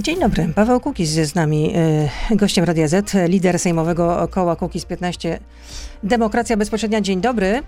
Dzień 0.00 0.20
dobry. 0.20 0.48
Paweł 0.54 0.80
Kukiz 0.80 1.16
jest 1.16 1.32
z 1.32 1.34
nami, 1.34 1.72
y, 2.32 2.36
gościem 2.36 2.64
Radia 2.64 2.88
Z, 2.88 3.14
lider 3.28 3.58
sejmowego 3.58 4.28
koła 4.30 4.56
Kukiz 4.56 4.84
15 4.84 5.38
Demokracja 6.02 6.56
Bezpośrednia. 6.56 7.00
Dzień 7.00 7.20
dobry. 7.20 7.62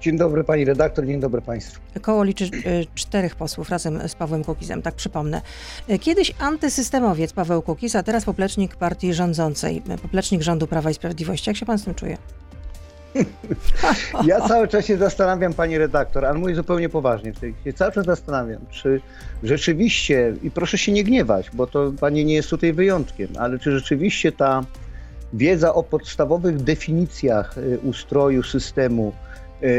Dzień 0.00 0.18
dobry 0.18 0.44
pani 0.44 0.64
redaktor, 0.64 1.06
dzień 1.06 1.20
dobry 1.20 1.42
państwu. 1.42 1.80
Koło 2.02 2.24
liczy 2.24 2.44
y, 2.44 2.86
czterech 2.94 3.36
posłów 3.36 3.70
razem 3.70 4.08
z 4.08 4.14
Pawłem 4.14 4.44
Kukizem, 4.44 4.82
tak 4.82 4.94
przypomnę. 4.94 5.42
Y, 5.90 5.98
Kiedyś 5.98 6.32
antysystemowiec 6.38 7.32
Paweł 7.32 7.62
Kukiz, 7.62 7.96
a 7.96 8.02
teraz 8.02 8.24
poplecznik 8.24 8.76
partii 8.76 9.14
rządzącej, 9.14 9.82
poplecznik 10.02 10.42
rządu 10.42 10.66
Prawa 10.66 10.90
i 10.90 10.94
Sprawiedliwości. 10.94 11.50
Jak 11.50 11.56
się 11.56 11.66
pan 11.66 11.78
z 11.78 11.84
tym 11.84 11.94
czuje? 11.94 12.16
Ja 14.26 14.48
cały 14.48 14.68
czas 14.68 14.86
się 14.86 14.96
zastanawiam, 14.96 15.52
pani 15.52 15.78
redaktor, 15.78 16.24
ale 16.24 16.38
mówię 16.38 16.54
zupełnie 16.54 16.88
poważnie. 16.88 17.32
Cały 17.74 17.92
czas 17.92 18.06
zastanawiam, 18.06 18.60
czy 18.70 19.00
rzeczywiście, 19.42 20.34
i 20.42 20.50
proszę 20.50 20.78
się 20.78 20.92
nie 20.92 21.04
gniewać, 21.04 21.50
bo 21.52 21.66
to 21.66 21.92
pani 22.00 22.24
nie 22.24 22.34
jest 22.34 22.50
tutaj 22.50 22.72
wyjątkiem, 22.72 23.28
ale 23.38 23.58
czy 23.58 23.70
rzeczywiście 23.72 24.32
ta 24.32 24.64
wiedza 25.32 25.74
o 25.74 25.82
podstawowych 25.82 26.56
definicjach 26.56 27.58
y, 27.58 27.78
ustroju 27.82 28.42
systemu 28.42 29.12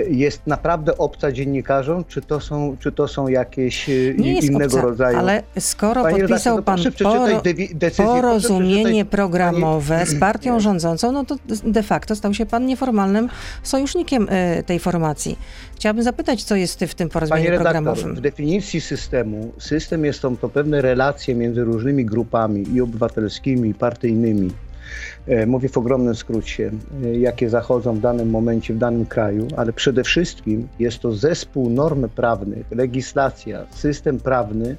jest 0.09 0.48
naprawdę 0.48 0.98
obca 0.98 1.31
dziennikarzom, 1.31 2.05
czy 2.08 2.21
to 2.21 2.40
są, 2.40 2.77
czy 2.80 2.91
to 2.91 3.08
są 3.08 3.27
jakieś 3.27 3.90
y, 3.90 4.16
innego 4.17 4.76
obca, 4.76 4.81
rodzaju... 4.81 5.17
ale 5.17 5.44
skoro 5.59 6.04
Panie 6.04 6.20
podpisał 6.20 6.63
pan 6.63 6.80
poro, 7.04 7.41
decyzję, 7.73 8.05
porozumienie 8.05 9.05
programowe 9.05 10.05
z 10.05 10.20
partią 10.20 10.59
rządzącą, 10.59 11.12
no 11.12 11.26
to 11.26 11.35
de 11.63 11.84
facto 11.84 12.16
stał 12.16 12.34
się 12.34 12.45
pan 12.45 12.66
nieformalnym 12.66 13.30
sojusznikiem 13.63 14.27
y, 14.30 14.63
tej 14.63 14.80
formacji. 14.80 15.38
Chciałabym 15.76 16.04
zapytać, 16.04 16.43
co 16.43 16.55
jest 16.55 16.79
w 16.79 16.95
tym 16.95 17.09
Panie 17.09 17.13
porozumieniu 17.13 17.49
redaktor, 17.49 17.73
programowym. 17.73 18.16
w 18.16 18.21
definicji 18.21 18.82
systemu, 18.82 19.52
system 19.59 20.05
jest 20.05 20.21
to, 20.21 20.32
to 20.32 20.49
pewne 20.49 20.82
relacje 20.82 21.35
między 21.35 21.63
różnymi 21.63 22.05
grupami 22.05 22.63
i 22.73 22.82
obywatelskimi, 22.82 23.70
i 23.70 23.73
partyjnymi. 23.73 24.51
E, 25.28 25.46
Mówię 25.46 25.70
w 25.70 25.78
ogromnym 25.78 26.16
skrócie, 26.16 26.72
e, 27.04 27.18
jakie 27.18 27.50
zachodzą 27.50 27.96
w 27.96 28.00
danym 28.00 28.30
momencie 28.30 28.74
w 28.74 28.78
danym 28.78 29.06
kraju, 29.06 29.48
ale 29.58 29.74
przede 29.74 30.04
wszystkim 30.04 30.68
jest 30.80 31.00
to 31.00 31.12
zespół 31.12 31.70
norm 31.70 32.10
prawnych, 32.10 32.66
legislacja, 32.72 33.66
system 33.72 34.20
prawny, 34.20 34.76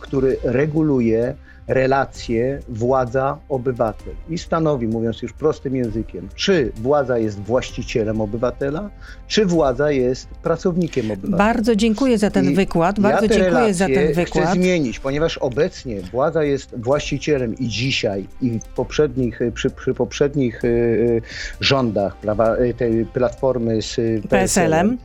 który 0.00 0.36
reguluje 0.42 1.34
relacje 1.68 2.60
władza-obywatel 2.68 4.14
i 4.28 4.38
stanowi, 4.38 4.88
mówiąc 4.88 5.22
już 5.22 5.32
prostym 5.32 5.76
językiem, 5.76 6.28
czy 6.34 6.72
władza 6.76 7.18
jest 7.18 7.40
właścicielem 7.40 8.20
obywatela, 8.20 8.90
czy 9.28 9.46
władza 9.46 9.90
jest 9.90 10.28
pracownikiem 10.28 11.10
obywatela. 11.10 11.38
Bardzo 11.38 11.76
dziękuję 11.76 12.18
za 12.18 12.30
ten 12.30 12.50
I 12.50 12.54
wykład, 12.54 12.98
ja 12.98 13.02
bardzo 13.02 13.28
te 13.28 13.34
dziękuję 13.34 13.74
za 13.74 13.86
ten 13.86 14.12
wykład. 14.12 14.44
Chcę 14.44 14.54
zmienić, 14.54 15.00
ponieważ 15.00 15.38
obecnie 15.38 16.00
władza 16.00 16.44
jest 16.44 16.74
właścicielem 16.80 17.58
i 17.58 17.68
dzisiaj, 17.68 18.26
i 18.40 18.60
w 18.60 18.64
poprzednich, 18.64 19.40
przy, 19.54 19.70
przy 19.70 19.94
poprzednich 19.94 20.64
y, 20.64 20.68
y, 20.68 21.22
rządach 21.60 22.16
prawa, 22.16 22.56
y, 22.56 22.74
tej 22.74 23.04
platformy 23.04 23.82
z 23.82 23.98
y, 23.98 24.22
PSL-em. 24.28 24.98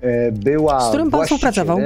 e, 0.00 0.32
była 0.32 0.80
Z 0.80 0.88
którym 0.88 1.10
pan 1.10 1.22
współpracował? 1.22 1.78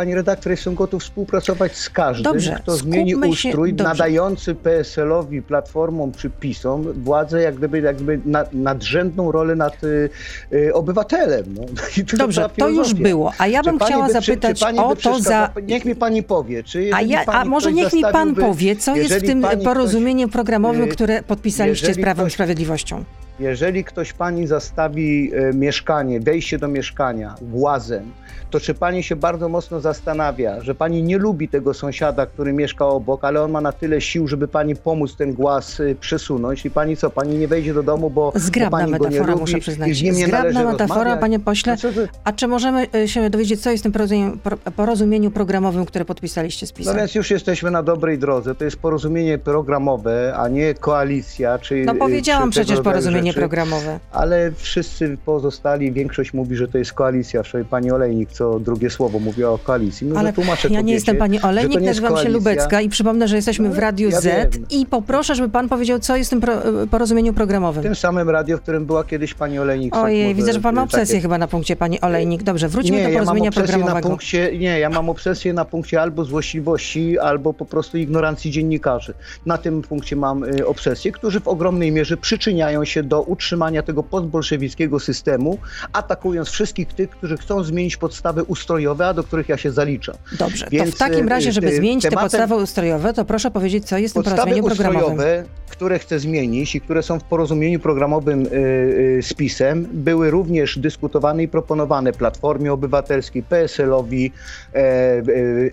Pani 0.00 0.14
redaktor, 0.14 0.50
jestem 0.50 0.74
gotów 0.74 1.02
współpracować 1.02 1.76
z 1.76 1.90
każdym, 1.90 2.24
Dobrze, 2.32 2.56
kto 2.62 2.76
zmieni 2.76 3.10
się- 3.10 3.48
ustrój 3.48 3.74
nadający 3.74 4.54
PSL-owi, 4.54 5.42
Platformom 5.42 6.12
czy 6.12 6.30
PiSom 6.30 6.92
władzę 6.92 7.42
jak 7.42 7.54
gdyby, 7.54 7.80
jak 7.80 7.96
gdyby 7.96 8.20
nad, 8.24 8.54
nadrzędną 8.54 9.32
rolę 9.32 9.56
nad 9.56 9.84
y, 9.84 10.10
y, 10.52 10.74
obywatelem. 10.74 11.44
No. 11.54 11.62
To 12.10 12.16
Dobrze, 12.16 12.50
to 12.58 12.68
już 12.68 12.94
było. 12.94 13.32
A 13.38 13.46
ja 13.46 13.62
Czy 13.62 13.70
bym 13.70 13.78
chciała 13.80 14.06
by 14.06 14.12
zapytać 14.12 14.58
czy 14.58 14.64
pani 14.64 14.78
o 14.78 14.96
to 14.96 15.20
za... 15.20 15.50
Niech 15.62 15.84
mi 15.84 15.94
pani 15.94 16.22
powie, 16.22 16.62
czy 16.62 16.90
A, 16.94 17.02
ja, 17.02 17.24
a 17.26 17.44
może 17.44 17.70
ktoś 17.70 17.82
niech 17.82 17.92
mi 17.92 18.02
pan 18.02 18.34
powie, 18.34 18.76
co 18.76 18.96
jest 18.96 19.14
w 19.14 19.26
tym 19.26 19.46
porozumieniu 19.64 20.28
programowym, 20.28 20.84
y, 20.84 20.88
które 20.88 21.22
podpisaliście 21.22 21.94
z 21.94 22.00
Prawem 22.00 22.26
i 22.26 22.26
ktoś- 22.26 22.34
Sprawiedliwością? 22.34 23.04
Jeżeli 23.40 23.84
ktoś 23.84 24.12
pani 24.12 24.46
zastawi 24.46 25.30
e, 25.34 25.52
mieszkanie, 25.54 26.20
wejście 26.20 26.58
do 26.58 26.68
mieszkania 26.68 27.34
głazem, 27.42 28.12
to 28.50 28.60
czy 28.60 28.74
pani 28.74 29.02
się 29.02 29.16
bardzo 29.16 29.48
mocno 29.48 29.80
zastanawia, 29.80 30.60
że 30.60 30.74
pani 30.74 31.02
nie 31.02 31.18
lubi 31.18 31.48
tego 31.48 31.74
sąsiada, 31.74 32.26
który 32.26 32.52
mieszka 32.52 32.86
obok, 32.86 33.24
ale 33.24 33.42
on 33.42 33.50
ma 33.50 33.60
na 33.60 33.72
tyle 33.72 34.00
sił, 34.00 34.28
żeby 34.28 34.48
pani 34.48 34.76
pomóc 34.76 35.16
ten 35.16 35.32
głaz 35.34 35.80
e, 35.80 35.94
przesunąć 35.94 36.64
i 36.66 36.70
pani 36.70 36.96
co, 36.96 37.10
pani 37.10 37.38
nie 37.38 37.48
wejdzie 37.48 37.74
do 37.74 37.82
domu, 37.82 38.10
bo, 38.10 38.32
bo 38.34 38.38
Zgrabna 38.40 38.78
pani 38.78 38.92
go 38.92 38.98
nie 38.98 39.04
metafora, 39.10 39.32
lubi 39.32 39.40
muszę 39.40 39.58
przyznać. 39.58 39.96
z 39.96 40.02
nim 40.02 40.14
nie 40.14 40.26
Zgrabna 40.26 40.64
metafora, 40.64 40.94
rozmawiać? 41.00 41.20
panie 41.20 41.38
pośle. 41.40 41.76
No 41.84 41.90
A 42.24 42.32
czy 42.32 42.48
możemy 42.48 42.86
y, 42.94 43.08
się 43.08 43.30
dowiedzieć, 43.30 43.60
co 43.60 43.70
jest 43.70 43.82
w 43.82 43.84
tym 43.84 43.92
porozumieniu, 43.92 44.36
pro- 44.36 44.56
porozumieniu 44.76 45.30
programowym, 45.30 45.84
które 45.86 46.04
podpisaliście 46.04 46.66
z 46.66 46.70
No 46.70 46.76
PiSem? 46.76 46.96
więc 46.96 47.14
już 47.14 47.30
jesteśmy 47.30 47.70
na 47.70 47.82
dobrej 47.82 48.18
drodze. 48.18 48.54
To 48.54 48.64
jest 48.64 48.76
porozumienie 48.76 49.38
programowe, 49.38 50.34
a 50.36 50.48
nie 50.48 50.74
koalicja. 50.74 51.58
Czy, 51.58 51.82
No 51.86 51.94
powiedziałam 51.94 52.50
czy 52.50 52.60
przecież 52.60 52.80
porozumienie 52.80 53.29
rzeczy. 53.30 53.40
programowe. 53.40 54.00
Ale 54.12 54.52
wszyscy 54.56 55.16
pozostali, 55.24 55.92
większość 55.92 56.32
mówi, 56.34 56.56
że 56.56 56.68
to 56.68 56.78
jest 56.78 56.92
koalicja. 56.92 57.42
Wczoraj 57.42 57.64
pani 57.64 57.90
Olejnik 57.90 58.32
co 58.32 58.60
drugie 58.60 58.90
słowo 58.90 59.18
mówiła 59.18 59.50
o 59.50 59.58
koalicji. 59.58 60.06
No, 60.06 60.20
Ale 60.20 60.32
tłumaczę 60.32 60.68
ja 60.68 60.72
nie 60.72 60.76
kobiecie, 60.78 60.94
jestem 60.94 61.16
pani 61.16 61.40
Olejnik, 61.42 61.80
nazywam 61.80 62.16
się. 62.16 62.28
Lubecka 62.28 62.80
i 62.80 62.88
przypomnę, 62.88 63.28
że 63.28 63.36
jesteśmy 63.36 63.68
No, 63.68 63.74
w 63.74 63.78
Radiu 63.78 64.10
ja 64.10 64.20
Z 64.20 64.24
wiem. 64.24 64.48
i 64.70 64.86
poproszę, 64.86 65.34
żeby 65.34 65.48
pan 65.48 65.68
powiedział, 65.68 65.98
co 65.98 66.16
jest 66.16 66.30
w 66.30 66.32
tym 66.32 66.40
pro, 66.40 66.54
porozumieniu 66.90 67.32
W 67.32 67.36
programowym. 67.36 67.82
tym 67.82 67.94
samym 67.94 68.30
radio, 68.30 68.58
w 68.58 68.60
którym 68.60 68.86
była 68.86 69.04
kiedyś 69.04 69.34
pani 69.34 69.58
Olejnik. 69.58 69.94
Stąd 69.94 70.04
Ojej, 70.04 70.24
może 70.24 70.34
widzę, 70.34 70.52
że 70.52 70.60
pan 70.60 70.74
ma 70.74 70.82
obsesję 70.82 71.14
takie- 71.14 71.22
chyba 71.22 71.38
na 71.38 71.48
punkcie 71.48 71.76
pani 71.76 72.00
Olejnik. 72.00 72.42
Dobrze, 72.42 72.68
wróćmy 72.68 72.96
nie, 72.96 73.02
do 73.02 73.08
ja 73.08 73.18
mam 73.18 73.26
porozumienia 73.26 73.50
na 73.50 73.62
programowego. 73.62 74.08
punkcie, 74.08 74.58
nie, 74.58 74.78
ja 74.80 74.90
mam 74.90 75.10
obsesję 75.10 75.52
na 75.52 75.64
punkcie 75.64 76.02
albo 76.02 76.24
złośliwości, 76.24 77.18
albo 77.18 77.52
po 77.54 77.64
prostu 77.64 77.98
ignorancji 77.98 78.50
dziennikarzy. 78.50 79.14
Na 79.46 79.58
tym 79.58 79.82
punkcie 79.82 80.16
mam 80.16 80.44
y, 80.44 80.66
obsesję, 80.66 81.12
którzy 81.12 81.40
w 81.40 81.48
ogromnej 81.48 81.92
mierze 81.92 82.16
przyczyniają 82.16 82.84
się 82.84 83.02
do 83.10 83.22
utrzymania 83.22 83.82
tego 83.82 84.02
postbolszewickiego 84.02 85.00
systemu, 85.00 85.58
atakując 85.92 86.48
wszystkich 86.48 86.88
tych, 86.88 87.10
którzy 87.10 87.36
chcą 87.36 87.64
zmienić 87.64 87.96
podstawy 87.96 88.42
ustrojowe, 88.42 89.06
a 89.06 89.14
do 89.14 89.24
których 89.24 89.48
ja 89.48 89.56
się 89.56 89.70
zaliczam. 89.72 90.14
Dobrze, 90.38 90.64
to 90.64 90.70
Więc, 90.70 90.94
w 90.94 90.98
takim 90.98 91.26
y, 91.26 91.28
razie, 91.28 91.52
żeby 91.52 91.68
y, 91.68 91.76
zmienić 91.76 92.04
te 92.04 92.10
podstawy 92.10 92.54
ustrojowe, 92.54 93.12
to 93.14 93.24
proszę 93.24 93.50
powiedzieć, 93.50 93.84
co 93.84 93.98
jest 93.98 94.14
w 94.14 94.22
tym 94.22 94.22
porozumieniu 94.22 94.64
programowym. 94.64 95.02
ustrojowe, 95.02 95.44
które 95.70 95.98
chcę 95.98 96.18
zmienić 96.18 96.74
i 96.74 96.80
które 96.80 97.02
są 97.02 97.18
w 97.18 97.24
porozumieniu 97.24 97.80
programowym 97.80 98.46
y, 98.46 99.20
z 99.22 99.34
PiSem, 99.34 99.86
były 99.92 100.30
również 100.30 100.78
dyskutowane 100.78 101.42
i 101.42 101.48
proponowane 101.48 102.12
Platformie 102.12 102.72
Obywatelskiej, 102.72 103.42
PSL-owi, 103.42 104.32
e, 104.74 105.22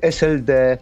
SLD, 0.02 0.78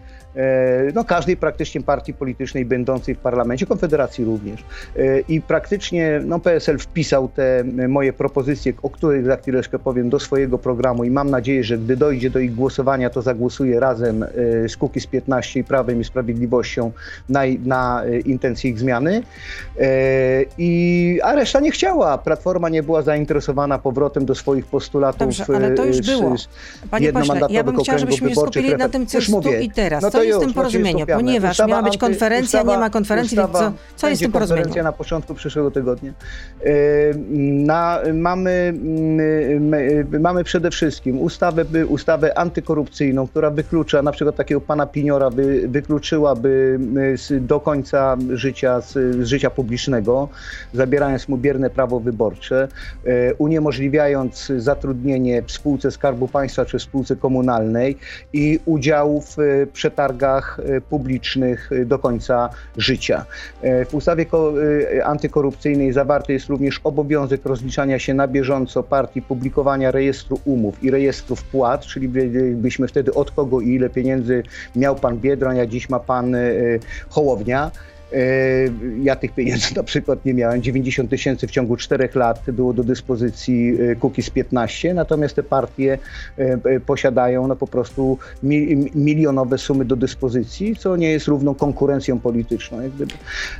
no 0.93 1.03
każdej 1.03 1.37
praktycznie 1.37 1.81
partii 1.81 2.13
politycznej 2.13 2.65
będącej 2.65 3.15
w 3.15 3.17
parlamencie, 3.17 3.65
Konfederacji 3.65 4.25
również. 4.25 4.63
E, 4.97 5.19
I 5.19 5.41
praktycznie 5.41 6.21
no, 6.25 6.39
PSL 6.39 6.77
wpisał 6.79 7.27
te 7.27 7.59
e, 7.59 7.87
moje 7.87 8.13
propozycje, 8.13 8.73
o 8.83 8.89
których 8.89 9.25
za 9.25 9.37
chwileczkę 9.37 9.79
powiem, 9.79 10.09
do 10.09 10.19
swojego 10.19 10.57
programu 10.57 11.03
i 11.03 11.11
mam 11.11 11.29
nadzieję, 11.29 11.63
że 11.63 11.77
gdy 11.77 11.97
dojdzie 11.97 12.29
do 12.29 12.39
ich 12.39 12.55
głosowania, 12.55 13.09
to 13.09 13.21
zagłosuje 13.21 13.79
razem 13.79 14.23
e, 14.23 14.27
z 14.69 14.77
Kukiz 14.77 15.07
15 15.07 15.59
i 15.59 15.63
Prawem 15.63 16.01
i 16.01 16.03
Sprawiedliwością 16.03 16.91
na, 17.29 17.41
na 17.65 18.03
e, 18.05 18.19
intencje 18.19 18.69
ich 18.71 18.79
zmiany. 18.79 19.23
E, 19.79 19.87
I, 20.57 21.19
a 21.23 21.35
reszta 21.35 21.59
nie 21.59 21.71
chciała. 21.71 22.17
Platforma 22.17 22.69
nie 22.69 22.83
była 22.83 23.01
zainteresowana 23.01 23.79
powrotem 23.79 24.25
do 24.25 24.35
swoich 24.35 24.65
postulatów. 24.65 25.19
Dobrze, 25.19 25.45
ale 25.55 25.71
to 25.71 25.85
już 25.85 25.97
e, 25.97 26.03
z- 26.03 26.05
było. 26.05 26.37
z 26.37 26.47
Panie 26.91 27.13
pośle, 27.13 27.39
ja 27.49 27.63
bym 27.63 27.77
chciała, 27.77 27.97
żebyśmy 27.97 28.29
się 28.29 28.35
skupili 28.35 28.75
na 28.75 28.89
tym, 28.89 29.05
co 29.05 29.17
Już 29.17 29.29
mówię. 29.29 29.61
i 29.61 29.71
teraz. 29.71 30.03
No 30.03 30.11
to 30.11 30.24
jest 30.27 30.37
w 30.39 30.41
tym 30.41 30.49
to 30.49 30.55
porozumieniu? 30.55 31.05
Ponieważ 31.05 31.51
Ustawa 31.51 31.67
miała 31.69 31.83
być 31.83 31.97
konferencja, 31.97 32.59
nie 32.59 32.65
ustawa- 32.65 32.79
ma 32.79 32.89
konferencji, 32.89 33.37
więc 33.37 33.51
co, 33.51 33.71
co 33.95 34.09
jest 34.09 34.21
w 34.21 34.23
tym 34.23 34.31
będzie 34.31 34.39
konferencja 34.39 34.55
porozumieniu? 34.55 34.83
na 34.83 34.91
początku 34.91 35.33
przyszłego 35.33 35.71
tygodnia. 35.71 36.11
E, 36.63 36.71
Na, 37.65 37.99
mamy, 38.13 38.51
mm, 38.51 39.15
my- 39.69 40.05
mamy 40.19 40.43
przede 40.43 40.71
wszystkim 40.71 41.19
ustawę, 41.19 41.65
ustawę 41.87 42.37
antykorupcyjną, 42.37 43.27
która 43.27 43.49
wyklucza, 43.49 44.01
na 44.01 44.11
przykład 44.11 44.35
takiego 44.35 44.61
pana 44.61 44.85
Piniora 44.87 45.29
by, 45.29 45.67
wykluczyłaby 45.67 46.79
y, 47.31 47.39
do 47.39 47.59
końca 47.59 48.17
życia 48.33 48.81
z, 48.81 48.97
życia 49.27 49.49
publicznego, 49.49 50.29
zabierając 50.73 51.27
mu 51.27 51.37
bierne 51.37 51.69
prawo 51.69 51.99
wyborcze, 51.99 52.67
e, 53.05 53.33
uniemożliwiając 53.33 54.51
zatrudnienie 54.57 55.41
w 55.41 55.51
spółce 55.51 55.91
Skarbu 55.91 56.27
Państwa 56.27 56.65
czy 56.65 56.79
w 56.79 56.81
spółce 56.81 57.15
komunalnej 57.15 57.97
i 58.33 58.59
udział 58.65 59.21
w 59.21 59.35
przetargach 59.73 60.14
e, 60.23 60.81
publicznych 60.81 61.71
e, 61.71 61.85
do 61.85 61.99
końca 61.99 62.49
życia. 62.77 63.25
E, 63.61 63.85
W 63.85 63.93
ustawie 63.93 64.25
e, 64.95 65.05
antykorupcyjnej 65.05 65.93
zawarty 65.93 66.33
jest 66.33 66.47
również 66.47 66.81
obowiązek 66.83 67.45
rozliczania 67.45 67.99
się 67.99 68.13
na 68.13 68.27
bieżąco 68.27 68.83
partii, 68.83 69.21
publikowania 69.21 69.91
rejestru 69.91 70.39
umów 70.45 70.83
i 70.83 70.91
rejestru 70.91 71.35
wpłat, 71.35 71.81
czyli 71.81 72.09
byśmy 72.55 72.87
wtedy 72.87 73.13
od 73.13 73.31
kogo 73.31 73.61
i 73.61 73.69
ile 73.69 73.89
pieniędzy 73.89 74.43
miał 74.75 74.95
pan 74.95 75.17
Biedroń, 75.17 75.59
a 75.59 75.65
dziś 75.65 75.89
ma 75.89 75.99
pan 75.99 76.35
Hołownia. 77.09 77.71
Ja 79.03 79.15
tych 79.15 79.31
pieniędzy 79.31 79.75
na 79.75 79.83
przykład 79.83 80.25
nie 80.25 80.33
miałem. 80.33 80.61
90 80.61 81.09
tysięcy 81.09 81.47
w 81.47 81.51
ciągu 81.51 81.77
czterech 81.77 82.15
lat 82.15 82.41
było 82.47 82.73
do 82.73 82.83
dyspozycji 82.83 83.77
Kukiz 83.99 84.29
15, 84.29 84.93
natomiast 84.93 85.35
te 85.35 85.43
partie 85.43 85.97
posiadają 86.85 87.47
no 87.47 87.55
po 87.55 87.67
prostu 87.67 88.17
milionowe 88.95 89.57
sumy 89.57 89.85
do 89.85 89.95
dyspozycji, 89.95 90.75
co 90.75 90.95
nie 90.95 91.11
jest 91.11 91.27
równą 91.27 91.55
konkurencją 91.55 92.19
polityczną. 92.19 92.77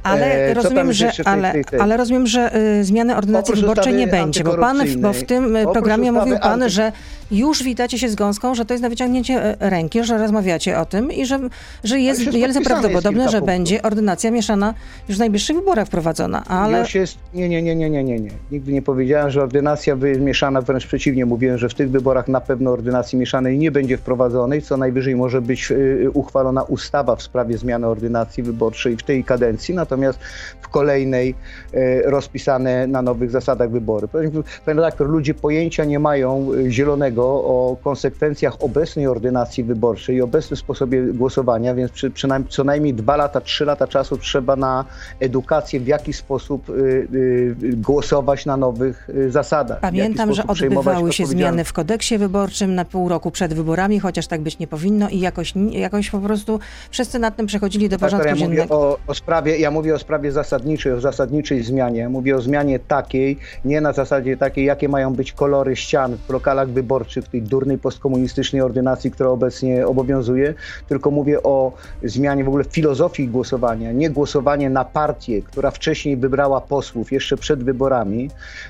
Ale, 0.04 0.54
rozumiem, 0.54 0.94
że, 0.94 1.12
tej, 1.12 1.26
ale, 1.26 1.52
tej, 1.52 1.66
tej. 1.66 1.80
ale 1.80 1.98
rozumiem, 1.98 2.28
że 2.28 2.56
y, 2.80 2.84
zmiany 2.84 3.16
ordynacji 3.16 3.56
wyborczej 3.56 3.94
nie 3.94 4.08
będzie, 4.08 4.44
bo 4.44 4.58
pan 4.58 4.78
bo 4.98 5.14
w 5.14 5.24
tym 5.24 5.58
programie 5.74 6.12
mówił 6.12 6.40
pan, 6.40 6.52
anty... 6.52 6.70
że 6.70 6.92
już 7.32 7.64
witacie 7.64 8.00
się 8.00 8.10
z 8.10 8.16
gąską, 8.16 8.56
że 8.56 8.66
to 8.66 8.74
jest 8.74 8.82
na 8.82 8.90
wyciągnięcie 8.90 9.62
e, 9.62 9.70
ręki, 9.70 10.04
że 10.04 10.18
rozmawiacie 10.18 10.80
o 10.80 10.86
tym 10.86 11.12
i 11.12 11.26
że, 11.26 11.40
że 11.84 12.00
jest 12.00 12.30
wielce 12.30 12.62
prawdopodobne, 12.62 13.24
że 13.24 13.38
punktów. 13.38 13.48
będzie 13.48 13.82
ordynacja 13.82 14.32
mieszana 14.46 14.74
już 15.10 15.18
w 15.18 15.20
najbliższych 15.20 15.56
wyborach 15.56 15.88
wprowadzona, 15.88 16.44
ale... 16.48 16.80
Już 16.80 16.96
jest... 16.96 17.18
Nie, 17.34 17.50
nie, 17.50 17.62
nie, 17.62 17.76
nie, 17.76 17.90
nie, 17.90 18.04
nie, 18.04 18.20
nie. 18.20 18.30
Nigdy 18.52 18.74
nie 18.74 18.82
powiedziałem, 18.82 19.32
że 19.32 19.44
ordynacja 19.44 19.96
mieszana, 20.20 20.62
wręcz 20.62 20.88
przeciwnie, 20.88 21.26
mówiłem, 21.26 21.58
że 21.58 21.70
w 21.70 21.74
tych 21.74 21.90
wyborach 21.90 22.28
na 22.28 22.42
pewno 22.42 22.72
ordynacji 22.72 23.18
mieszanej 23.20 23.58
nie 23.58 23.72
będzie 23.72 23.98
wprowadzonej, 23.98 24.62
co 24.62 24.78
najwyżej 24.78 25.16
może 25.16 25.42
być 25.42 25.72
y, 25.72 26.10
uchwalona 26.14 26.64
ustawa 26.64 27.16
w 27.16 27.22
sprawie 27.22 27.58
zmiany 27.58 27.88
ordynacji 27.88 28.44
wyborczej 28.44 28.98
w 28.98 29.04
tej 29.04 29.24
kadencji, 29.24 29.76
natomiast 29.76 30.20
w 30.62 30.70
kolejnej 30.70 31.36
y, 31.74 32.04
rozpisane 32.06 32.88
na 32.88 33.02
nowych 33.02 33.32
zasadach 33.32 33.72
wybory. 33.72 34.08
Panie 34.08 34.30
redaktor, 34.66 35.10
ludzie 35.10 35.34
pojęcia 35.34 35.86
nie 35.86 36.00
mają 36.00 36.54
y, 36.54 36.72
zielonego 36.72 37.24
o 37.24 37.78
konsekwencjach 37.84 38.64
obecnej 38.64 39.08
ordynacji 39.08 39.64
wyborczej 39.64 40.16
i 40.16 40.22
obecnym 40.22 40.58
sposobie 40.58 41.02
głosowania, 41.02 41.76
więc 41.76 41.92
przy, 41.92 42.12
przynajmniej 42.12 42.52
co 42.52 42.64
najmniej 42.64 42.94
dwa 42.94 43.16
lata, 43.16 43.42
trzy 43.42 43.66
lata 43.66 43.88
czasu 43.88 44.18
trzeba 44.36 44.56
na 44.56 44.86
edukację, 45.20 45.80
w 45.80 45.88
jaki 45.88 46.14
sposób 46.14 46.70
y, 46.70 46.74
y, 46.74 47.56
głosować 47.76 48.46
na 48.46 48.58
nowych 48.58 49.10
y, 49.10 49.32
zasadach. 49.32 49.80
Pamiętam, 49.80 50.34
że 50.34 50.48
odbywały 50.48 51.14
się 51.14 51.26
zmiany 51.26 51.64
w 51.64 51.74
kodeksie 51.74 52.18
wyborczym 52.18 52.76
na 52.76 52.86
pół 52.86 53.10
roku 53.10 53.32
przed 53.32 53.54
wyborami, 53.54 54.00
chociaż 54.00 54.28
tak 54.28 54.42
być 54.42 54.60
nie 54.60 54.68
powinno 54.68 55.10
i 55.10 55.20
jakoś, 55.20 55.54
jakoś 55.72 56.10
po 56.10 56.20
prostu 56.20 56.60
wszyscy 56.90 57.20
nad 57.20 57.36
tym 57.36 57.46
przechodzili 57.46 57.90
do 57.90 58.00
porządku 58.00 58.28
ja 58.28 58.36
dziennego. 58.36 58.64
Mówię 58.64 58.76
o, 58.76 58.98
o 59.08 59.14
sprawie, 59.14 59.58
ja 59.58 59.72
mówię 59.72 59.96
o 59.96 60.00
sprawie 60.00 60.32
zasadniczej, 60.32 60.94
o 60.94 61.02
zasadniczej 61.02 61.64
zmianie. 61.64 62.00
Ja 62.00 62.10
mówię 62.10 62.36
o 62.36 62.42
zmianie 62.42 62.80
takiej, 62.80 63.38
nie 63.66 63.82
na 63.82 63.94
zasadzie 63.94 64.38
takiej, 64.38 64.66
jakie 64.66 64.90
mają 64.90 65.14
być 65.14 65.32
kolory 65.32 65.76
ścian 65.76 66.18
w 66.28 66.30
lokalach 66.30 66.70
wyborczych, 66.70 66.96
wyborczych, 67.06 67.28
tej 67.28 67.42
durnej 67.42 67.78
postkomunistycznej 67.78 68.62
ordynacji, 68.62 69.12
która 69.12 69.30
obecnie 69.30 69.88
obowiązuje, 69.88 70.54
tylko 70.88 71.12
mówię 71.12 71.44
o 71.44 71.72
zmianie 72.04 72.44
w 72.44 72.48
ogóle 72.48 72.64
filozofii 72.64 73.28
głosowania. 73.28 73.92
Nie 73.92 74.10
głosowanie 74.16 74.70
na 74.70 74.86
partię, 74.86 75.42
która 75.42 75.72
wcześniej 75.72 76.18
wybrała 76.18 76.62
posłów 76.62 77.12
jeszcze 77.12 77.38
przed 77.38 77.64
wyborami, 77.64 78.30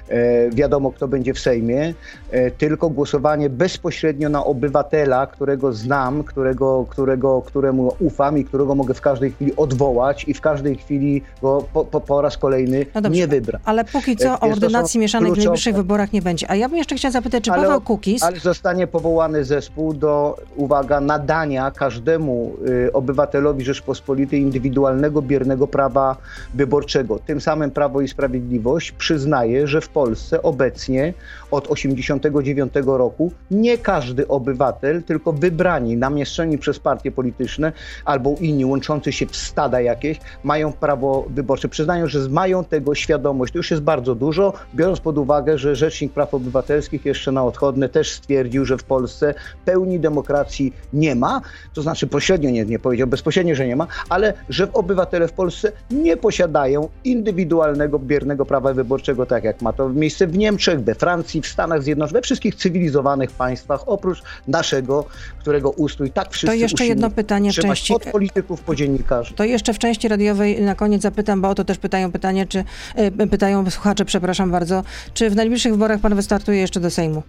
e, 0.09 0.49
wiadomo 0.49 0.91
kto 0.91 1.07
będzie 1.07 1.33
w 1.33 1.39
Sejmie, 1.39 1.93
e, 2.31 2.51
tylko 2.51 2.89
głosowanie 2.89 3.49
bezpośrednio 3.49 4.29
na 4.29 4.45
obywatela, 4.45 5.27
którego 5.27 5.73
znam, 5.73 6.23
którego, 6.23 6.85
którego, 6.89 7.41
któremu 7.41 7.91
ufam 7.99 8.37
i 8.37 8.45
którego 8.45 8.75
mogę 8.75 8.93
w 8.93 9.01
każdej 9.01 9.31
chwili 9.31 9.55
odwołać 9.55 10.25
i 10.27 10.33
w 10.33 10.41
każdej 10.41 10.75
chwili 10.75 11.21
go 11.41 11.65
po, 11.73 11.85
po, 11.85 12.01
po 12.01 12.21
raz 12.21 12.37
kolejny 12.37 12.85
no 12.95 13.01
dobrze, 13.01 13.19
nie 13.19 13.27
wybrać. 13.27 13.61
Ale 13.65 13.85
póki 13.85 14.15
co 14.17 14.39
o 14.39 14.39
ordynacji 14.39 14.99
mieszanej 14.99 15.31
w 15.31 15.37
najbliższych 15.37 15.75
wyborach 15.75 16.13
nie 16.13 16.21
będzie. 16.21 16.51
A 16.51 16.55
ja 16.55 16.69
bym 16.69 16.77
jeszcze 16.77 16.95
chciała 16.95 17.11
zapytać, 17.11 17.43
czy 17.43 17.51
Paweł 17.51 17.81
Kukiz 17.81 18.23
ale 18.23 18.39
zostanie 18.39 18.87
powołany 18.87 19.43
zespół 19.43 19.93
do, 19.93 20.37
uwaga, 20.55 20.99
nadania 20.99 21.71
każdemu 21.71 22.55
y, 22.67 22.93
obywatelowi 22.93 23.65
Rzeczpospolitej 23.65 24.41
indywidualnego, 24.41 25.21
biernego 25.35 25.67
prawa 25.67 26.17
wyborczego. 26.53 27.19
Tym 27.19 27.41
samym 27.41 27.71
Prawo 27.71 28.01
i 28.01 28.07
Sprawiedliwość 28.07 28.91
przyznaje, 28.91 29.67
że 29.67 29.81
w 29.81 29.89
Polsce 29.89 30.41
obecnie 30.41 31.13
od 31.55 31.63
1989 31.63 32.73
roku 32.85 33.31
nie 33.51 33.77
każdy 33.77 34.27
obywatel, 34.27 35.03
tylko 35.03 35.33
wybrani, 35.33 35.97
namieszczeni 35.97 36.57
przez 36.57 36.79
partie 36.79 37.11
polityczne 37.11 37.71
albo 38.05 38.35
inni 38.41 38.65
łączący 38.65 39.11
się 39.11 39.25
w 39.25 39.35
stada 39.35 39.81
jakieś, 39.81 40.19
mają 40.43 40.73
prawo 40.73 41.25
wyborcze. 41.29 41.67
Przyznają, 41.67 42.07
że 42.07 42.29
mają 42.29 42.63
tego 42.63 42.95
świadomość. 42.95 43.53
To 43.53 43.59
już 43.59 43.71
jest 43.71 43.83
bardzo 43.83 44.15
dużo, 44.15 44.53
biorąc 44.75 44.99
pod 44.99 45.17
uwagę, 45.17 45.57
że 45.57 45.75
Rzecznik 45.75 46.13
Praw 46.13 46.33
Obywatelskich 46.33 47.05
jeszcze 47.05 47.31
na 47.31 47.43
odchodne 47.43 47.89
też 47.89 48.11
stwierdził, 48.11 48.65
że 48.65 48.77
w 48.77 48.83
Polsce 48.83 49.33
pełni 49.65 49.99
demokracji 49.99 50.73
nie 50.93 51.15
ma, 51.15 51.41
to 51.73 51.81
znaczy 51.81 52.07
pośrednio 52.07 52.49
nie, 52.49 52.65
nie 52.65 52.79
powiedział 52.79 53.07
bezpośrednio, 53.07 53.55
że 53.55 53.67
nie 53.67 53.75
ma, 53.75 53.87
ale 54.09 54.33
że 54.49 54.73
obywatele 54.73 55.27
w 55.27 55.33
Polsce 55.33 55.71
nie 55.91 56.17
posiadają 56.17 56.89
indywidualnego, 57.03 57.99
biernego 57.99 58.45
prawa 58.45 58.73
wyborczego, 58.73 59.25
tak 59.25 59.43
jak 59.43 59.61
ma 59.61 59.73
to 59.73 59.89
miejsce 59.89 60.27
w 60.27 60.37
Niemczech, 60.37 60.83
we 60.83 60.95
Francji, 60.95 61.41
w 61.47 61.51
Stanach 61.51 61.83
Zjednoczonych, 61.83 62.13
we 62.13 62.21
wszystkich 62.21 62.55
cywilizowanych 62.55 63.31
państwach, 63.31 63.81
oprócz 63.85 64.23
naszego, 64.47 65.05
którego 65.39 65.69
ustrój 65.71 66.11
tak 66.11 66.31
wszyscy 66.31 66.47
To 66.47 66.53
jeszcze 66.53 66.85
jedno 66.85 67.09
pytanie 67.09 67.51
w 67.51 67.55
części... 67.55 67.93
Od 67.93 68.05
polityków 68.05 68.61
po 68.61 68.75
dziennikarzy. 68.75 69.33
To 69.33 69.43
jeszcze 69.43 69.73
w 69.73 69.79
części 69.79 70.07
radiowej 70.07 70.61
na 70.61 70.75
koniec 70.75 71.01
zapytam, 71.01 71.41
bo 71.41 71.49
o 71.49 71.55
to 71.55 71.65
też 71.65 71.77
pytają 71.77 72.11
pytanie, 72.11 72.45
czy 72.45 72.63
e, 72.95 73.27
pytają 73.27 73.69
słuchacze, 73.69 74.05
przepraszam 74.05 74.51
bardzo, 74.51 74.83
czy 75.13 75.29
w 75.29 75.35
najbliższych 75.35 75.71
wyborach 75.71 75.99
pan 75.99 76.15
wystartuje 76.15 76.59
jeszcze 76.59 76.79
do 76.79 76.91
Sejmu? 76.91 77.23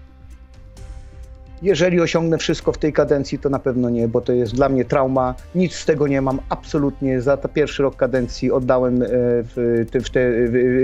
Jeżeli 1.63 2.01
osiągnę 2.01 2.39
wszystko 2.39 2.73
w 2.73 2.79
tej 2.79 2.93
kadencji, 2.93 3.39
to 3.39 3.49
na 3.49 3.59
pewno 3.59 3.91
nie, 3.91 4.09
bo 4.09 4.21
to 4.21 4.33
jest 4.33 4.55
dla 4.55 4.69
mnie 4.69 4.85
trauma. 4.85 5.35
Nic 5.55 5.75
z 5.75 5.85
tego 5.85 6.09
nie 6.09 6.23
mam, 6.23 6.41
absolutnie. 6.49 7.21
Za 7.21 7.37
ten 7.37 7.51
pierwszy 7.51 7.83
rok 7.83 7.97
kadencji 7.97 8.53
oddałem, 8.53 9.03
e, 9.03 9.07
w, 9.09 9.85
w, 10.05 10.11
te, 10.11 10.21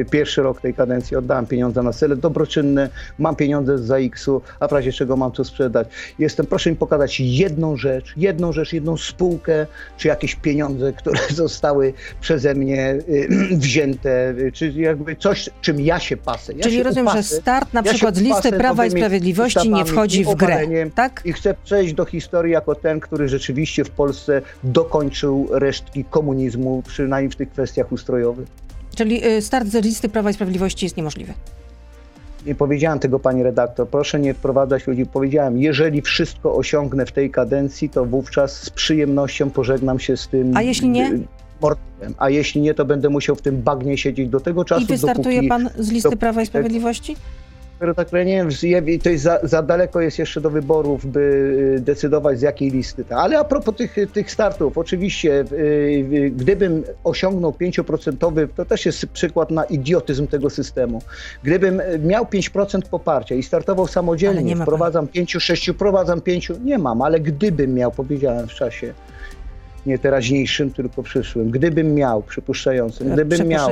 w 0.05 0.11
pierwszy 0.11 0.43
rok 0.43 0.61
tej 0.61 0.75
kadencji 0.75 1.17
oddałem 1.17 1.47
pieniądze 1.47 1.83
na 1.83 1.93
cele 1.93 2.17
dobroczynne, 2.17 2.89
mam 3.19 3.37
pieniądze 3.37 3.79
z 3.79 3.81
ZAX-u, 3.81 4.43
a 4.61 4.69
w 4.69 4.73
razie 4.73 4.93
czego 4.93 5.17
mam 5.17 5.33
co 5.33 5.45
sprzedać. 5.45 5.89
Jestem, 6.19 6.47
proszę 6.47 6.71
mi 6.71 6.77
pokazać 6.77 7.21
jedną 7.21 7.77
rzecz, 7.77 8.15
jedną 8.17 8.53
rzecz, 8.53 8.73
jedną 8.73 8.97
spółkę, 8.97 9.67
czy 9.97 10.09
jakieś 10.09 10.35
pieniądze, 10.35 10.93
które 10.93 11.21
zostały 11.35 11.95
przeze 12.21 12.55
mnie 12.55 12.99
y, 13.09 13.29
wzięte, 13.57 14.35
czy 14.53 14.73
jakby 14.73 15.17
coś, 15.17 15.51
czym 15.61 15.81
ja 15.81 16.01
się 16.01 16.17
pasę. 16.17 16.53
Ja 16.53 16.63
Czyli 16.63 16.83
rozumiem, 16.83 17.07
upasę, 17.07 17.23
że 17.23 17.41
start 17.41 17.73
na 17.73 17.83
przykład 17.83 18.17
z 18.17 18.21
listy 18.21 18.53
Prawa 18.53 18.87
i 18.87 18.91
Sprawiedliwości 18.91 19.71
nie 19.71 19.85
wchodzi 19.85 20.25
w 20.25 20.35
grę 20.35 20.62
tak? 20.95 21.23
i 21.25 21.33
chcę 21.33 21.55
przejść 21.65 21.95
do 21.95 22.05
historii 22.05 22.53
jako 22.53 22.75
ten, 22.75 23.01
który 23.01 23.29
rzeczywiście 23.29 23.85
w 23.85 23.91
Polsce 23.91 24.43
dokończył 24.65 25.49
resztki 25.51 26.05
komunizmu, 26.05 26.83
przynajmniej 26.87 27.31
w 27.31 27.37
tych 27.37 27.51
kwestiach 27.51 27.93
ustrojowych. 27.93 28.49
Czyli 28.97 29.27
y, 29.27 29.43
start 29.43 29.69
z 29.69 29.85
listy 29.85 30.09
Prawa 30.09 30.31
i 30.31 30.35
Sprawiedliwości 30.35 30.87
jest 30.87 30.97
niemożliwy. 30.97 31.35
Nie 32.47 32.55
powiedziałem 32.55 32.99
tego, 32.99 33.19
pani 33.19 33.43
redaktor. 33.43 33.89
Proszę 33.89 34.21
nie 34.21 34.35
wprowadzać 34.35 34.87
ludzi. 34.87 35.07
Powiedziałem, 35.07 35.59
jeżeli 35.59 36.03
wszystko 36.03 36.57
osiągnę 36.57 37.07
w 37.07 37.13
tej 37.13 37.31
kadencji, 37.31 37.89
to 37.89 38.05
wówczas 38.05 38.63
z 38.63 38.71
przyjemnością 38.71 39.51
pożegnam 39.51 39.99
się 39.99 40.17
z 40.17 40.29
tym. 40.29 40.57
A 40.57 40.63
jeśli 40.63 40.89
nie? 40.89 41.19
Mordem. 41.61 42.15
A 42.19 42.31
jeśli 42.31 42.61
nie, 42.61 42.75
to 42.75 42.85
będę 42.85 43.09
musiał 43.09 43.37
w 43.37 43.43
tym 43.43 43.63
bagnie 43.63 43.99
siedzieć 43.99 44.29
do 44.29 44.41
tego 44.41 44.65
czasu. 44.65 44.83
I 44.83 44.87
wystartuje 44.87 45.37
dopóki, 45.37 45.49
pan 45.49 45.69
z 45.79 45.91
listy 45.91 46.17
Prawa 46.17 46.43
i 46.43 46.47
Sprawiedliwości? 46.47 47.17
Dopiero 47.83 47.95
tak 47.95 48.13
nie 48.13 48.45
wiem, 48.83 49.01
to 49.01 49.11
jest 49.11 49.25
za, 49.25 49.39
za, 49.43 49.63
daleko 49.63 50.01
jest 50.01 50.19
jeszcze 50.19 50.41
do 50.41 50.51
wyborów, 50.51 51.07
by 51.07 51.21
y, 51.79 51.81
decydować 51.81 52.39
z 52.39 52.43
jakiej 52.43 52.71
listy. 52.71 53.05
Ale 53.11 53.39
a 53.39 53.45
propos 53.45 53.77
tych, 53.77 53.97
tych 54.13 54.31
startów, 54.31 54.79
oczywiście, 54.79 55.45
y, 55.53 55.55
y, 55.55 56.33
gdybym 56.37 56.85
osiągnął 57.05 57.53
5%, 57.53 58.49
to 58.57 58.65
też 58.65 58.87
jest 58.87 59.07
przykład 59.07 59.51
na 59.51 59.65
idiotyzm 59.65 60.27
tego 60.27 60.51
systemu. 60.51 61.03
Gdybym 61.43 61.83
miał 62.05 62.25
5% 62.25 62.89
poparcia 62.91 63.35
i 63.35 63.43
startował 63.43 63.87
samodzielnie, 63.87 64.57
wprowadzam 64.57 65.09
5, 65.09 65.33
6, 65.33 65.71
wprowadzam 65.71 66.21
5, 66.21 66.53
nie 66.65 66.79
mam, 66.79 67.03
ale 67.03 67.21
gdybym 67.21 67.75
miał, 67.75 67.91
powiedziałem 67.91 68.49
w 68.49 68.55
czasie 68.55 68.95
nie 69.87 69.99
teraźniejszym, 69.99 70.71
tylko 70.71 71.03
przyszłym, 71.03 71.51
gdybym 71.51 71.95
miał, 71.95 72.23
przypuszczającym, 72.23 73.13
gdybym 73.13 73.49
miał, 73.49 73.71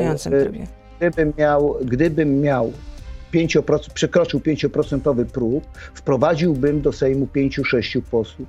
gdybym 0.98 1.32
miał, 1.38 1.76
gdybym 1.84 2.40
miał 2.40 2.72
5%, 3.34 3.90
przekroczył 3.94 4.40
5% 4.40 5.24
próg, 5.24 5.64
wprowadziłbym 5.94 6.80
do 6.82 6.92
Sejmu 6.92 7.28
5-6 7.36 8.00
posłów. 8.10 8.48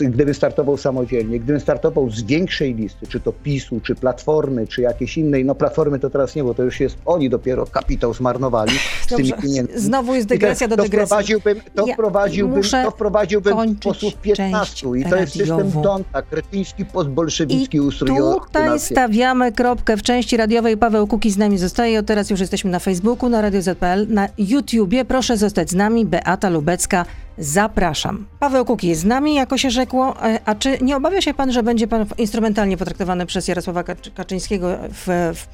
Gdyby 0.00 0.34
startował 0.34 0.76
samodzielnie, 0.76 1.40
gdybym 1.40 1.60
startował 1.60 2.10
z 2.10 2.22
większej 2.22 2.74
listy, 2.74 3.06
czy 3.06 3.20
to 3.20 3.32
PiSu, 3.32 3.80
czy 3.80 3.94
Platformy, 3.94 4.66
czy 4.66 4.82
jakiejś 4.82 5.18
innej, 5.18 5.44
no 5.44 5.54
Platformy 5.54 5.98
to 5.98 6.10
teraz 6.10 6.34
nie, 6.34 6.44
bo 6.44 6.54
to 6.54 6.62
już 6.62 6.80
jest, 6.80 6.96
oni 7.04 7.30
dopiero 7.30 7.66
kapitał 7.66 8.14
zmarnowali 8.14 8.72
z 9.06 9.06
Dobrze. 9.10 9.24
tymi 9.24 9.42
pieniędzmi. 9.42 9.80
Znowu 9.80 10.14
jest 10.14 10.28
dygresja 10.28 10.68
do 10.68 10.76
dygresji. 10.76 10.98
To 10.98 11.06
wprowadziłbym, 11.06 11.60
to 11.74 11.86
ja 11.86 11.94
wprowadziłbym, 11.94 12.62
to 12.62 12.90
wprowadziłbym 12.90 13.76
posłów 13.76 14.14
15 14.14 14.88
i 14.96 15.04
to 15.04 15.16
jest 15.16 15.32
system 15.32 15.70
Donta, 15.82 16.22
kretyński, 16.22 16.84
postbolszewicki 16.84 17.80
ustrój. 17.80 18.18
tutaj 18.44 18.80
stawiamy 18.80 19.52
kropkę 19.52 19.96
w 19.96 20.02
części 20.02 20.36
radiowej. 20.36 20.76
Paweł 20.76 21.06
Kuki 21.06 21.30
z 21.30 21.38
nami 21.38 21.58
zostaje, 21.58 22.02
teraz 22.02 22.30
już 22.30 22.40
jesteśmy 22.40 22.70
na 22.70 22.78
Facebooku, 22.78 23.28
na 23.28 23.40
Radio 23.40 23.62
ZPL 23.62 24.03
na 24.08 24.28
YouTubie. 24.38 25.04
Proszę 25.04 25.36
zostać 25.36 25.70
z 25.70 25.74
nami. 25.74 26.06
Beata 26.06 26.48
Lubecka, 26.48 27.06
zapraszam. 27.38 28.26
Paweł 28.40 28.64
Kuki 28.64 28.88
jest 28.88 29.00
z 29.00 29.04
nami, 29.04 29.34
jako 29.34 29.58
się 29.58 29.70
rzekło. 29.70 30.26
E, 30.26 30.40
a 30.44 30.54
czy 30.54 30.78
nie 30.80 30.96
obawia 30.96 31.20
się 31.20 31.34
pan, 31.34 31.52
że 31.52 31.62
będzie 31.62 31.86
pan 31.86 32.06
instrumentalnie 32.18 32.76
potraktowany 32.76 33.26
przez 33.26 33.48
Jarosława 33.48 33.84
Kaczyńskiego, 34.14 34.78
w, 34.90 35.32
w, 35.34 35.46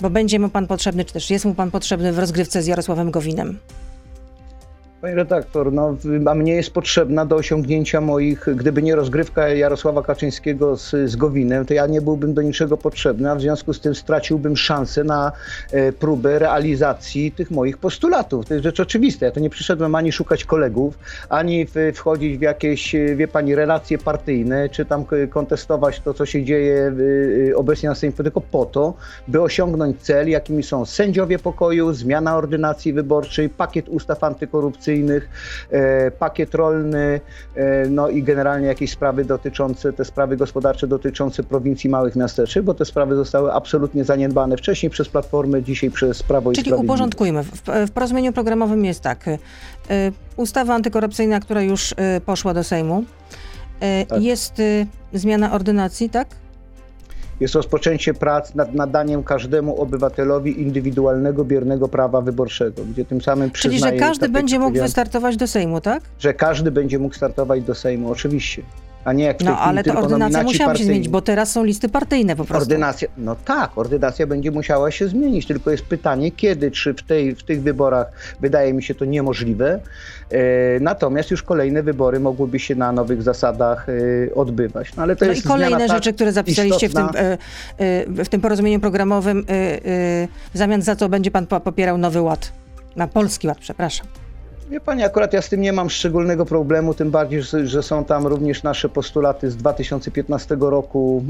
bo 0.00 0.10
będzie 0.10 0.38
mu 0.38 0.48
pan 0.48 0.66
potrzebny, 0.66 1.04
czy 1.04 1.12
też 1.12 1.30
jest 1.30 1.44
mu 1.44 1.54
pan 1.54 1.70
potrzebny 1.70 2.12
w 2.12 2.18
rozgrywce 2.18 2.62
z 2.62 2.66
Jarosławem 2.66 3.10
Gowinem? 3.10 3.58
Panie 5.06 5.16
redaktor, 5.16 5.72
no, 5.72 5.96
a 6.26 6.34
mnie 6.34 6.54
jest 6.54 6.70
potrzebna 6.70 7.26
do 7.26 7.36
osiągnięcia 7.36 8.00
moich, 8.00 8.46
gdyby 8.56 8.82
nie 8.82 8.96
rozgrywka 8.96 9.48
Jarosława 9.48 10.02
Kaczyńskiego 10.02 10.76
z, 10.76 11.10
z 11.10 11.16
Gowinem, 11.16 11.66
to 11.66 11.74
ja 11.74 11.86
nie 11.86 12.00
byłbym 12.00 12.34
do 12.34 12.42
niczego 12.42 12.76
potrzebny, 12.76 13.30
a 13.30 13.34
w 13.34 13.40
związku 13.40 13.72
z 13.72 13.80
tym 13.80 13.94
straciłbym 13.94 14.56
szansę 14.56 15.04
na 15.04 15.32
e, 15.72 15.92
próbę 15.92 16.38
realizacji 16.38 17.32
tych 17.32 17.50
moich 17.50 17.78
postulatów. 17.78 18.46
To 18.46 18.54
jest 18.54 18.64
rzecz 18.64 18.80
oczywista. 18.80 19.26
Ja 19.26 19.32
to 19.32 19.40
nie 19.40 19.50
przyszedłem 19.50 19.94
ani 19.94 20.12
szukać 20.12 20.44
kolegów, 20.44 20.98
ani 21.28 21.66
w, 21.66 21.74
wchodzić 21.94 22.38
w 22.38 22.40
jakieś, 22.40 22.96
wie 23.16 23.28
pani, 23.28 23.54
relacje 23.54 23.98
partyjne, 23.98 24.68
czy 24.68 24.84
tam 24.84 25.04
kontestować 25.30 26.00
to, 26.00 26.14
co 26.14 26.26
się 26.26 26.44
dzieje 26.44 26.92
y, 26.98 27.52
obecnie 27.56 27.88
na 27.88 27.94
Sejmie, 27.94 28.16
tylko 28.16 28.40
po 28.40 28.66
to, 28.66 28.94
by 29.28 29.42
osiągnąć 29.42 30.00
cel, 30.00 30.28
jakimi 30.28 30.62
są 30.62 30.84
sędziowie 30.86 31.38
pokoju, 31.38 31.92
zmiana 31.92 32.36
ordynacji 32.36 32.92
wyborczej, 32.92 33.48
pakiet 33.48 33.88
ustaw 33.88 34.24
antykorupcyjnych, 34.24 34.95
E, 35.70 36.10
pakiet 36.10 36.54
rolny, 36.54 37.20
e, 37.54 37.88
no 37.88 38.08
i 38.08 38.22
generalnie 38.22 38.66
jakieś 38.66 38.90
sprawy 38.90 39.24
dotyczące, 39.24 39.92
te 39.92 40.04
sprawy 40.04 40.36
gospodarcze 40.36 40.86
dotyczące 40.86 41.42
prowincji 41.42 41.90
małych 41.90 42.16
miasteczek, 42.16 42.64
bo 42.64 42.74
te 42.74 42.84
sprawy 42.84 43.16
zostały 43.16 43.52
absolutnie 43.52 44.04
zaniedbane 44.04 44.56
wcześniej 44.56 44.90
przez 44.90 45.08
Platformę, 45.08 45.62
dzisiaj 45.62 45.90
przez 45.90 46.22
Prawo 46.22 46.52
Czyli 46.52 46.60
i 46.60 46.64
Sprawiedliwość. 46.64 46.80
Czyli 46.80 46.86
uporządkujmy. 46.86 47.42
W, 47.42 47.88
w 47.88 47.90
porozumieniu 47.90 48.32
programowym 48.32 48.84
jest 48.84 49.00
tak. 49.00 49.28
E, 49.28 49.38
ustawa 50.36 50.74
antykorupcyjna, 50.74 51.40
która 51.40 51.62
już 51.62 51.94
poszła 52.26 52.54
do 52.54 52.64
Sejmu. 52.64 53.04
Tak. 54.08 54.22
Jest 54.22 54.62
zmiana 55.12 55.52
ordynacji, 55.52 56.10
tak? 56.10 56.28
Jest 57.40 57.54
rozpoczęcie 57.54 58.14
prac 58.14 58.54
nad 58.54 58.74
nadaniem 58.74 59.22
każdemu 59.22 59.80
obywatelowi 59.80 60.60
indywidualnego, 60.62 61.44
biernego 61.44 61.88
prawa 61.88 62.20
wyborczego, 62.20 62.82
gdzie 62.84 63.04
tym 63.04 63.20
samym 63.20 63.50
Czyli, 63.50 63.78
że 63.78 63.92
każdy 63.92 64.28
będzie 64.28 64.58
mógł 64.58 64.78
wystartować 64.78 65.36
do 65.36 65.46
Sejmu, 65.46 65.80
tak? 65.80 66.02
Że 66.18 66.34
każdy 66.34 66.70
będzie 66.70 66.98
mógł 66.98 67.14
startować 67.14 67.62
do 67.62 67.74
Sejmu, 67.74 68.10
oczywiście 68.10 68.62
a 69.06 69.12
nie 69.12 69.24
jak 69.24 69.38
w 69.38 69.44
No 69.44 69.58
ale 69.58 69.84
ta 69.84 69.98
ordynacja 69.98 70.42
musiała 70.42 70.76
się 70.76 70.84
zmienić, 70.84 71.08
bo 71.08 71.20
teraz 71.20 71.52
są 71.52 71.64
listy 71.64 71.88
partyjne 71.88 72.36
po 72.36 72.44
prostu. 72.44 72.62
Ordynacja, 72.62 73.08
no 73.18 73.36
tak, 73.44 73.78
ordynacja 73.78 74.26
będzie 74.26 74.50
musiała 74.50 74.90
się 74.90 75.08
zmienić, 75.08 75.46
tylko 75.46 75.70
jest 75.70 75.84
pytanie 75.84 76.30
kiedy, 76.30 76.70
czy 76.70 76.94
w, 76.94 77.02
tej, 77.02 77.34
w 77.34 77.42
tych 77.42 77.62
wyborach 77.62 78.06
wydaje 78.40 78.72
mi 78.72 78.82
się 78.82 78.94
to 78.94 79.04
niemożliwe, 79.04 79.80
e, 80.30 80.80
natomiast 80.80 81.30
już 81.30 81.42
kolejne 81.42 81.82
wybory 81.82 82.20
mogłyby 82.20 82.58
się 82.58 82.74
na 82.74 82.92
nowych 82.92 83.22
zasadach 83.22 83.86
e, 83.88 84.34
odbywać. 84.34 84.96
No, 84.96 85.02
ale 85.02 85.16
to 85.16 85.24
no 85.24 85.30
jest 85.30 85.44
i 85.44 85.48
kolejne 85.48 85.78
tak 85.78 85.88
rzeczy, 85.88 86.12
które 86.12 86.32
zapisaliście 86.32 86.88
w 86.88 86.94
tym, 86.94 87.08
e, 87.14 87.38
e, 87.78 88.24
w 88.24 88.28
tym 88.28 88.40
porozumieniu 88.40 88.80
programowym, 88.80 89.38
e, 89.38 89.52
e, 89.52 89.78
w 90.54 90.58
zamian 90.58 90.82
za 90.82 90.96
co 90.96 91.08
będzie 91.08 91.30
pan 91.30 91.46
popierał 91.46 91.98
Nowy 91.98 92.20
Ład, 92.20 92.52
na 92.96 93.08
Polski 93.08 93.48
Ład, 93.48 93.58
przepraszam. 93.58 94.25
Wie 94.70 94.80
Pani, 94.80 95.04
akurat 95.04 95.32
ja 95.32 95.42
z 95.42 95.48
tym 95.48 95.60
nie 95.60 95.72
mam 95.72 95.90
szczególnego 95.90 96.46
problemu, 96.46 96.94
tym 96.94 97.10
bardziej, 97.10 97.42
że 97.64 97.82
są 97.82 98.04
tam 98.04 98.26
również 98.26 98.62
nasze 98.62 98.88
postulaty 98.88 99.50
z 99.50 99.56
2015 99.56 100.56
roku 100.60 101.24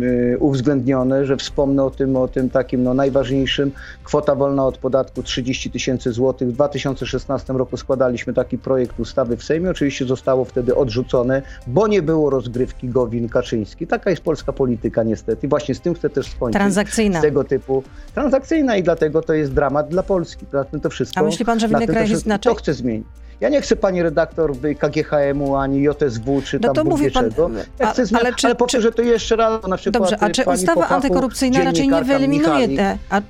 yy, 0.00 0.38
uwzględnione, 0.38 1.26
że 1.26 1.36
wspomnę 1.36 1.84
o 1.84 1.90
tym, 1.90 2.16
o 2.16 2.28
tym 2.28 2.50
takim 2.50 2.82
no, 2.82 2.94
najważniejszym. 2.94 3.72
Kwota 4.04 4.34
wolna 4.34 4.66
od 4.66 4.78
podatku 4.78 5.22
30 5.22 5.70
tysięcy 5.70 6.12
złotych. 6.12 6.48
W 6.48 6.52
2016 6.52 7.52
roku 7.52 7.76
składaliśmy 7.76 8.32
taki 8.32 8.58
projekt 8.58 9.00
ustawy 9.00 9.36
w 9.36 9.44
Sejmie. 9.44 9.70
Oczywiście 9.70 10.04
zostało 10.04 10.44
wtedy 10.44 10.76
odrzucone, 10.76 11.42
bo 11.66 11.88
nie 11.88 12.02
było 12.02 12.30
rozgrywki 12.30 12.88
Gowin-Kaczyński. 12.88 13.86
Taka 13.86 14.10
jest 14.10 14.22
polska 14.22 14.52
polityka 14.52 15.02
niestety. 15.02 15.48
Właśnie 15.48 15.74
z 15.74 15.80
tym 15.80 15.94
chcę 15.94 16.10
też 16.10 16.30
skończyć. 16.30 16.60
Transakcyjna. 16.60 17.18
Z 17.18 17.22
tego 17.22 17.44
typu. 17.44 17.82
Transakcyjna 18.14 18.76
i 18.76 18.82
dlatego 18.82 19.22
to 19.22 19.34
jest 19.34 19.52
dramat 19.52 19.88
dla 19.88 20.02
Polski. 20.02 20.46
to 20.82 20.90
wszystko, 20.90 21.20
A 21.20 21.22
myśli 21.22 21.44
pan, 21.44 21.60
że 21.60 21.68
w 21.68 21.70
innych 21.70 21.90
krajach 21.90 22.10
jest 22.10 22.26
inaczej? 22.26 22.63
Chce 22.64 22.74
zmienić. 22.74 23.06
Ja 23.44 23.50
nie 23.50 23.60
chcę 23.60 23.76
pani 23.76 24.02
redaktor 24.02 24.52
KGHM-u, 24.78 25.56
ani 25.56 25.82
JSW, 25.82 26.42
czy 26.44 26.56
no 26.56 26.68
tam 26.68 26.74
to 26.74 26.84
mówi 26.84 27.10
pan, 27.10 27.30
Ja 27.78 27.92
chcę 27.92 28.06
zmian, 28.06 28.20
ale, 28.20 28.34
czy, 28.34 28.46
ale 28.46 28.56
powtórzę 28.56 28.92
to 28.92 29.02
jeszcze 29.02 29.36
raz, 29.36 29.66
na 29.66 29.76
przykład 29.76 30.02
Dobrze, 30.02 30.16
a 30.20 30.30
czy 30.30 30.44
ustawa 30.44 30.74
Popachu, 30.74 30.94
antykorupcyjna 30.94 31.64
raczej 31.64 31.88
nie 31.88 32.04
wyeliminuje 32.04 32.76
te... 32.76 32.98
A... 33.10 33.18
E, 33.18 33.22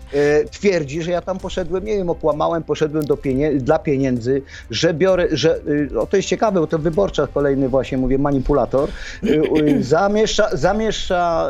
twierdzi, 0.50 1.02
że 1.02 1.10
ja 1.10 1.20
tam 1.20 1.38
poszedłem, 1.38 1.84
nie 1.84 1.96
wiem, 1.96 2.10
okłamałem, 2.10 2.62
poszedłem 2.62 3.04
do 3.04 3.16
pienie 3.16 3.52
dla 3.52 3.78
pieniędzy, 3.78 4.42
że 4.70 4.94
biorę, 4.94 5.28
że, 5.32 5.58
y, 5.92 6.00
o 6.00 6.06
to 6.06 6.16
jest 6.16 6.28
ciekawe, 6.28 6.60
bo 6.60 6.66
to 6.66 6.78
wyborcza 6.78 7.26
kolejny 7.26 7.68
właśnie, 7.68 7.98
mówię, 7.98 8.18
manipulator, 8.18 8.88
y, 9.24 9.42
y, 9.68 9.82
zamieszcza, 9.96 10.48
zamieszcza 10.52 11.48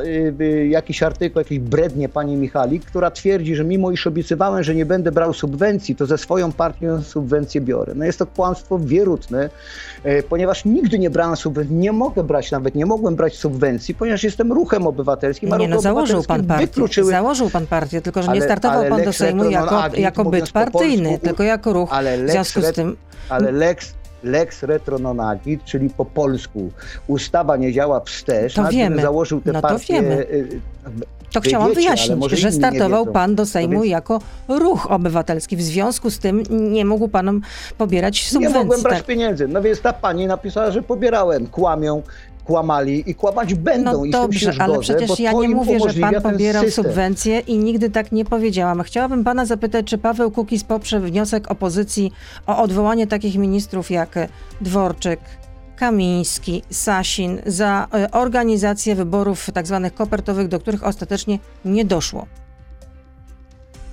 jakiś 0.68 1.02
artykuł, 1.02 1.40
jakiś 1.40 1.58
brednie 1.58 2.08
pani 2.08 2.36
Michalik, 2.36 2.84
która 2.84 3.10
twierdzi, 3.10 3.54
że 3.54 3.64
mimo 3.64 3.90
iż 3.90 4.06
obiecywałem, 4.06 4.62
że 4.62 4.74
nie 4.74 4.86
będę 4.86 5.12
brał 5.12 5.32
subwencji, 5.32 5.96
to 5.96 6.06
ze 6.06 6.18
swoją 6.18 6.52
partią 6.52 7.02
subwencję 7.02 7.60
biorę. 7.60 7.92
No 7.96 8.04
jest 8.04 8.18
to 8.18 8.26
kłamstwo 8.26 8.53
wierutne, 8.78 9.50
e, 10.04 10.22
ponieważ 10.22 10.64
nigdy 10.64 10.98
nie 10.98 11.10
brałem 11.10 11.36
subwencji, 11.36 11.76
nie 11.76 11.92
mogę 11.92 12.24
brać 12.24 12.50
nawet, 12.50 12.74
nie 12.74 12.86
mogłem 12.86 13.16
brać 13.16 13.36
subwencji, 13.36 13.94
ponieważ 13.94 14.24
jestem 14.24 14.52
ruchem 14.52 14.86
obywatelskim. 14.86 15.50
Nie, 15.58 15.68
no 15.68 15.80
założył 15.80 16.22
pan 16.22 16.44
partię, 16.44 16.66
wykluczyły... 16.66 17.10
założył 17.10 17.50
pan 17.50 17.66
partię, 17.66 18.02
tylko 18.02 18.22
że 18.22 18.28
ale, 18.28 18.40
nie 18.40 18.44
startował 18.44 18.84
pan 18.84 19.04
do 19.04 19.12
Sejmu 19.12 19.50
jako, 19.50 19.82
jako 19.96 20.24
byt 20.24 20.52
partyjny, 20.52 21.08
polsku, 21.08 21.26
tylko 21.26 21.42
jako 21.42 21.72
ruch. 21.72 21.92
Ale 21.92 22.24
w 22.24 22.30
związku 22.30 22.60
z 22.62 22.72
tym... 22.72 22.96
Ale 23.28 23.52
lex 23.52 23.94
lex 24.24 24.62
retro 24.62 24.98
non 24.98 25.20
agit, 25.20 25.64
czyli 25.64 25.90
po 25.90 26.04
polsku 26.04 26.70
ustawa 27.06 27.56
nie 27.56 27.72
działa 27.72 28.00
wstecz. 28.00 28.54
To 28.54 28.68
wiemy. 28.68 29.02
Założył 29.02 29.40
te 29.40 29.52
no 29.52 29.62
to 29.62 29.78
wiemy. 29.78 30.26
To 31.34 31.40
Wy 31.40 31.48
chciałam 31.48 31.68
wiecie, 31.68 31.80
wyjaśnić, 31.80 32.30
że 32.30 32.52
startował 32.52 33.06
pan 33.06 33.34
do 33.34 33.46
Sejmu 33.46 33.80
więc... 33.80 33.86
jako 33.86 34.20
ruch 34.48 34.90
obywatelski. 34.90 35.56
W 35.56 35.62
związku 35.62 36.10
z 36.10 36.18
tym 36.18 36.42
nie 36.50 36.84
mógł 36.84 37.08
pan 37.08 37.40
pobierać 37.78 38.28
subwencji. 38.28 38.54
Nie 38.54 38.64
mogłem 38.64 38.82
brać 38.82 38.96
tak. 38.96 39.06
pieniędzy. 39.06 39.48
No 39.48 39.62
więc 39.62 39.80
ta 39.80 39.92
pani 39.92 40.26
napisała, 40.26 40.70
że 40.70 40.82
pobierałem. 40.82 41.46
Kłamią 41.46 42.02
kłamali 42.44 43.10
i 43.10 43.14
kłamać 43.14 43.54
będą. 43.54 44.04
No 44.04 44.10
dobrze, 44.10 44.52
zgodzę, 44.52 44.62
ale 44.64 44.78
przecież 44.78 45.20
ja 45.20 45.32
nie 45.32 45.48
mówię, 45.48 45.78
że 45.80 46.00
pan 46.00 46.22
pobierał 46.22 46.70
subwencje 46.70 47.38
i 47.38 47.58
nigdy 47.58 47.90
tak 47.90 48.12
nie 48.12 48.24
powiedziałam. 48.24 48.82
Chciałabym 48.82 49.24
pana 49.24 49.46
zapytać, 49.46 49.86
czy 49.86 49.98
Paweł 49.98 50.30
Kukiz 50.30 50.64
poprze 50.64 51.00
wniosek 51.00 51.50
opozycji 51.50 52.12
o 52.46 52.62
odwołanie 52.62 53.06
takich 53.06 53.38
ministrów 53.38 53.90
jak 53.90 54.18
Dworczyk, 54.60 55.20
Kamiński, 55.76 56.62
Sasin 56.70 57.42
za 57.46 57.88
e, 57.94 58.10
organizację 58.10 58.94
wyborów 58.94 59.50
tzw. 59.54 59.80
Tak 59.82 59.94
kopertowych, 59.94 60.48
do 60.48 60.60
których 60.60 60.84
ostatecznie 60.84 61.38
nie 61.64 61.84
doszło. 61.84 62.26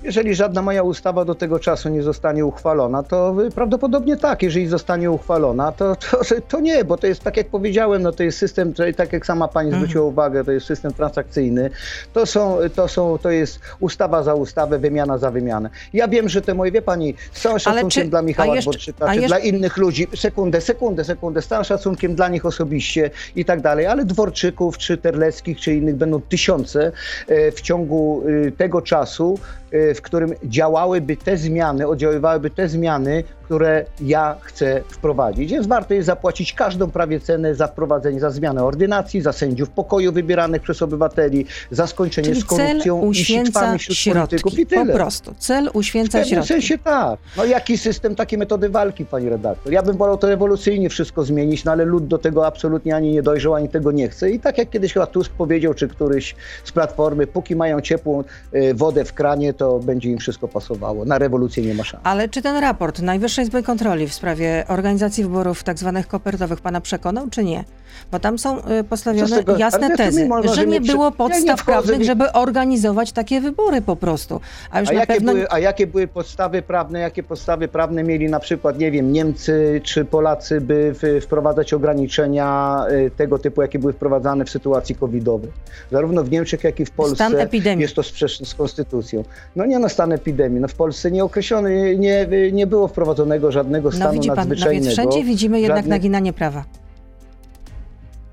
Jeżeli 0.04 0.34
żadna 0.34 0.62
moja 0.62 0.82
ustawa 0.82 1.24
do 1.24 1.34
tego 1.34 1.58
czasu 1.58 1.88
nie 1.88 2.02
zostanie 2.02 2.46
uchwalona, 2.46 3.02
to 3.02 3.36
prawdopodobnie 3.54 4.16
tak. 4.16 4.42
Jeżeli 4.42 4.66
zostanie 4.66 5.10
uchwalona, 5.10 5.72
to, 5.72 5.96
to, 5.96 6.18
to 6.48 6.60
nie, 6.60 6.84
bo 6.84 6.96
to 6.96 7.06
jest 7.06 7.22
tak 7.22 7.36
jak 7.36 7.48
powiedziałem, 7.48 8.02
no 8.02 8.12
to 8.12 8.22
jest 8.22 8.38
system, 8.38 8.74
tak 8.96 9.12
jak 9.12 9.26
sama 9.26 9.48
pani 9.48 9.68
mhm. 9.68 9.82
zwróciła 9.82 10.04
uwagę, 10.04 10.44
to 10.44 10.52
jest 10.52 10.66
system 10.66 10.92
transakcyjny. 10.92 11.70
To, 12.12 12.26
są, 12.26 12.58
to, 12.74 12.88
są, 12.88 13.18
to 13.18 13.30
jest 13.30 13.60
ustawa 13.80 14.22
za 14.22 14.34
ustawę, 14.34 14.78
wymiana 14.78 15.18
za 15.18 15.30
wymianę. 15.30 15.70
Ja 15.92 16.08
wiem, 16.08 16.28
że 16.28 16.42
te 16.42 16.54
moje, 16.54 16.72
wie 16.72 16.82
pani, 16.82 17.14
z 17.32 17.40
całym 17.40 17.58
szacunkiem 17.58 18.04
czy, 18.04 18.10
dla 18.10 18.22
Michała 18.22 18.54
jeszcze, 18.54 18.70
Dworczyka, 18.70 19.08
czy 19.08 19.14
jeszcze... 19.14 19.28
dla 19.28 19.38
innych 19.38 19.76
ludzi, 19.76 20.06
sekundę, 20.16 20.60
sekundę, 20.60 21.04
sekundę, 21.04 21.42
z 21.42 21.46
całym 21.46 21.64
szacunkiem 21.64 22.14
dla 22.14 22.28
nich 22.28 22.46
osobiście 22.46 23.10
i 23.36 23.44
tak 23.44 23.60
dalej, 23.60 23.86
ale 23.86 24.04
Dworczyków, 24.04 24.78
czy 24.78 24.96
Terleckich, 24.96 25.60
czy 25.60 25.74
innych 25.74 25.96
będą 25.96 26.20
tysiące 26.20 26.92
e, 27.28 27.52
w 27.52 27.60
ciągu 27.60 28.22
e, 28.46 28.52
tego 28.52 28.82
czasu, 28.82 29.38
w 29.72 30.02
którym 30.02 30.34
działałyby 30.44 31.16
te 31.16 31.36
zmiany, 31.36 31.88
oddziaływałyby 31.88 32.50
te 32.50 32.68
zmiany, 32.68 33.24
które 33.52 33.84
ja 34.00 34.36
chcę 34.40 34.82
wprowadzić. 34.88 35.52
Więc 35.52 35.66
warto 35.66 35.94
jest 35.94 36.06
zapłacić 36.06 36.52
każdą 36.52 36.90
prawie 36.90 37.20
cenę 37.20 37.54
za 37.54 37.66
wprowadzenie, 37.66 38.20
za 38.20 38.30
zmianę 38.30 38.64
ordynacji, 38.64 39.20
za 39.20 39.32
sędziów 39.32 39.70
pokoju 39.70 40.12
wybieranych 40.12 40.62
przez 40.62 40.82
obywateli, 40.82 41.46
za 41.70 41.86
skończenie 41.86 42.28
Czyli 42.28 42.40
z 42.40 42.44
korupcją 42.44 43.10
i 43.10 43.14
sitwami 43.14 43.78
wśród 43.78 43.98
środki, 43.98 44.18
polityków 44.20 44.58
i 44.58 44.66
tyle. 44.66 44.86
Po 44.86 44.92
prostu. 44.92 45.34
Cel 45.38 45.70
uświęca 45.72 46.24
w 46.24 46.26
środki. 46.26 46.44
W 46.44 46.48
sensie 46.48 46.78
tak. 46.78 47.18
No 47.36 47.44
jaki 47.44 47.78
system, 47.78 48.14
takie 48.14 48.38
metody 48.38 48.68
walki, 48.68 49.04
pani 49.04 49.28
redaktor. 49.28 49.72
Ja 49.72 49.82
bym 49.82 49.96
wolał 49.96 50.18
to 50.18 50.28
rewolucyjnie 50.28 50.88
wszystko 50.88 51.24
zmienić, 51.24 51.64
no 51.64 51.72
ale 51.72 51.84
lud 51.84 52.06
do 52.06 52.18
tego 52.18 52.46
absolutnie 52.46 52.96
ani 52.96 53.10
nie 53.10 53.22
dojrzał, 53.22 53.54
ani 53.54 53.68
tego 53.68 53.92
nie 53.92 54.08
chce. 54.08 54.30
I 54.30 54.40
tak 54.40 54.58
jak 54.58 54.70
kiedyś 54.70 54.92
chyba 54.92 55.06
Tusk 55.06 55.32
powiedział, 55.32 55.74
czy 55.74 55.88
któryś 55.88 56.34
z 56.64 56.72
Platformy, 56.72 57.26
póki 57.26 57.56
mają 57.56 57.80
ciepłą 57.80 58.24
y, 58.54 58.74
wodę 58.74 59.04
w 59.04 59.12
kranie, 59.12 59.54
to 59.54 59.78
będzie 59.78 60.10
im 60.10 60.18
wszystko 60.18 60.48
pasowało. 60.48 61.04
Na 61.04 61.18
rewolucję 61.18 61.62
nie 61.62 61.74
ma 61.74 61.84
szans. 61.84 62.02
Ale 62.06 62.28
czy 62.28 62.42
ten 62.42 62.56
raport 62.56 63.02
Najwyższej 63.02 63.41
Izby 63.42 63.62
Kontroli 63.62 64.08
w 64.08 64.14
sprawie 64.14 64.64
organizacji 64.68 65.24
wyborów 65.24 65.62
tak 65.62 65.78
zwanych 65.78 66.08
kopertowych 66.08 66.60
pana 66.60 66.80
przekonał, 66.80 67.28
czy 67.30 67.44
nie? 67.44 67.64
bo 68.12 68.18
tam 68.18 68.38
są 68.38 68.56
postawione 68.88 69.44
jasne 69.58 69.96
tezy, 69.96 70.28
że 70.54 70.66
nie 70.66 70.80
było 70.80 71.12
podstaw 71.12 71.44
ja 71.44 71.52
nie 71.52 71.64
prawnych, 71.64 72.04
żeby 72.04 72.32
organizować 72.32 73.12
takie 73.12 73.40
wybory 73.40 73.82
po 73.82 73.96
prostu. 73.96 74.40
A, 74.70 74.80
już 74.80 74.88
a, 74.88 74.92
jakie 74.92 75.06
pewno... 75.06 75.32
były, 75.32 75.50
a 75.50 75.58
jakie 75.58 75.86
były 75.86 76.06
podstawy 76.06 76.62
prawne, 76.62 77.00
jakie 77.00 77.22
podstawy 77.22 77.68
prawne 77.68 78.02
mieli 78.04 78.28
na 78.28 78.40
przykład, 78.40 78.78
nie 78.78 78.90
wiem, 78.90 79.12
Niemcy 79.12 79.80
czy 79.84 80.04
Polacy, 80.04 80.60
by 80.60 80.94
wprowadzać 81.20 81.74
ograniczenia 81.74 82.78
tego 83.16 83.38
typu, 83.38 83.62
jakie 83.62 83.78
były 83.78 83.92
wprowadzane 83.92 84.44
w 84.44 84.50
sytuacji 84.50 84.94
covidowej. 84.94 85.50
Zarówno 85.90 86.24
w 86.24 86.30
Niemczech, 86.30 86.64
jak 86.64 86.80
i 86.80 86.84
w 86.84 86.90
Polsce 86.90 87.48
jest 87.78 87.94
to 87.94 88.02
sprzeczne 88.02 88.46
z 88.46 88.54
konstytucją. 88.54 89.24
No 89.56 89.66
nie 89.66 89.78
no, 89.78 89.88
stan 89.88 90.12
epidemii. 90.12 90.60
No 90.60 90.68
w 90.68 90.74
Polsce 90.74 91.10
nie 91.10 91.24
określony, 91.24 91.96
nie, 91.98 92.26
nie 92.52 92.66
było 92.66 92.88
wprowadzonego 92.88 93.31
żadnego 93.50 93.88
no 93.88 93.96
stanu 93.96 94.08
no, 94.08 94.12
widzi 94.12 94.28
pan, 94.28 94.36
nadzwyczajnego. 94.36 94.84
No 94.84 94.84
więc 94.84 94.98
wszędzie 94.98 95.24
widzimy 95.24 95.60
jednak 95.60 95.78
żadnych... 95.78 95.90
naginanie 95.90 96.32
prawa. 96.32 96.64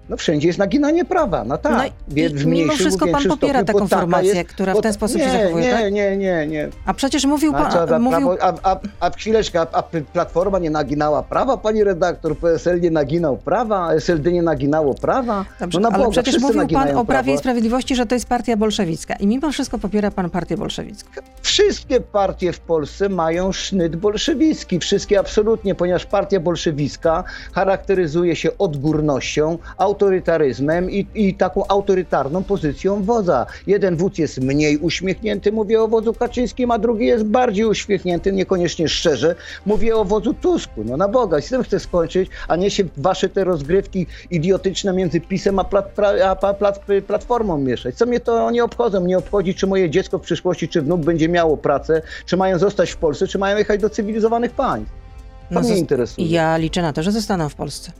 No 0.09 0.17
wszędzie 0.17 0.47
jest 0.47 0.59
naginanie 0.59 1.05
prawa, 1.05 1.43
no 1.43 1.57
tak. 1.57 1.73
No 1.77 2.15
i, 2.15 2.29
w 2.29 2.45
mimo 2.45 2.73
wszystko 2.73 3.07
pan 3.07 3.23
popiera 3.23 3.63
taką 3.63 3.87
formację, 3.87 4.33
jest, 4.33 4.49
która 4.49 4.73
w 4.73 4.81
ten 4.81 4.93
sposób 4.93 5.17
nie, 5.17 5.23
się 5.23 5.31
zachowuje, 5.31 5.65
nie, 5.65 5.71
tak? 5.71 5.93
Nie, 5.93 6.17
nie, 6.17 6.47
nie, 6.47 6.69
A 6.85 6.93
przecież 6.93 7.25
mówił 7.25 7.51
pan... 7.51 7.65
A, 7.65 7.95
a, 7.95 7.99
mówił... 7.99 8.31
a, 8.41 8.53
a, 8.63 8.79
a 8.99 9.09
chwileczkę, 9.09 9.61
a, 9.61 9.83
Platforma 10.13 10.59
nie 10.59 10.69
naginała 10.69 11.23
prawa, 11.23 11.57
pani 11.57 11.83
redaktor, 11.83 12.37
PSL 12.37 12.81
nie 12.81 12.91
naginał 12.91 13.37
prawa, 13.37 13.93
SLD 13.93 14.31
nie 14.31 14.41
naginało 14.41 14.93
prawa? 14.93 15.45
Dobrze, 15.59 15.79
no 15.79 15.89
ale 15.89 15.97
Boga, 15.97 16.11
przecież 16.11 16.41
mówił 16.41 16.67
pan 16.67 16.97
o 16.97 17.05
Prawie 17.05 17.33
i 17.33 17.37
Sprawiedliwości, 17.37 17.95
że 17.95 18.05
to 18.05 18.15
jest 18.15 18.25
partia 18.25 18.57
bolszewicka 18.57 19.15
i 19.15 19.27
mimo 19.27 19.51
wszystko 19.51 19.79
popiera 19.79 20.11
pan 20.11 20.29
partię 20.29 20.57
bolszewicką. 20.57 21.09
Wszystkie 21.41 22.01
partie 22.01 22.53
w 22.53 22.59
Polsce 22.59 23.09
mają 23.09 23.51
sznyt 23.51 23.95
bolszewicki, 23.95 24.79
wszystkie 24.79 25.19
absolutnie, 25.19 25.75
ponieważ 25.75 26.05
partia 26.05 26.39
bolszewicka 26.39 27.23
charakteryzuje 27.53 28.35
się 28.35 28.57
odgórnością, 28.57 29.57
autorytaryzmem, 29.99 30.91
i, 30.91 31.07
i 31.15 31.33
taką 31.33 31.67
autorytarną 31.67 32.43
pozycją 32.43 33.03
wodza. 33.03 33.45
Jeden 33.67 33.95
wódz 33.95 34.17
jest 34.17 34.41
mniej 34.41 34.77
uśmiechnięty, 34.77 35.51
mówię 35.51 35.81
o 35.81 35.87
wodzu 35.87 36.13
Kaczyńskim, 36.13 36.71
a 36.71 36.79
drugi 36.79 37.05
jest 37.05 37.23
bardziej 37.23 37.65
uśmiechnięty, 37.65 38.31
niekoniecznie 38.31 38.89
szczerze. 38.89 39.35
Mówię 39.65 39.95
o 39.95 40.05
wodzu 40.05 40.33
Tusku. 40.33 40.83
No 40.85 40.97
na 40.97 41.07
Boga, 41.07 41.41
z 41.41 41.49
tym 41.49 41.63
chcę 41.63 41.79
skończyć, 41.79 42.29
a 42.47 42.55
nie 42.55 42.71
się 42.71 42.83
wasze 42.97 43.29
te 43.29 43.43
rozgrywki 43.43 44.07
idiotyczne 44.31 44.93
między 44.93 45.21
PiSem 45.21 45.59
a, 45.59 45.63
plat, 45.63 45.99
a 46.25 46.53
plat, 46.53 46.79
Platformą 47.07 47.57
mieszać. 47.57 47.95
Co 47.95 48.05
mnie 48.05 48.19
to 48.19 48.51
nie 48.51 48.63
obchodzą? 48.63 48.99
Mnie 49.01 49.17
obchodzi, 49.17 49.55
czy 49.55 49.67
moje 49.67 49.89
dziecko 49.89 50.17
w 50.17 50.21
przyszłości, 50.21 50.67
czy 50.67 50.81
wnuk 50.81 51.01
będzie 51.01 51.29
miało 51.29 51.57
pracę, 51.57 52.01
czy 52.25 52.37
mają 52.37 52.59
zostać 52.59 52.91
w 52.91 52.97
Polsce, 52.97 53.27
czy 53.27 53.37
mają 53.37 53.57
jechać 53.57 53.81
do 53.81 53.89
cywilizowanych 53.89 54.51
państw. 54.51 54.91
To 55.49 55.55
no 55.55 55.61
mnie 55.61 55.77
interesuje. 55.77 56.27
Ja 56.27 56.57
liczę 56.57 56.81
na 56.81 56.93
to, 56.93 57.03
że 57.03 57.11
zostaną 57.11 57.49
w 57.49 57.55
Polsce. 57.55 57.91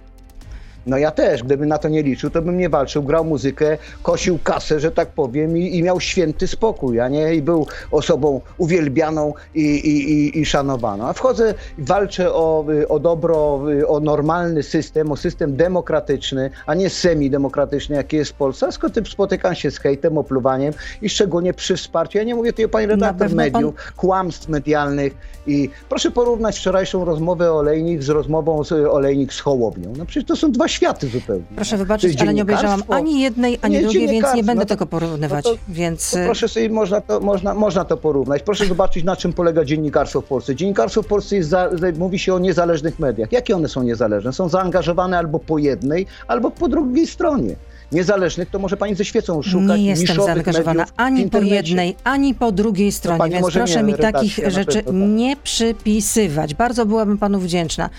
No 0.86 0.98
ja 0.98 1.12
też, 1.12 1.44
gdybym 1.44 1.70
na 1.70 1.78
to 1.78 1.90
nie 1.90 2.04
liczył, 2.04 2.30
to 2.30 2.42
bym 2.42 2.58
nie 2.58 2.70
walczył, 2.70 3.04
grał 3.04 3.26
muzykę, 3.26 3.78
kosił 4.04 4.40
kasę, 4.44 4.80
że 4.80 4.92
tak 4.92 5.10
powiem 5.10 5.58
i, 5.58 5.78
i 5.78 5.84
miał 5.84 6.00
święty 6.00 6.48
spokój, 6.48 7.00
a 7.00 7.08
nie 7.08 7.36
i 7.36 7.42
był 7.42 7.68
osobą 7.92 8.42
uwielbianą 8.58 9.34
i, 9.56 9.62
i, 9.62 10.12
i, 10.12 10.40
i 10.40 10.46
szanowaną. 10.46 11.08
A 11.08 11.14
wchodzę, 11.14 11.54
walczę 11.78 12.34
o, 12.34 12.66
o 12.90 13.00
dobro, 13.00 13.62
o 13.88 14.00
normalny 14.00 14.64
system, 14.64 15.12
o 15.12 15.16
system 15.16 15.56
demokratyczny, 15.56 16.50
a 16.66 16.74
nie 16.76 16.90
semi-demokratyczny, 16.90 17.96
jaki 17.96 18.18
jest 18.18 18.32
w 18.32 18.34
Polsce. 18.34 18.68
A 18.68 18.72
skąd 18.72 19.10
spotykam 19.10 19.56
się 19.56 19.72
z 19.72 19.80
hejtem, 19.80 20.18
opluwaniem 20.18 20.74
i 21.02 21.10
szczególnie 21.10 21.54
przy 21.54 21.76
wsparciu, 21.76 22.18
ja 22.18 22.24
nie 22.24 22.36
mówię 22.36 22.52
tutaj 22.54 22.66
o 22.66 22.70
pani 22.70 22.88
redaktor 22.88 23.36
mediów, 23.36 23.76
pan... 23.76 23.94
kłamstw 23.98 24.50
medialnych 24.50 25.14
i 25.48 25.70
proszę 25.90 26.12
porównać 26.12 26.60
wczorajszą 26.60 27.06
rozmowę 27.06 27.54
Olejnik 27.54 28.04
z 28.04 28.10
rozmową 28.10 28.64
z 28.64 28.72
Olejnik 28.72 29.34
z 29.34 29.40
Hołownią. 29.40 29.94
No 29.98 30.06
przecież 30.06 30.28
to 30.28 30.36
są 30.36 30.52
dwa 30.52 30.68
światy 30.70 31.08
zupełnie. 31.08 31.44
Proszę 31.56 31.78
wybaczyć, 31.78 32.22
ale 32.22 32.34
nie 32.34 32.42
obejrzałam 32.42 32.84
ani 32.90 33.22
jednej, 33.22 33.60
ani 33.62 33.82
drugiej, 33.82 34.08
więc 34.08 34.34
nie 34.36 34.44
będę 34.44 34.56
no 34.56 34.62
to, 34.62 34.66
tego 34.66 34.86
porównywać. 34.86 35.46
No 35.46 35.52
to, 35.52 35.58
więc... 35.68 36.12
To 36.12 36.18
proszę 36.26 36.48
sobie, 36.48 36.70
można 36.70 37.02
to, 37.02 37.20
można, 37.20 37.54
można 37.54 37.86
to 37.86 37.98
porównać. 37.98 38.44
Proszę 38.44 38.66
zobaczyć, 38.66 39.04
na 39.04 39.16
czym 39.16 39.34
polega 39.34 39.66
dziennikarstwo 39.66 40.22
w 40.22 40.26
Polsce. 40.26 40.56
Dziennikarstwo 40.56 41.02
w 41.02 41.08
Polsce 41.08 41.36
jest 41.36 41.50
za, 41.50 41.70
mówi 41.98 42.20
się 42.20 42.34
o 42.34 42.40
niezależnych 42.40 43.00
mediach. 43.00 43.32
Jakie 43.32 43.56
one 43.56 43.68
są 43.68 43.84
niezależne? 43.84 44.34
Są 44.34 44.50
zaangażowane 44.50 45.18
albo 45.18 45.40
po 45.40 45.58
jednej, 45.58 46.06
albo 46.28 46.52
po 46.52 46.68
drugiej 46.68 47.08
stronie 47.08 47.56
niezależnych, 47.92 48.50
to 48.50 48.60
może 48.60 48.78
pani 48.78 48.96
ze 48.96 49.06
świecą 49.06 49.42
szukać 49.42 49.80
Nie 49.80 49.86
jestem 49.86 50.16
zaangażowana 50.16 50.86
ani 50.98 51.30
po 51.30 51.42
jednej, 51.42 51.96
ani 52.04 52.36
po 52.36 52.52
drugiej 52.52 52.92
stronie, 52.92 53.30
więc 53.30 53.52
proszę 53.52 53.84
mi 53.84 53.94
takich 53.94 54.40
rzeczy 54.48 54.84
tak. 54.84 54.94
nie 54.96 55.36
przypisywać. 55.36 56.54
Bardzo 56.54 56.86
byłabym 56.86 57.18
panu 57.18 57.40
wdzięczna. 57.40 57.90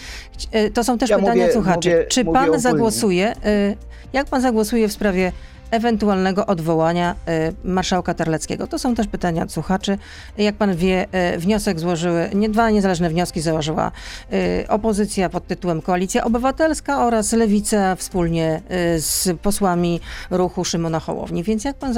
E, 0.52 0.70
to 0.70 0.85
są 0.85 0.99
też 0.99 1.11
ja 1.11 1.18
pytania 1.18 1.42
mówię, 1.42 1.52
słuchaczy. 1.52 1.90
Mówię, 1.90 2.06
Czy 2.09 2.25
pan 2.25 2.37
ogólnie. 2.37 2.61
zagłosuje, 2.61 3.35
e, 3.44 3.76
jak 4.12 4.26
pan 4.26 4.40
zagłosuje 4.42 4.88
w 4.88 4.92
sprawie 4.92 5.32
ewentualnego 5.70 6.46
odwołania 6.46 7.14
y, 7.14 7.54
marszałka 7.64 8.14
Terleckiego. 8.14 8.66
To 8.66 8.78
są 8.78 8.94
też 8.94 9.06
pytania 9.06 9.42
od 9.42 9.52
słuchaczy. 9.52 9.98
Jak 10.38 10.54
pan 10.54 10.76
wie, 10.76 11.06
y, 11.35 11.38
wniosek 11.38 11.80
złożyły, 11.80 12.30
nie, 12.35 12.48
dwa 12.48 12.70
niezależne 12.70 13.11
wnioski 13.11 13.40
założyła 13.40 13.92
y, 14.33 14.68
opozycja 14.68 15.28
pod 15.28 15.46
tytułem 15.46 15.83
Koalicja 15.83 16.24
Obywatelska 16.24 17.06
oraz 17.06 17.33
Lewica 17.33 17.96
wspólnie 17.96 18.62
z 18.98 19.38
posłami 19.42 20.00
ruchu 20.30 20.64
Szymona 20.64 21.00
Hołowni. 21.00 21.42
Więc 21.42 21.64
jak 21.64 21.76
pan, 21.76 21.94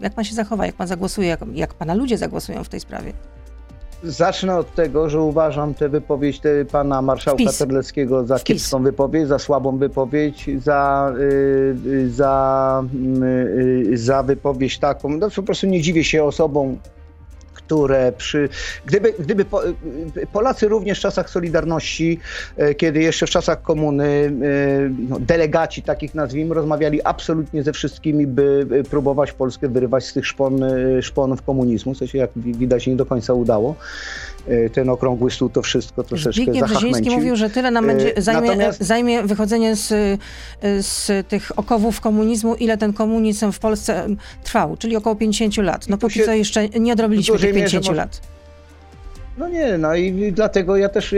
jak 0.00 0.14
pan 0.14 0.24
się 0.24 0.34
zachowa, 0.34 0.66
jak 0.66 0.74
pan 0.74 0.86
zagłosuje, 0.86 1.28
jak, 1.28 1.40
jak 1.54 1.74
pana 1.74 1.94
ludzie 1.94 2.18
zagłosują 2.18 2.64
w 2.64 2.68
tej 2.68 2.80
sprawie? 2.80 3.12
Zacznę 4.02 4.56
od 4.56 4.74
tego, 4.74 5.10
że 5.10 5.20
uważam 5.20 5.74
tę 5.74 5.88
wypowiedź 5.88 6.40
pana 6.72 7.02
marszałka 7.02 7.44
Wpis. 7.44 7.58
Terleckiego 7.58 8.26
za 8.26 8.38
Wpis. 8.38 8.44
kiepską 8.44 8.82
wypowiedź, 8.82 9.28
za 9.28 9.38
słabą 9.38 9.78
wypowiedź, 9.78 10.50
za, 10.62 11.12
y, 11.18 12.10
za, 12.10 12.84
y, 13.32 13.98
za 13.98 14.22
wypowiedź 14.22 14.78
taką. 14.78 15.08
No, 15.08 15.30
po 15.36 15.42
prostu 15.42 15.66
nie 15.66 15.80
dziwię 15.80 16.04
się 16.04 16.24
osobom, 16.24 16.78
które 17.70 18.12
przy. 18.12 18.48
Gdyby, 18.86 19.14
gdyby 19.18 19.44
Polacy 20.32 20.68
również 20.68 20.98
w 20.98 21.02
czasach 21.02 21.30
Solidarności, 21.30 22.18
e, 22.56 22.74
kiedy 22.74 23.02
jeszcze 23.02 23.26
w 23.26 23.30
czasach 23.30 23.62
komuny, 23.62 24.06
e, 24.06 24.90
no, 25.08 25.18
delegaci 25.20 25.82
takich 25.82 26.14
nazwijmy, 26.14 26.54
rozmawiali 26.54 27.02
absolutnie 27.04 27.62
ze 27.62 27.72
wszystkimi, 27.72 28.26
by 28.26 28.66
próbować 28.90 29.32
Polskę 29.32 29.68
wyrywać 29.68 30.04
z 30.06 30.12
tych 30.12 30.26
szpon, 30.26 30.62
e, 30.62 31.02
szponów 31.02 31.42
komunizmu, 31.42 31.94
co 31.94 32.06
się 32.06 32.18
jak 32.18 32.30
widać 32.36 32.86
nie 32.86 32.96
do 32.96 33.06
końca 33.06 33.32
udało. 33.34 33.74
E, 34.48 34.70
ten 34.70 34.88
okrągły 34.88 35.30
stół 35.30 35.48
to 35.48 35.62
wszystko 35.62 36.04
troszeczkę 36.04 36.42
Zbigniew 36.42 36.70
Brzeziński 36.70 37.10
mówił, 37.10 37.36
że 37.36 37.50
tyle 37.50 37.70
nam 37.70 37.86
będzie, 37.86 38.16
e, 38.16 38.22
zajmie, 38.22 38.48
Natomiast... 38.48 38.80
zajmie 38.80 39.22
wychodzenie 39.22 39.76
z, 39.76 39.92
e, 39.92 40.82
z 40.82 41.28
tych 41.28 41.58
okowów 41.58 42.00
komunizmu, 42.00 42.54
ile 42.54 42.78
ten 42.78 42.92
komunizm 42.92 43.52
w 43.52 43.58
Polsce 43.58 44.06
trwał, 44.44 44.76
czyli 44.76 44.96
około 44.96 45.16
50 45.16 45.56
lat. 45.56 45.88
No 45.88 45.98
póki 45.98 46.14
się, 46.14 46.24
co 46.24 46.32
jeszcze 46.32 46.68
nie 46.68 46.92
odrobiliśmy 46.92 47.38
tych 47.38 47.54
50 47.54 47.86
może... 47.86 47.96
lat. 47.96 48.20
No 49.40 49.48
nie, 49.48 49.78
no 49.78 49.94
i 49.94 50.32
dlatego 50.32 50.76
ja 50.76 50.88
też 50.88 51.14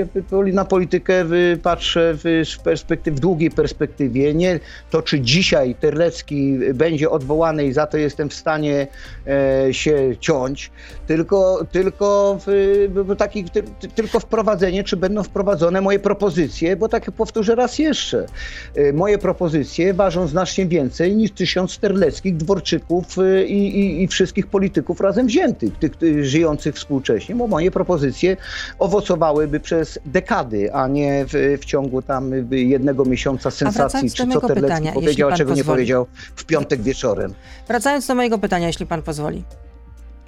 na 0.53 0.65
politykę 0.65 1.25
patrzę 1.63 2.15
w, 2.15 2.45
perspektyw, 2.65 3.15
w 3.15 3.21
długiej 3.21 3.51
perspektywie. 3.51 4.35
Nie 4.35 4.61
to, 4.91 5.03
czy 5.03 5.21
dzisiaj 5.21 5.75
Terlecki 5.75 6.59
będzie 6.75 7.11
odwołany 7.11 7.65
i 7.65 7.73
za 7.73 7.87
to 7.87 7.97
jestem 7.97 8.29
w 8.29 8.35
stanie 8.35 8.87
e, 9.27 9.75
się 9.75 10.17
ciąć, 10.21 10.71
tylko, 11.07 11.67
tylko, 11.73 12.39
w, 12.47 13.17
taki, 13.19 13.45
ty, 13.45 13.63
tylko 13.95 14.21
wprowadzenie, 14.21 14.85
czy 14.85 14.97
będą 14.97 15.23
wprowadzone 15.23 15.81
moje 15.81 15.99
propozycje, 15.99 16.77
bo 16.77 16.89
tak 16.89 17.11
powtórzę 17.13 17.55
raz 17.55 17.79
jeszcze. 17.79 18.27
E, 18.75 18.93
moje 18.93 19.19
propozycje 19.19 19.95
ważą 19.95 20.27
znacznie 20.27 20.67
więcej 20.67 21.17
niż 21.17 21.31
tysiąc 21.31 21.79
Terleckich, 21.79 22.37
Dworczyków 22.37 23.19
e, 23.19 23.45
i, 23.45 23.81
i, 23.81 24.03
i 24.03 24.09
wszystkich 24.09 24.47
polityków 24.47 25.01
razem 25.01 25.27
wziętych, 25.27 25.79
tych, 25.79 25.97
tych 25.97 26.25
żyjących 26.25 26.75
współcześnie, 26.75 27.35
bo 27.35 27.47
moje 27.47 27.71
propozycje 27.71 28.12
inwestycje 28.13 28.37
owocowałyby 28.79 29.61
przez 29.61 29.99
dekady, 30.07 30.73
a 30.73 30.89
nie 30.89 31.25
w, 31.29 31.59
w 31.61 31.65
ciągu 31.65 32.03
tam 32.03 32.31
jednego 32.51 33.05
miesiąca 33.05 33.51
sensacji, 33.51 34.11
czy 34.11 34.27
co 34.27 34.41
Terlecki 34.41 34.89
powiedział, 34.95 35.31
a 35.31 35.37
czego 35.37 35.51
pozwoli. 35.51 35.57
nie 35.57 35.65
powiedział 35.65 36.07
w 36.37 36.45
piątek 36.45 36.83
wieczorem. 36.83 37.35
Wracając 37.69 38.07
do 38.07 38.15
mojego 38.15 38.39
pytania, 38.39 38.67
jeśli 38.67 38.87
pan 38.87 39.03
pozwoli 39.03 39.45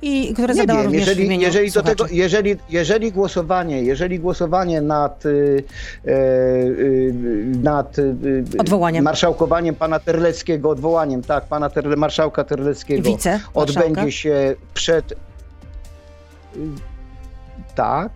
i 0.03 0.35
które 0.35 0.55
zadałam 0.55 0.83
wiem, 0.83 0.93
również 0.93 1.09
jeżeli, 1.09 1.41
jeżeli 1.41 1.71
do 1.71 1.83
tego, 1.83 2.07
jeżeli, 2.11 2.57
jeżeli 2.71 3.13
głosowanie, 3.13 3.83
jeżeli 3.83 4.21
głosowanie 4.21 4.81
nad, 4.81 5.25
e, 5.27 5.31
e, 5.31 6.15
nad 7.63 7.99
e, 7.99 8.03
odwołaniem. 8.59 9.05
marszałkowaniem 9.05 9.75
pana 9.75 9.99
Terleckiego, 9.99 10.71
odwołaniem, 10.71 11.23
tak, 11.23 11.45
pana 11.45 11.71
Terle, 11.71 11.97
marszałka 11.97 12.45
Terleckiego 12.45 13.03
Wice, 13.03 13.41
odbędzie 13.55 14.13
się 14.13 14.55
przed 14.75 15.15
tak, 17.75 18.13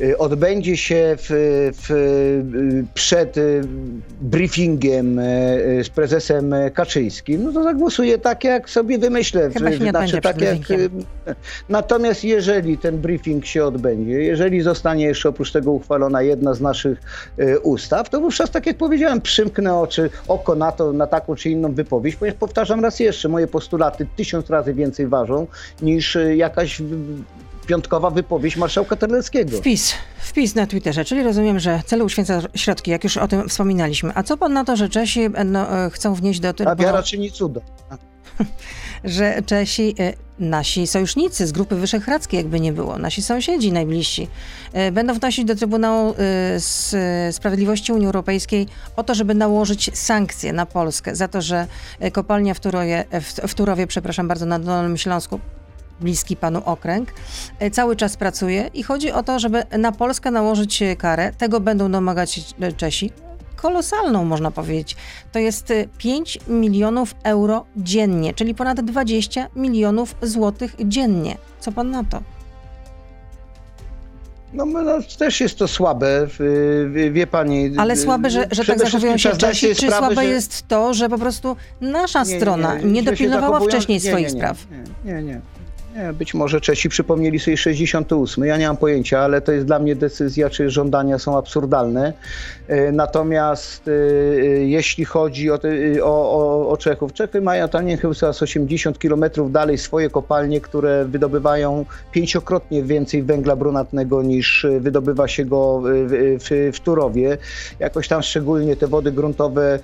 y, 0.00 0.18
odbędzie 0.18 0.76
się 0.76 1.16
w, 1.18 1.26
w, 1.82 2.84
przed 2.94 3.36
briefingiem 4.20 5.20
z 5.82 5.88
prezesem 5.88 6.54
Kaczyńskim, 6.74 7.44
no 7.44 7.52
to 7.52 7.62
zagłosuję 7.62 8.18
tak, 8.18 8.44
jak 8.44 8.70
sobie 8.70 8.98
wymyślę. 8.98 9.50
Chyba 9.50 9.72
się 9.72 9.78
nie 9.78 9.90
znaczy, 9.90 10.20
tak 10.20 10.40
jak, 10.40 10.58
Natomiast 11.68 12.24
jeżeli 12.24 12.78
ten 12.78 12.98
briefing 12.98 13.46
się 13.46 13.64
odbędzie, 13.64 14.12
jeżeli 14.12 14.60
zostanie 14.60 15.04
jeszcze 15.04 15.28
oprócz 15.28 15.52
tego 15.52 15.72
uchwalona 15.72 16.22
jedna 16.22 16.54
z 16.54 16.60
naszych 16.60 17.02
ustaw, 17.62 18.10
to 18.10 18.20
wówczas, 18.20 18.50
tak 18.50 18.66
jak 18.66 18.76
powiedziałem, 18.76 19.20
przymknę 19.20 19.78
oczy, 19.78 20.10
oko 20.28 20.54
na 20.54 20.72
to, 20.72 20.92
na 20.92 21.06
taką 21.06 21.34
czy 21.34 21.50
inną 21.50 21.72
wypowiedź, 21.74 22.16
ponieważ 22.16 22.38
powtarzam 22.38 22.80
raz 22.80 23.00
jeszcze, 23.00 23.28
moje 23.28 23.46
postulaty 23.46 24.06
tysiąc 24.16 24.50
razy 24.50 24.74
więcej 24.74 25.06
ważą 25.06 25.46
niż 25.82 26.18
jakaś 26.36 26.82
piątkowa 27.66 28.10
wypowiedź 28.10 28.56
marszałka 28.56 28.96
Terleckiego. 28.96 29.56
Wpis, 29.56 29.94
wpis 30.18 30.54
na 30.54 30.66
Twitterze, 30.66 31.04
czyli 31.04 31.22
rozumiem, 31.22 31.58
że 31.58 31.82
cele 31.86 32.04
uświęca 32.04 32.40
środki, 32.54 32.90
jak 32.90 33.04
już 33.04 33.16
o 33.16 33.28
tym 33.28 33.48
wspominaliśmy. 33.48 34.12
A 34.14 34.22
co 34.22 34.36
pan 34.36 34.52
na 34.52 34.64
to, 34.64 34.76
że 34.76 34.88
Czesi 34.88 35.20
no, 35.44 35.84
e, 35.84 35.90
chcą 35.90 36.14
wnieść 36.14 36.40
do 36.40 36.52
Trybunału... 36.52 36.80
A 36.80 36.84
wiara 36.84 37.02
czyni 37.02 37.32
cuda. 37.32 37.60
że 39.04 39.42
Czesi, 39.46 39.94
e, 39.98 40.12
nasi 40.38 40.86
sojusznicy 40.86 41.46
z 41.46 41.52
Grupy 41.52 41.76
Wyszehradzkiej, 41.76 42.38
jakby 42.38 42.60
nie 42.60 42.72
było, 42.72 42.98
nasi 42.98 43.22
sąsiedzi 43.22 43.72
najbliżsi, 43.72 44.28
e, 44.72 44.92
będą 44.92 45.14
wnosić 45.14 45.44
do 45.44 45.54
Trybunału 45.54 46.14
Sprawiedliwości 47.32 47.92
Unii 47.92 48.06
Europejskiej 48.06 48.66
o 48.96 49.04
to, 49.04 49.14
żeby 49.14 49.34
nałożyć 49.34 49.98
sankcje 49.98 50.52
na 50.52 50.66
Polskę 50.66 51.16
za 51.16 51.28
to, 51.28 51.42
że 51.42 51.66
kopalnia 52.12 52.54
w 52.54 52.60
Turowie, 52.60 53.04
w 53.48 53.54
Turowie 53.54 53.86
przepraszam 53.86 54.28
bardzo, 54.28 54.46
na 54.46 54.58
Dolnym 54.58 54.96
Śląsku 54.96 55.40
bliski 56.00 56.36
panu 56.36 56.62
okręg, 56.64 57.12
e, 57.58 57.70
cały 57.70 57.96
czas 57.96 58.16
pracuje 58.16 58.70
i 58.74 58.82
chodzi 58.82 59.12
o 59.12 59.22
to, 59.22 59.38
żeby 59.38 59.62
na 59.78 59.92
Polskę 59.92 60.30
nałożyć 60.30 60.82
karę. 60.98 61.32
Tego 61.38 61.60
będą 61.60 61.90
domagać 61.90 62.54
Czesi. 62.76 63.12
Kolosalną, 63.56 64.24
można 64.24 64.50
powiedzieć. 64.50 64.96
To 65.32 65.38
jest 65.38 65.72
5 65.98 66.36
e, 66.36 66.52
milionów 66.52 67.14
euro 67.24 67.64
dziennie, 67.76 68.34
czyli 68.34 68.54
ponad 68.54 68.80
20 68.80 69.46
milionów 69.56 70.14
złotych 70.22 70.74
dziennie. 70.84 71.36
Co 71.60 71.72
pan 71.72 71.90
na 71.90 72.04
to? 72.04 72.22
No, 74.52 74.66
no, 74.66 74.98
też 75.18 75.40
jest 75.40 75.58
to 75.58 75.68
słabe, 75.68 76.26
wie 77.10 77.26
pani. 77.26 77.70
Ale 77.78 77.96
słabe, 77.96 78.30
że, 78.30 78.46
że 78.50 78.64
tak 78.64 78.78
zachowują 78.78 79.16
się 79.18 79.36
Czesi, 79.36 79.68
czy 79.68 79.74
sprawy, 79.74 79.96
słabe 79.96 80.14
że... 80.14 80.24
jest 80.24 80.68
to, 80.68 80.94
że 80.94 81.08
po 81.08 81.18
prostu 81.18 81.56
nasza 81.80 82.22
nie, 82.22 82.36
strona 82.36 82.74
nie, 82.74 82.84
nie, 82.84 82.92
nie 82.92 83.02
dopilnowała 83.02 83.60
wcześniej 83.60 84.00
swoich 84.00 84.30
spraw? 84.30 84.66
Nie, 85.04 85.12
nie, 85.12 85.22
nie. 85.22 85.40
Być 86.14 86.34
może 86.34 86.60
Czesi 86.60 86.88
przypomnieli 86.88 87.38
sobie 87.40 87.56
68. 87.56 88.44
Ja 88.44 88.56
nie 88.56 88.66
mam 88.66 88.76
pojęcia, 88.76 89.20
ale 89.20 89.40
to 89.40 89.52
jest 89.52 89.66
dla 89.66 89.78
mnie 89.78 89.96
decyzja, 89.96 90.50
czy 90.50 90.70
żądania 90.70 91.18
są 91.18 91.38
absurdalne. 91.38 92.12
E, 92.68 92.92
natomiast 92.92 93.88
e, 93.88 93.92
e, 93.92 93.94
jeśli 94.46 95.04
chodzi 95.04 95.50
o, 95.50 95.58
te, 95.58 95.68
o, 96.02 96.06
o, 96.06 96.68
o, 96.68 96.76
Czechów, 96.76 97.12
Czechy 97.12 97.40
mają 97.40 97.68
tam 97.68 97.86
nie 97.86 97.96
chyba 97.96 98.14
80 98.40 98.98
kilometrów 98.98 99.52
dalej 99.52 99.78
swoje 99.78 100.10
kopalnie, 100.10 100.60
które 100.60 101.04
wydobywają 101.04 101.84
pięciokrotnie 102.12 102.82
więcej 102.82 103.22
węgla 103.22 103.56
brunatnego 103.56 104.22
niż 104.22 104.66
wydobywa 104.80 105.28
się 105.28 105.44
go 105.44 105.82
w, 105.84 106.38
w, 106.40 106.76
w 106.76 106.80
Turowie. 106.80 107.38
Jakoś 107.78 108.08
tam 108.08 108.22
szczególnie 108.22 108.76
te 108.76 108.86
wody 108.86 109.12
gruntowe 109.12 109.78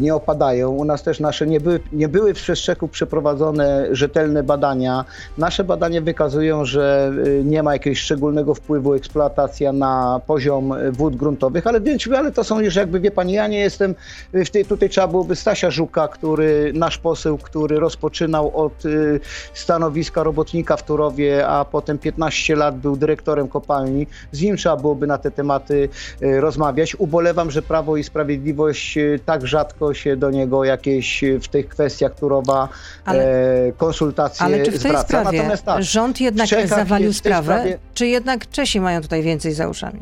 nie 0.00 0.14
opadają. 0.14 0.70
U 0.70 0.84
nas 0.84 1.02
też 1.02 1.20
nasze 1.20 1.46
nie 1.46 1.60
były, 1.60 1.80
nie 1.92 2.08
były 2.08 2.34
przez 2.34 2.58
Czechów 2.58 2.90
przeprowadzone 2.90 3.88
rzetelne 3.90 4.42
badania 4.42 5.01
Nasze 5.38 5.64
badania 5.64 6.00
wykazują, 6.00 6.64
że 6.64 7.12
y, 7.26 7.44
nie 7.44 7.62
ma 7.62 7.72
jakiegoś 7.72 7.98
szczególnego 7.98 8.54
wpływu 8.54 8.94
eksploatacja 8.94 9.72
na 9.72 10.20
poziom 10.26 10.74
wód 10.92 11.16
gruntowych, 11.16 11.66
ale, 11.66 11.80
ale 12.16 12.32
to 12.32 12.44
są 12.44 12.60
już 12.60 12.76
jakby, 12.76 13.00
wie 13.00 13.10
pani, 13.10 13.32
ja 13.32 13.46
nie 13.46 13.58
jestem, 13.58 13.94
w 14.32 14.50
tej, 14.50 14.64
tutaj 14.64 14.88
trzeba 14.88 15.08
byłoby 15.08 15.36
Stasia 15.36 15.70
Żuka, 15.70 16.08
który, 16.08 16.72
nasz 16.74 16.98
poseł, 16.98 17.38
który 17.38 17.80
rozpoczynał 17.80 18.56
od 18.56 18.84
y, 18.84 19.20
stanowiska 19.54 20.22
robotnika 20.22 20.76
w 20.76 20.82
Turowie, 20.82 21.48
a 21.48 21.64
potem 21.64 21.98
15 21.98 22.56
lat 22.56 22.78
był 22.78 22.96
dyrektorem 22.96 23.48
kopalni, 23.48 24.06
z 24.32 24.42
nim 24.42 24.56
trzeba 24.56 24.76
byłoby 24.76 25.06
na 25.06 25.18
te 25.18 25.30
tematy 25.30 25.88
y, 26.22 26.40
rozmawiać. 26.40 26.94
Ubolewam, 26.98 27.50
że 27.50 27.62
Prawo 27.62 27.96
i 27.96 28.04
Sprawiedliwość 28.04 28.98
tak 29.26 29.46
rzadko 29.46 29.94
się 29.94 30.16
do 30.16 30.30
niego 30.30 30.64
jakieś 30.64 31.24
w 31.42 31.48
tych 31.48 31.68
kwestiach 31.68 32.14
Turowa 32.14 32.68
ale, 33.04 33.72
konsultacje 33.76 34.46
ale 34.46 34.62
czy 34.62 34.72
w 34.72 34.82
tej 34.82 34.91
tej 34.92 35.02
sprawie 35.02 35.50
tak, 35.64 35.82
rząd 35.82 36.20
jednak 36.20 36.48
zawalił 36.66 37.12
sprawę, 37.12 37.54
sprawie... 37.54 37.78
czy 37.94 38.06
jednak 38.06 38.50
Czesi 38.50 38.80
mają 38.80 39.00
tutaj 39.00 39.22
więcej 39.22 39.52
za 39.52 39.68
uszami? 39.68 40.00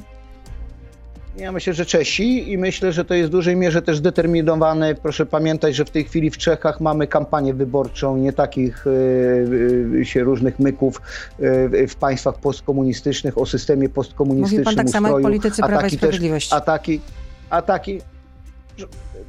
Ja 1.36 1.52
myślę, 1.52 1.72
że 1.74 1.86
Czesi 1.86 2.52
i 2.52 2.58
myślę, 2.58 2.92
że 2.92 3.04
to 3.04 3.14
jest 3.14 3.28
w 3.28 3.32
dużej 3.32 3.56
mierze 3.56 3.82
też 3.82 3.96
zdeterminowane. 3.96 4.94
Proszę 4.94 5.26
pamiętać, 5.26 5.74
że 5.74 5.84
w 5.84 5.90
tej 5.90 6.04
chwili 6.04 6.30
w 6.30 6.38
Czechach 6.38 6.80
mamy 6.80 7.06
kampanię 7.06 7.54
wyborczą, 7.54 8.16
nie 8.16 8.32
takich 8.32 8.86
y, 8.86 10.00
się 10.02 10.24
różnych 10.24 10.58
myków 10.58 11.02
y, 11.40 11.88
w 11.88 11.94
państwach 11.96 12.38
postkomunistycznych, 12.38 13.38
o 13.38 13.46
systemie 13.46 13.88
postkomunistycznym. 13.88 14.64
Mówi 14.64 14.76
pan 14.76 14.84
tak 14.84 14.92
samo 14.92 15.08
jak 15.08 15.22
politycy 15.22 15.62
Prawa 15.62 15.86
i 15.86 15.90
Sprawiedliwości. 15.90 16.50
Też, 16.50 16.58
ataki, 16.58 17.00
ataki, 17.50 18.00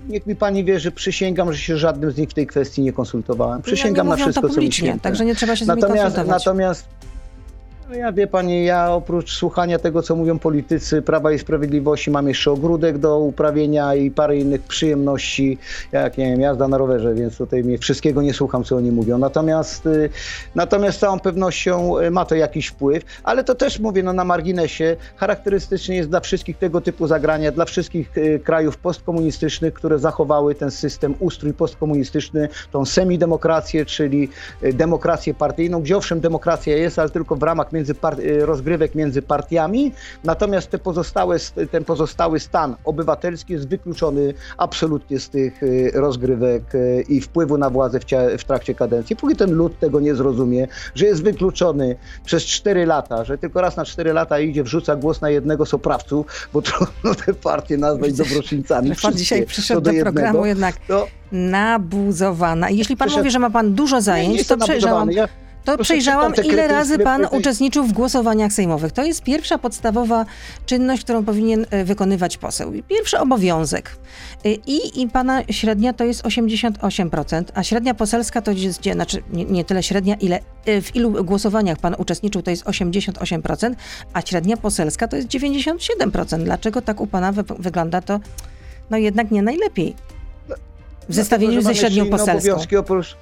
niech 0.09 0.27
mi 0.27 0.35
pani 0.35 0.63
wierzy, 0.63 0.91
przysięgam, 0.91 1.53
że 1.53 1.59
się 1.59 1.77
żadnym 1.77 2.11
z 2.11 2.17
nich 2.17 2.29
w 2.29 2.33
tej 2.33 2.47
kwestii 2.47 2.81
nie 2.81 2.93
konsultowałem. 2.93 3.61
Przysięgam 3.61 4.07
ja 4.07 4.11
na 4.11 4.17
wszystko, 4.17 4.49
co 4.49 4.61
mi. 4.61 4.69
Także 5.01 5.25
nie 5.25 5.35
trzeba 5.35 5.55
się 5.55 5.65
natomiast, 5.65 5.91
z 5.91 5.95
nimi 5.95 6.03
konsultować. 6.03 6.45
Natomiast 6.45 6.85
ja 7.95 8.11
wie 8.11 8.27
pani, 8.27 8.65
ja 8.65 8.91
oprócz 8.91 9.33
słuchania 9.33 9.79
tego, 9.79 10.01
co 10.01 10.15
mówią 10.15 10.39
politycy 10.39 11.01
Prawa 11.01 11.31
i 11.31 11.39
Sprawiedliwości, 11.39 12.11
mam 12.11 12.27
jeszcze 12.27 12.51
ogródek 12.51 12.97
do 12.97 13.19
uprawienia 13.19 13.95
i 13.95 14.11
parę 14.11 14.37
innych 14.37 14.61
przyjemności, 14.61 15.57
jak 15.91 16.17
nie 16.17 16.25
wiem, 16.25 16.41
jazda 16.41 16.67
na 16.67 16.77
rowerze, 16.77 17.13
więc 17.13 17.37
tutaj 17.37 17.63
mnie 17.63 17.77
wszystkiego 17.77 18.21
nie 18.21 18.33
słucham, 18.33 18.63
co 18.63 18.75
oni 18.75 18.91
mówią. 18.91 19.17
Natomiast, 19.17 19.85
y, 19.85 20.09
natomiast 20.55 20.99
całą 20.99 21.19
pewnością 21.19 21.99
y, 21.99 22.11
ma 22.11 22.25
to 22.25 22.35
jakiś 22.35 22.67
wpływ, 22.67 23.03
ale 23.23 23.43
to 23.43 23.55
też 23.55 23.79
mówię 23.79 24.03
no, 24.03 24.13
na 24.13 24.23
marginesie. 24.23 24.95
Charakterystycznie 25.15 25.95
jest 25.95 26.09
dla 26.09 26.19
wszystkich 26.19 26.57
tego 26.57 26.81
typu 26.81 27.07
zagrania, 27.07 27.51
dla 27.51 27.65
wszystkich 27.65 28.17
y, 28.17 28.39
krajów 28.43 28.77
postkomunistycznych, 28.77 29.73
które 29.73 29.99
zachowały 29.99 30.55
ten 30.55 30.71
system, 30.71 31.15
ustrój 31.19 31.53
postkomunistyczny, 31.53 32.49
tą 32.71 32.85
semidemokrację, 32.85 33.85
czyli 33.85 34.29
demokrację 34.73 35.33
partyjną, 35.33 35.81
gdzie 35.81 35.97
owszem 35.97 36.19
demokracja 36.19 36.77
jest, 36.77 36.99
ale 36.99 37.09
tylko 37.09 37.35
w 37.35 37.43
ramach 37.43 37.71
między 37.81 37.95
y, 38.19 38.45
rozgrywek 38.45 38.95
między 38.95 39.21
partiami, 39.21 39.93
natomiast 40.23 40.69
te 40.69 40.77
pozostałe, 40.77 41.37
ten 41.71 41.83
pozostały 41.83 42.39
stan 42.39 42.75
obywatelski 42.83 43.53
jest 43.53 43.67
wykluczony 43.67 44.33
absolutnie 44.57 45.19
z 45.19 45.29
tych 45.29 45.63
y, 45.63 45.91
rozgrywek 45.93 46.75
y, 46.75 47.05
i 47.09 47.21
wpływu 47.21 47.57
na 47.57 47.69
władzę 47.69 47.99
w, 48.37 48.43
trakcie 48.43 48.75
kadencji. 48.75 49.15
Póki 49.15 49.35
ten 49.35 49.51
lud 49.51 49.79
tego 49.79 49.99
nie 49.99 50.15
zrozumie, 50.15 50.67
że 50.95 51.05
jest 51.05 51.23
wykluczony 51.23 51.95
przez 52.25 52.43
4 52.43 52.85
lata, 52.85 53.25
że 53.25 53.37
tylko 53.37 53.61
raz 53.61 53.77
na 53.77 53.85
4 53.85 54.13
lata 54.13 54.39
idzie, 54.39 54.63
wrzuca 54.63 54.95
głos 54.95 55.21
na 55.21 55.29
jednego 55.29 55.65
z 55.65 55.73
oprawców, 55.73 56.49
bo 56.53 56.61
trudno 56.61 57.15
te 57.25 57.33
partie 57.33 57.77
nazwać 57.77 58.13
dobroszyńcami. 58.13 58.91
Pan 59.01 59.13
dzisiaj 59.13 59.45
przyszedł 59.45 59.81
do, 59.81 59.93
do 59.93 60.01
programu 60.01 60.45
jednak 60.45 60.75
to... 60.87 61.07
nabuzowana. 61.31 62.69
Jeśli 62.69 62.97
pan 62.97 63.09
mówi, 63.09 63.31
że 63.31 63.39
ma 63.39 63.49
pan 63.49 63.73
dużo 63.73 64.01
zajęć, 64.01 64.31
nie, 64.31 64.37
nie 64.37 64.45
to 64.45 64.57
przejrzałam... 64.57 65.11
Ja 65.11 65.27
to 65.63 65.75
Proszę 65.75 65.83
przejrzałam, 65.83 66.33
ile 66.43 66.67
razy 66.67 66.99
pan 66.99 67.27
uczestniczył 67.31 67.83
w 67.83 67.93
głosowaniach 67.93 68.53
sejmowych. 68.53 68.91
To 68.91 69.03
jest 69.03 69.23
pierwsza 69.23 69.57
podstawowa 69.57 70.25
czynność, 70.65 71.03
którą 71.03 71.25
powinien 71.25 71.65
e, 71.69 71.85
wykonywać 71.85 72.37
poseł. 72.37 72.71
Pierwszy 72.87 73.19
obowiązek. 73.19 73.97
E, 74.45 74.51
I, 74.51 75.01
i 75.01 75.09
pana 75.09 75.41
średnia 75.49 75.93
to 75.93 76.03
jest 76.03 76.23
88%, 76.23 77.43
a 77.53 77.63
średnia 77.63 77.93
poselska 77.93 78.41
to 78.41 78.51
jest, 78.51 78.83
znaczy 78.83 79.23
nie, 79.33 79.45
nie 79.45 79.65
tyle 79.65 79.83
średnia, 79.83 80.15
ile 80.15 80.39
e, 80.65 80.81
w 80.81 80.95
ilu 80.95 81.23
głosowaniach 81.23 81.77
pan 81.77 81.95
uczestniczył, 81.97 82.41
to 82.41 82.51
jest 82.51 82.65
88%, 82.65 83.73
a 84.13 84.21
średnia 84.21 84.57
poselska 84.57 85.07
to 85.07 85.15
jest 85.15 85.27
97%. 85.27 86.43
Dlaczego 86.43 86.81
tak 86.81 87.01
u 87.01 87.07
pana 87.07 87.31
wy, 87.31 87.43
wygląda 87.59 88.01
to 88.01 88.19
no 88.89 88.97
jednak 88.97 89.31
nie 89.31 89.41
najlepiej? 89.41 89.95
W 91.09 91.15
zestawieniu 91.15 91.61
ze 91.61 91.75
średnią 91.75 92.09
poselską. 92.09 92.49
Obowiązki 92.51 92.77
oprócz 92.77 93.17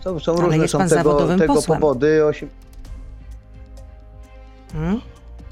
są, 0.00 0.20
są 0.20 0.36
różne 0.36 0.68
są 0.68 0.88
tego, 0.88 1.36
tego 1.38 1.62
powody. 1.62 2.24
Osiem... 2.26 2.48
Hmm? 4.72 5.00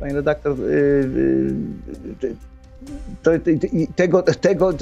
Pani 0.01 0.13
redaktor, 0.13 0.59
yy, 0.59 1.11
yy, 2.23 2.37
to, 3.23 3.31
tego, 3.97 4.23
tego 4.23 4.73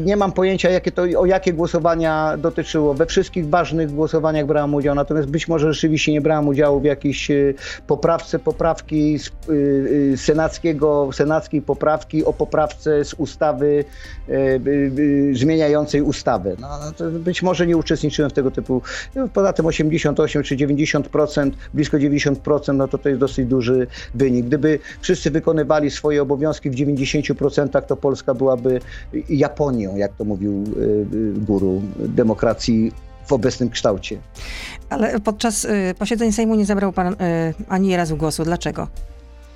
nie 0.00 0.16
mam 0.16 0.32
pojęcia, 0.32 0.70
jakie 0.70 0.92
to, 0.92 1.02
o 1.16 1.26
jakie 1.26 1.52
głosowania 1.52 2.36
dotyczyło. 2.38 2.94
We 2.94 3.06
wszystkich 3.06 3.48
ważnych 3.48 3.90
głosowaniach 3.90 4.46
brałam 4.46 4.74
udział, 4.74 4.94
natomiast 4.94 5.28
być 5.28 5.48
może 5.48 5.72
rzeczywiście 5.72 6.12
nie 6.12 6.20
brałam 6.20 6.48
udziału 6.48 6.80
w 6.80 6.84
jakiejś 6.84 7.30
e, 7.30 7.54
poprawce, 7.86 8.38
poprawki 8.38 9.18
z, 9.18 9.30
y, 9.50 10.14
senackiego, 10.16 11.10
senackiej 11.12 11.62
poprawki 11.62 12.24
o 12.24 12.32
poprawce 12.32 13.04
z 13.04 13.14
ustawy 13.14 13.84
y, 14.28 14.32
y, 14.66 15.32
zmieniającej 15.34 16.02
ustawę. 16.02 16.56
No, 16.60 16.68
być 17.10 17.42
może 17.42 17.66
nie 17.66 17.76
uczestniczyłem 17.76 18.30
w 18.30 18.34
tego 18.34 18.50
typu. 18.50 18.82
Poza 19.34 19.52
tym 19.52 19.66
88 19.66 20.42
czy 20.42 20.56
90%, 20.56 21.50
blisko 21.74 21.96
90%, 21.96 22.74
no 22.74 22.88
to 22.88 22.98
to 22.98 23.08
jest 23.08 23.20
dosyć 23.20 23.46
duży 23.46 23.86
wynik. 24.14 24.46
Gdyby 24.46 24.78
wszyscy 25.00 25.30
wykonywali 25.30 25.90
swoje 25.90 26.22
obowiązki 26.22 26.70
w 26.70 26.74
90%, 26.74 27.21
to 27.86 27.96
Polska 27.96 28.34
byłaby 28.34 28.80
Japonią, 29.28 29.96
jak 29.96 30.12
to 30.12 30.24
mówił 30.24 30.52
y, 30.52 30.80
y, 31.16 31.32
guru 31.32 31.82
demokracji 31.98 32.92
w 33.26 33.32
obecnym 33.32 33.70
kształcie. 33.70 34.18
Ale 34.90 35.20
podczas 35.20 35.64
y, 35.64 35.94
posiedzeń 35.98 36.32
Sejmu 36.32 36.54
nie 36.54 36.66
zabrał 36.66 36.92
pan 36.92 37.16
ani 37.68 37.96
razu 37.96 38.16
głosu. 38.16 38.44
Dlaczego? 38.44 38.88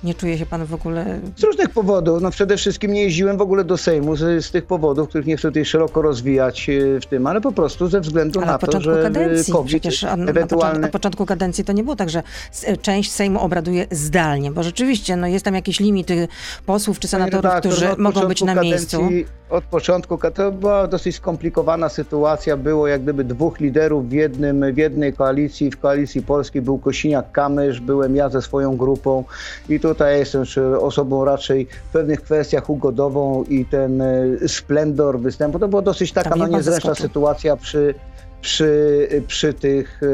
Nie 0.03 0.13
czuje 0.13 0.37
się 0.37 0.45
pan 0.45 0.65
w 0.65 0.73
ogóle... 0.73 1.19
Z 1.35 1.43
różnych 1.43 1.69
powodów. 1.69 2.21
No 2.21 2.31
przede 2.31 2.57
wszystkim 2.57 2.93
nie 2.93 3.03
jeździłem 3.03 3.37
w 3.37 3.41
ogóle 3.41 3.63
do 3.63 3.77
Sejmu 3.77 4.15
z, 4.15 4.45
z 4.45 4.51
tych 4.51 4.65
powodów, 4.65 5.09
których 5.09 5.27
nie 5.27 5.37
chcę 5.37 5.47
tutaj 5.47 5.65
szeroko 5.65 6.01
rozwijać 6.01 6.69
e, 6.69 6.99
w 7.01 7.05
tym, 7.05 7.27
ale 7.27 7.41
po 7.41 7.51
prostu 7.51 7.87
ze 7.87 8.01
względu 8.01 8.39
ale 8.39 8.47
na 8.47 8.57
to, 8.57 8.81
że 8.81 9.03
kadencji, 9.03 9.53
COVID 9.53 9.81
przecież 9.81 10.03
ewentualne... 10.03 10.39
na, 10.39 10.47
początku, 10.47 10.81
na 10.81 10.87
początku 10.87 11.25
kadencji 11.25 11.63
to 11.63 11.73
nie 11.73 11.83
było 11.83 11.95
tak, 11.95 12.09
że 12.09 12.23
e, 12.63 12.77
część 12.77 13.11
Sejmu 13.11 13.39
obraduje 13.39 13.87
zdalnie, 13.91 14.51
bo 14.51 14.63
rzeczywiście 14.63 15.15
no, 15.15 15.27
jest 15.27 15.45
tam 15.45 15.55
jakiś 15.55 15.79
limit 15.79 16.07
posłów 16.65 16.99
czy 16.99 17.07
senatorów, 17.07 17.51
którzy 17.59 17.87
no, 17.87 17.95
mogą 17.97 18.27
być 18.27 18.41
na 18.41 18.55
miejscu. 18.55 19.09
Od 19.49 19.63
początku 19.63 20.17
to 20.33 20.51
była 20.51 20.87
dosyć 20.87 21.15
skomplikowana 21.15 21.89
sytuacja. 21.89 22.57
Było 22.57 22.87
jak 22.87 23.01
gdyby 23.03 23.23
dwóch 23.23 23.59
liderów 23.59 24.09
w, 24.09 24.11
jednym, 24.11 24.73
w 24.73 24.77
jednej 24.77 25.13
koalicji. 25.13 25.71
W 25.71 25.79
koalicji 25.79 26.21
polskiej 26.21 26.61
był 26.61 26.77
Kosiniak-Kamysz, 26.77 27.79
byłem 27.79 28.15
ja 28.15 28.29
ze 28.29 28.41
swoją 28.41 28.77
grupą 28.77 29.23
i 29.69 29.79
tutaj 29.79 30.19
jestem 30.19 30.43
osobą 30.79 31.25
raczej 31.25 31.67
w 31.89 31.91
pewnych 31.91 32.21
kwestiach 32.21 32.69
ugodową 32.69 33.43
i 33.43 33.65
ten 33.65 34.01
e, 34.01 34.25
splendor 34.47 35.19
występu. 35.19 35.59
To 35.59 35.67
była 35.67 35.81
dosyć 35.81 36.11
taka 36.11 36.35
no, 36.35 36.47
niezręczna 36.47 36.95
sytuacja 36.95 37.57
przy 37.57 37.93
przy, 38.41 39.23
przy 39.27 39.53
tych 39.53 40.01
e, 40.03 40.07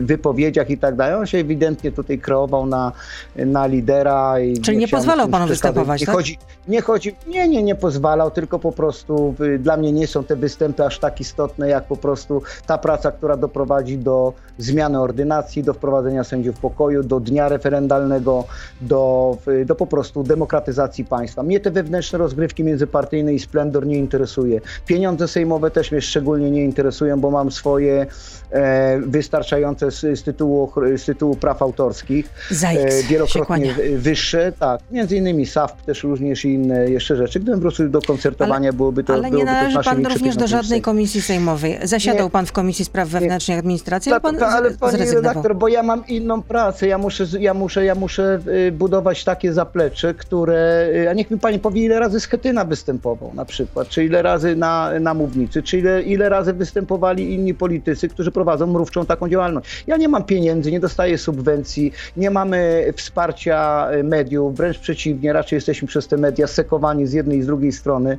wypowiedziach 0.00 0.70
i 0.70 0.78
tak 0.78 0.96
dalej. 0.96 1.14
On 1.14 1.26
się 1.26 1.38
ewidentnie 1.38 1.92
tutaj 1.92 2.18
kreował 2.18 2.66
na, 2.66 2.92
na 3.36 3.66
lidera. 3.66 4.40
I 4.40 4.60
Czyli 4.60 4.76
nie, 4.76 4.80
nie 4.84 4.88
pozwalał 4.88 5.28
panu 5.28 5.46
występować, 5.46 6.00
nie 6.00 6.06
tak? 6.06 6.14
Chodzi, 6.14 6.38
nie 6.68 6.80
chodzi, 6.80 7.16
nie, 7.26 7.48
nie, 7.48 7.62
nie 7.62 7.74
pozwalał, 7.74 8.30
tylko 8.30 8.58
po 8.58 8.72
prostu 8.72 9.34
dla 9.58 9.76
mnie 9.76 9.92
nie 9.92 10.06
są 10.06 10.24
te 10.24 10.36
występy 10.36 10.84
aż 10.84 10.98
tak 10.98 11.20
istotne, 11.20 11.68
jak 11.68 11.84
po 11.84 11.96
prostu 11.96 12.42
ta 12.66 12.78
praca, 12.78 13.12
która 13.12 13.36
doprowadzi 13.36 13.98
do 13.98 14.32
zmiany 14.58 15.00
ordynacji, 15.00 15.62
do 15.62 15.74
wprowadzenia 15.74 16.24
sędziów 16.24 16.58
pokoju, 16.58 17.02
do 17.02 17.20
dnia 17.20 17.48
referendalnego, 17.48 18.44
do, 18.80 19.36
do 19.66 19.74
po 19.74 19.86
prostu 19.86 20.22
demokratyzacji 20.22 21.04
państwa. 21.04 21.42
Mnie 21.42 21.60
te 21.60 21.70
wewnętrzne 21.70 22.18
rozgrywki 22.18 22.64
międzypartyjne 22.64 23.34
i 23.34 23.38
splendor 23.38 23.86
nie 23.86 23.96
interesuje. 23.96 24.60
Pieniądze 24.86 25.28
sejmowe 25.28 25.70
też 25.70 25.92
mnie 25.92 26.00
szczególnie 26.00 26.50
nie 26.50 26.64
interesują, 26.64 27.20
bo 27.20 27.25
mam 27.30 27.50
swoje 27.50 28.06
e, 28.50 29.00
wystarczające 29.00 29.90
z, 29.90 30.00
z, 30.00 30.22
tytułu, 30.22 30.72
z 30.96 31.04
tytułu 31.04 31.36
praw 31.36 31.62
autorskich. 31.62 32.30
e, 32.62 33.02
wielokrotnie 33.02 33.74
wyższe, 33.96 34.52
tak. 34.60 34.80
Między 34.90 35.16
innymi 35.16 35.46
SAFP 35.46 35.82
też 35.86 36.02
również 36.02 36.44
i 36.44 36.48
inne 36.48 36.90
jeszcze 36.90 37.16
rzeczy. 37.16 37.40
Gdybym 37.40 37.60
wrócił 37.60 37.88
do 37.88 38.02
koncertowania, 38.02 38.68
ale, 38.68 38.76
byłoby 38.76 39.04
to 39.04 39.14
Ale 39.14 39.30
nie 39.30 39.44
należy 39.44 39.78
pan 39.84 40.06
również 40.06 40.36
do 40.36 40.46
żadnej 40.46 40.82
komisji 40.82 41.22
sejmowej. 41.22 41.78
Zasiadał 41.82 42.26
nie, 42.26 42.30
pan 42.30 42.46
w 42.46 42.52
Komisji 42.52 42.84
Spraw 42.84 43.08
Wewnętrznych 43.08 43.56
i 43.56 43.60
Administracji, 43.60 44.12
ale 44.12 44.20
pan 44.20 44.36
ale 44.42 44.70
pani 44.70 45.10
redaktor, 45.10 45.56
bo 45.56 45.68
ja 45.68 45.82
mam 45.82 46.06
inną 46.06 46.42
pracę. 46.42 46.86
Ja 46.86 46.98
muszę, 46.98 47.24
ja 47.40 47.54
muszę, 47.54 47.84
ja 47.84 47.94
muszę 47.94 48.40
y, 48.68 48.72
budować 48.72 49.24
takie 49.24 49.52
zaplecze, 49.52 50.14
które... 50.14 50.88
Y, 50.94 51.10
a 51.10 51.12
niech 51.12 51.30
mi 51.30 51.38
pani 51.38 51.58
powie, 51.58 51.84
ile 51.84 52.00
razy 52.00 52.20
Schetyna 52.20 52.64
występował 52.64 53.34
na 53.34 53.44
przykład, 53.44 53.88
czy 53.88 54.04
ile 54.04 54.22
razy 54.22 54.56
na, 54.56 54.90
na 55.00 55.14
mównicy, 55.14 55.62
czy 55.62 55.78
ile, 55.78 56.02
ile 56.02 56.28
razy 56.28 56.52
występowali 56.52 57.15
inni 57.22 57.54
politycy, 57.54 58.08
którzy 58.08 58.30
prowadzą 58.30 58.66
mrówczą 58.66 59.06
taką 59.06 59.28
działalność. 59.28 59.84
Ja 59.86 59.96
nie 59.96 60.08
mam 60.08 60.24
pieniędzy, 60.24 60.72
nie 60.72 60.80
dostaję 60.80 61.18
subwencji, 61.18 61.92
nie 62.16 62.30
mamy 62.30 62.92
wsparcia 62.96 63.88
y, 63.92 64.04
mediów, 64.04 64.56
wręcz 64.56 64.78
przeciwnie, 64.78 65.32
raczej 65.32 65.56
jesteśmy 65.56 65.88
przez 65.88 66.08
te 66.08 66.16
media 66.16 66.46
sekowani 66.46 67.06
z 67.06 67.12
jednej 67.12 67.38
i 67.38 67.42
z 67.42 67.46
drugiej 67.46 67.72
strony, 67.72 68.18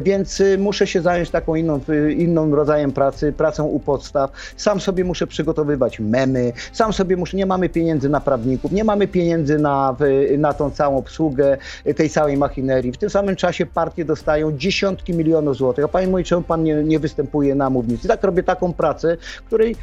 więc 0.00 0.42
muszę 0.58 0.86
się 0.86 1.02
zająć 1.02 1.30
taką 1.30 1.54
inną, 1.54 1.80
inną 2.16 2.54
rodzajem 2.54 2.92
pracy, 2.92 3.32
pracą 3.32 3.64
u 3.64 3.80
podstaw. 3.80 4.32
Sam 4.56 4.80
sobie 4.80 5.04
muszę 5.04 5.26
przygotowywać 5.26 6.00
memy, 6.00 6.52
sam 6.72 6.92
sobie 6.92 7.16
muszę, 7.16 7.36
nie 7.36 7.46
mamy 7.46 7.68
pieniędzy 7.68 8.08
na 8.08 8.20
prawników, 8.20 8.72
nie 8.72 8.84
mamy 8.84 9.08
pieniędzy 9.08 9.58
na, 9.58 9.96
na 10.38 10.52
tą 10.52 10.70
całą 10.70 10.96
obsługę 10.98 11.58
tej 11.96 12.10
całej 12.10 12.36
machinerii. 12.36 12.92
W 12.92 12.96
tym 12.96 13.10
samym 13.10 13.36
czasie 13.36 13.66
partie 13.66 14.04
dostają 14.04 14.58
dziesiątki 14.58 15.14
milionów 15.14 15.56
złotych. 15.56 15.84
A 15.84 15.88
pani 15.88 16.06
mówi, 16.06 16.24
czemu 16.24 16.42
pan 16.42 16.62
nie, 16.62 16.74
nie 16.74 16.98
występuje 16.98 17.54
na 17.54 17.70
mównicy? 17.70 18.08
Tak 18.08 18.20
robię 18.24 18.42
taką 18.42 18.72
pracę, 18.72 19.16
której 19.46 19.76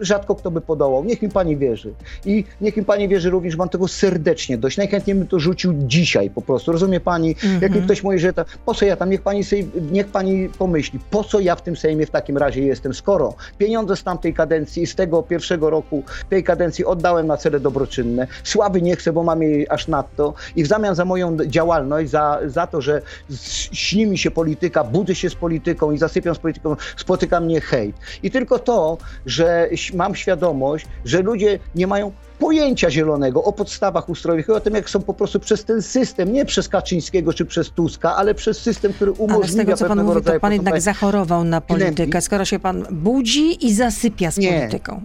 rzadko 0.00 0.34
kto 0.34 0.50
by 0.50 0.60
podołał. 0.60 1.04
Niech 1.04 1.22
mi 1.22 1.28
pani 1.28 1.56
wierzy. 1.56 1.92
I 2.26 2.44
niech 2.60 2.76
mi 2.76 2.84
pani 2.84 3.08
wierzy 3.08 3.30
również, 3.30 3.56
mam 3.56 3.68
tego 3.68 3.88
serdecznie 3.88 4.58
dość. 4.58 4.76
Najchętniej 4.76 5.16
bym 5.16 5.26
to 5.26 5.40
rzucił 5.40 5.74
dzisiaj 5.76 6.30
po 6.30 6.42
prostu. 6.42 6.72
Rozumie 6.72 7.00
pani? 7.00 7.36
Mm 7.44 7.58
-hmm. 7.58 7.62
Jak 7.62 7.72
mi 7.72 7.78
mhm. 7.78 7.84
ktoś 7.84 8.02
mówi, 8.02 8.18
że 8.18 8.32
po 8.66 8.74
co 8.74 8.84
ja 8.84 8.96
tam, 8.96 9.10
niech 9.10 9.22
pani, 9.22 9.44
sobie, 9.44 9.64
niech 9.92 10.06
pani 10.06 10.48
pomyśli, 10.48 10.98
po 11.10 11.24
co 11.24 11.40
ja 11.40 11.56
w 11.56 11.62
tym 11.62 11.76
Sejmie 11.76 12.06
w 12.06 12.10
takim 12.10 12.36
razie 12.36 12.62
jestem, 12.62 12.94
skoro 12.94 13.34
pieniądze 13.58 13.96
z 13.96 14.02
tamtej 14.02 14.34
kadencji 14.34 14.86
z 14.86 14.94
tego 14.94 15.22
pierwszego 15.22 15.70
roku 15.70 16.02
tej 16.30 16.44
kadencji 16.44 16.84
oddałem 16.84 17.26
na 17.26 17.36
cele 17.36 17.60
dobroczynne. 17.60 18.26
Sławy 18.44 18.82
nie 18.82 18.96
chcę, 18.96 19.12
bo 19.12 19.22
mam 19.22 19.42
jej 19.42 19.66
aż 19.68 19.88
nadto 19.88 20.34
i 20.56 20.64
w 20.64 20.66
zamian 20.66 20.94
za 20.94 21.04
moją 21.04 21.36
działalność, 21.36 22.10
za, 22.10 22.40
za 22.46 22.66
to, 22.66 22.80
że 22.80 23.02
śni 23.72 24.06
mi 24.06 24.18
się 24.18 24.30
polityka, 24.30 24.84
budzę 24.84 25.14
się 25.14 25.30
z 25.30 25.34
polityką 25.34 25.92
i 25.92 25.98
zasypiam 25.98 26.34
z 26.34 26.38
polityką, 26.38 26.76
spotyka 26.96 27.40
mnie 27.40 27.60
hejt. 27.60 27.96
I 28.22 28.30
tylko 28.30 28.58
to, 28.58 28.98
że 29.26 29.68
mam 29.92 30.14
świadomość, 30.14 30.86
że 31.04 31.22
ludzie 31.22 31.58
nie 31.74 31.86
mają 31.86 32.12
pojęcia 32.38 32.90
zielonego 32.90 33.44
o 33.44 33.52
podstawach 33.52 34.08
ustrojowych, 34.08 34.50
o 34.50 34.60
tym, 34.60 34.74
jak 34.74 34.90
są 34.90 35.02
po 35.02 35.14
prostu 35.14 35.40
przez 35.40 35.64
ten 35.64 35.82
system, 35.82 36.32
nie 36.32 36.44
przez 36.44 36.68
Kaczyńskiego 36.68 37.32
czy 37.32 37.44
przez 37.44 37.70
Tuska, 37.70 38.16
ale 38.16 38.34
przez 38.34 38.58
system, 38.58 38.92
który 38.92 39.12
umożliwia 39.12 39.36
ale 39.36 39.48
z 39.52 39.56
tego, 39.56 39.76
co 39.76 39.88
pan 39.88 40.04
mówi, 40.04 40.22
to 40.22 40.40
pan 40.40 40.52
jednak 40.52 40.80
zachorował 40.80 41.44
na 41.44 41.60
politykę, 41.60 42.20
skoro 42.20 42.44
się 42.44 42.58
pan 42.58 42.86
budzi 42.90 43.66
i 43.66 43.74
zasypia 43.74 44.30
z 44.30 44.38
nie. 44.38 44.52
polityką. 44.52 45.02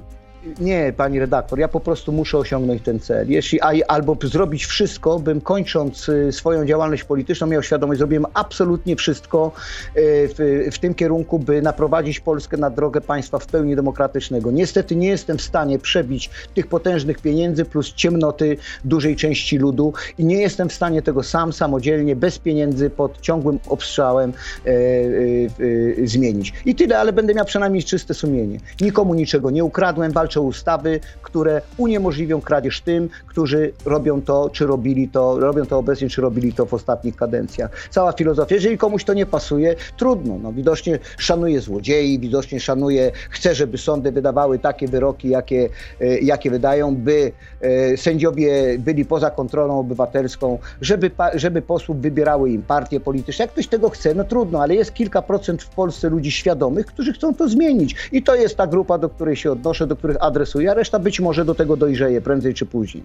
Nie, 0.60 0.94
pani 0.98 1.20
redaktor, 1.20 1.60
ja 1.60 1.68
po 1.68 1.80
prostu 1.80 2.12
muszę 2.12 2.38
osiągnąć 2.38 2.82
ten 2.82 3.00
cel. 3.00 3.32
Jeśli, 3.32 3.62
albo 3.88 4.18
zrobić 4.24 4.66
wszystko, 4.66 5.20
bym 5.20 5.42
kończąc 5.42 6.10
y, 6.10 6.32
swoją 6.32 6.66
działalność 6.66 7.04
polityczną 7.04 7.48
miał 7.48 7.64
świadomość, 7.64 7.98
zrobiłem 7.98 8.26
absolutnie 8.34 8.96
wszystko 8.96 9.52
y, 9.98 10.02
w, 10.38 10.70
w 10.76 10.80
tym 10.80 10.94
kierunku, 10.94 11.40
by 11.40 11.62
naprowadzić 11.62 12.20
Polskę 12.20 12.58
na 12.58 12.70
drogę 12.70 13.02
państwa 13.02 13.40
w 13.40 13.46
pełni 13.48 13.76
demokratycznego. 13.76 14.52
Niestety 14.52 14.96
nie 14.96 15.08
jestem 15.08 15.38
w 15.38 15.42
stanie 15.42 15.80
przebić 15.80 16.30
tych 16.54 16.68
potężnych 16.68 17.22
pieniędzy 17.22 17.66
plus 17.66 17.94
ciemnoty 17.94 18.58
dużej 18.86 19.16
części 19.16 19.58
ludu 19.58 19.94
i 20.18 20.26
nie 20.26 20.42
jestem 20.42 20.70
w 20.70 20.74
stanie 20.74 21.02
tego 21.02 21.24
sam, 21.24 21.54
samodzielnie, 21.54 22.16
bez 22.16 22.40
pieniędzy, 22.40 22.90
pod 22.90 23.22
ciągłym 23.22 23.60
obstrzałem 23.68 24.34
e, 24.66 26.08
zmienić. 26.08 26.54
I 26.66 26.76
tyle, 26.76 27.00
ale 27.00 27.14
będę 27.14 27.34
miał 27.34 27.46
przynajmniej 27.46 27.84
czyste 27.84 28.14
sumienie. 28.14 28.60
Nikomu 28.82 29.14
niczego 29.14 29.52
nie 29.52 29.64
ukradłem, 29.64 30.12
walczę 30.12 30.31
walczą 30.32 30.42
ustawy, 30.42 31.00
które 31.22 31.62
uniemożliwią 31.78 32.42
kradzież 32.42 32.82
tym, 32.82 33.10
którzy 33.28 33.74
robią 33.86 34.22
to, 34.22 34.50
czy 34.50 34.66
robili 34.66 35.10
to, 35.10 35.40
robią 35.40 35.66
to 35.66 35.78
obecnie, 35.78 36.10
czy 36.10 36.22
robili 36.22 36.54
to 36.54 36.66
w 36.66 36.74
ostatnich 36.74 37.16
kadencjach. 37.16 37.72
Cała 37.90 38.12
filozofia, 38.12 38.56
jeżeli 38.56 38.78
komuś 38.78 39.04
to 39.04 39.14
nie 39.14 39.26
pasuje, 39.26 39.76
trudno. 39.98 40.38
No, 40.44 40.54
widocznie 40.54 41.00
szanuje 41.18 41.62
złodziei, 41.62 42.20
widocznie 42.20 42.60
szanuje, 42.60 43.12
chce, 43.30 43.56
żeby 43.56 43.78
sądy 43.78 44.12
wydawały 44.12 44.60
takie 44.60 44.88
wyroki, 44.88 45.30
jakie, 45.30 45.70
e, 46.02 46.20
jakie 46.20 46.52
wydają, 46.52 46.96
by 46.96 47.32
e, 47.62 47.98
sędziowie 47.98 48.80
byli 48.80 49.06
poza 49.06 49.30
kontrolą 49.30 49.80
obywatelską, 49.80 50.60
żeby, 50.82 51.12
żeby 51.34 51.62
posłów 51.62 51.98
wybierały 51.98 52.50
im 52.50 52.62
partie 52.62 53.00
polityczne. 53.00 53.44
Jak 53.44 53.52
ktoś 53.52 53.68
tego 53.68 53.90
chce, 53.90 54.14
no 54.14 54.24
trudno, 54.24 54.62
ale 54.62 54.76
jest 54.76 54.94
kilka 54.94 55.22
procent 55.22 55.64
w 55.64 55.70
Polsce 55.70 56.10
ludzi 56.10 56.32
świadomych, 56.32 56.86
którzy 56.86 57.14
chcą 57.14 57.36
to 57.36 57.50
zmienić. 57.50 57.96
I 58.12 58.24
to 58.24 58.36
jest 58.36 58.58
ta 58.58 58.68
grupa, 58.68 58.98
do 58.98 59.10
której 59.10 59.36
się 59.36 59.52
odnoszę, 59.52 59.88
do 59.88 59.96
których 59.96 60.18
adresuje, 60.22 60.72
a 60.72 60.74
reszta 60.74 61.00
być 61.00 61.20
może 61.20 61.46
do 61.46 61.56
tego 61.56 61.78
dojrzeje 61.78 62.22
prędzej 62.22 62.54
czy 62.54 62.66
później. 62.66 63.04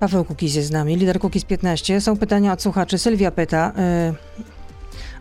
Paweł 0.00 0.24
Kukiz 0.24 0.54
jest 0.54 0.68
z 0.68 0.70
nami, 0.70 0.96
lider 0.96 1.20
Kukiz 1.20 1.44
15. 1.44 2.00
Są 2.00 2.16
pytania 2.16 2.52
od 2.52 2.62
słuchaczy. 2.62 2.98
Sylwia 2.98 3.30
pyta, 3.30 3.72
yy, 4.08 4.14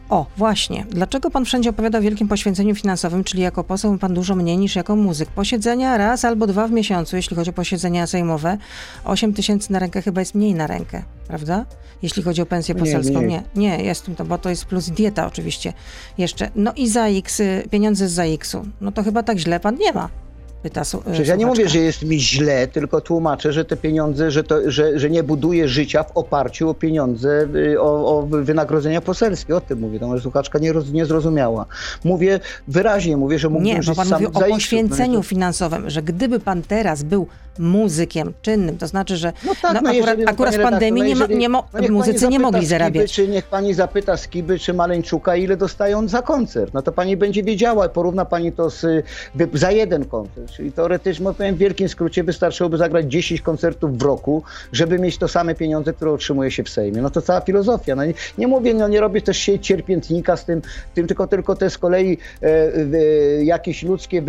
O, 0.09 0.25
właśnie. 0.37 0.85
Dlaczego 0.89 1.31
pan 1.31 1.45
wszędzie 1.45 1.69
opowiada 1.69 1.97
o 1.97 2.01
wielkim 2.01 2.27
poświęceniu 2.27 2.75
finansowym, 2.75 3.23
czyli 3.23 3.41
jako 3.41 3.63
poseł 3.63 3.97
pan 3.97 4.13
dużo 4.13 4.35
mniej 4.35 4.57
niż 4.57 4.75
jako 4.75 4.95
muzyk? 4.95 5.29
Posiedzenia 5.29 5.97
raz 5.97 6.25
albo 6.25 6.47
dwa 6.47 6.67
w 6.67 6.71
miesiącu, 6.71 7.15
jeśli 7.15 7.35
chodzi 7.35 7.49
o 7.49 7.53
posiedzenia 7.53 8.07
sejmowe. 8.07 8.57
8 9.05 9.33
tysięcy 9.33 9.71
na 9.71 9.79
rękę 9.79 10.01
chyba 10.01 10.21
jest 10.21 10.35
mniej 10.35 10.55
na 10.55 10.67
rękę, 10.67 11.03
prawda? 11.27 11.65
Jeśli 12.01 12.23
chodzi 12.23 12.41
o 12.41 12.45
pensję 12.45 12.75
poselską. 12.75 13.21
Nie, 13.21 13.43
nie, 13.55 13.77
nie 13.77 13.83
jest 13.83 14.09
to, 14.17 14.25
bo 14.25 14.37
to 14.37 14.49
jest 14.49 14.65
plus 14.65 14.89
dieta 14.89 15.27
oczywiście 15.27 15.73
jeszcze. 16.17 16.49
No 16.55 16.73
i 16.75 16.89
za 16.89 17.07
X, 17.07 17.41
pieniądze 17.69 18.07
z 18.07 18.11
za 18.11 18.23
X-u. 18.23 18.65
No 18.81 18.91
to 18.91 19.03
chyba 19.03 19.23
tak 19.23 19.37
źle 19.37 19.59
pan 19.59 19.75
nie 19.75 19.93
ma 19.93 20.09
pyta 20.65 20.83
Przecież 21.05 21.27
ja 21.27 21.35
nie 21.35 21.45
mówię, 21.45 21.69
że 21.69 21.79
jest 21.79 22.03
mi 22.03 22.19
źle, 22.19 22.67
tylko 22.67 23.01
tłumaczę, 23.01 23.53
że 23.53 23.65
te 23.65 23.77
pieniądze, 23.77 24.31
że, 24.31 24.43
to, 24.43 24.71
że, 24.71 24.99
że 24.99 25.09
nie 25.09 25.23
buduję 25.23 25.67
życia 25.67 26.03
w 26.03 26.17
oparciu 26.17 26.69
o 26.69 26.73
pieniądze, 26.73 27.47
y, 27.55 27.81
o, 27.81 28.17
o 28.17 28.21
wynagrodzenia 28.21 29.01
poselskie. 29.01 29.55
O 29.55 29.61
tym 29.61 29.79
mówię, 29.79 29.99
to 29.99 30.07
może 30.07 30.21
słuchaczka 30.21 30.59
nie, 30.59 30.73
roz, 30.73 30.91
nie 30.91 31.05
zrozumiała. 31.05 31.65
Mówię 32.03 32.39
wyraźnie, 32.67 33.17
mówię, 33.17 33.39
że 33.39 33.49
mógłbym 33.49 33.75
Nie, 33.75 33.83
żyć 33.83 33.95
bo 33.95 33.95
pan 33.95 34.07
sam 34.07 34.21
mówił 34.21 34.37
o 34.37 34.39
za 34.39 34.47
poświęceniu 34.47 35.23
finansowym, 35.23 35.89
że 35.89 36.01
gdyby 36.01 36.39
pan 36.39 36.61
teraz 36.61 37.03
był 37.03 37.27
muzykiem 37.59 38.33
czynnym, 38.41 38.77
to 38.77 38.87
znaczy, 38.87 39.17
że 39.17 39.33
no 39.45 39.53
tak, 39.61 39.73
no, 39.73 39.81
no 39.81 39.89
akurat, 39.89 39.95
jeżeli, 39.95 40.27
akurat 40.27 40.55
w 40.55 40.61
pandemii 40.61 41.03
nie, 41.03 41.15
ma, 41.15 41.25
nie 41.25 41.49
mo, 41.49 41.67
no 41.73 41.87
muzycy 41.89 42.27
nie 42.27 42.39
mogli 42.39 42.59
Skiby, 42.59 42.69
zarabiać. 42.69 43.13
Czy 43.13 43.27
niech 43.27 43.45
pani 43.45 43.73
zapyta 43.73 44.17
Skiby 44.17 44.59
czy 44.59 44.73
Maleńczuka, 44.73 45.35
ile 45.35 45.57
dostają 45.57 46.07
za 46.07 46.21
koncert. 46.21 46.73
No 46.73 46.81
to 46.81 46.91
pani 46.91 47.17
będzie 47.17 47.43
wiedziała, 47.43 47.89
porówna 47.89 48.25
pani 48.25 48.51
to 48.51 48.69
z, 48.69 49.05
za 49.53 49.71
jeden 49.71 50.05
koncert. 50.05 50.51
Czyli 50.55 50.71
teoretycznie, 50.71 51.33
powiem 51.33 51.55
w 51.55 51.57
wielkim 51.57 51.89
skrócie, 51.89 52.23
wystarczyłoby 52.23 52.77
zagrać 52.77 53.05
10 53.11 53.41
koncertów 53.41 53.97
w 53.97 54.01
roku, 54.01 54.43
żeby 54.71 54.99
mieć 54.99 55.17
to 55.17 55.27
same 55.27 55.55
pieniądze, 55.55 55.93
które 55.93 56.11
otrzymuje 56.11 56.51
się 56.51 56.63
w 56.63 56.69
Sejmie. 56.69 57.01
No 57.01 57.09
to 57.09 57.21
cała 57.21 57.41
filozofia. 57.41 57.95
No 57.95 58.05
nie, 58.05 58.13
nie 58.37 58.47
mówię, 58.47 58.73
no 58.73 58.87
nie 58.87 58.99
robię 58.99 59.21
też 59.21 59.37
się 59.37 59.59
cierpiętnika 59.59 60.37
z 60.37 60.45
tym, 60.45 60.61
tym 60.93 61.07
tylko, 61.07 61.27
tylko 61.27 61.55
to 61.55 61.69
z 61.69 61.77
kolei 61.77 62.17
e, 62.43 62.47
e, 62.47 63.43
jakieś 63.43 63.83
ludzkie 63.83 64.17
e, 64.17 64.23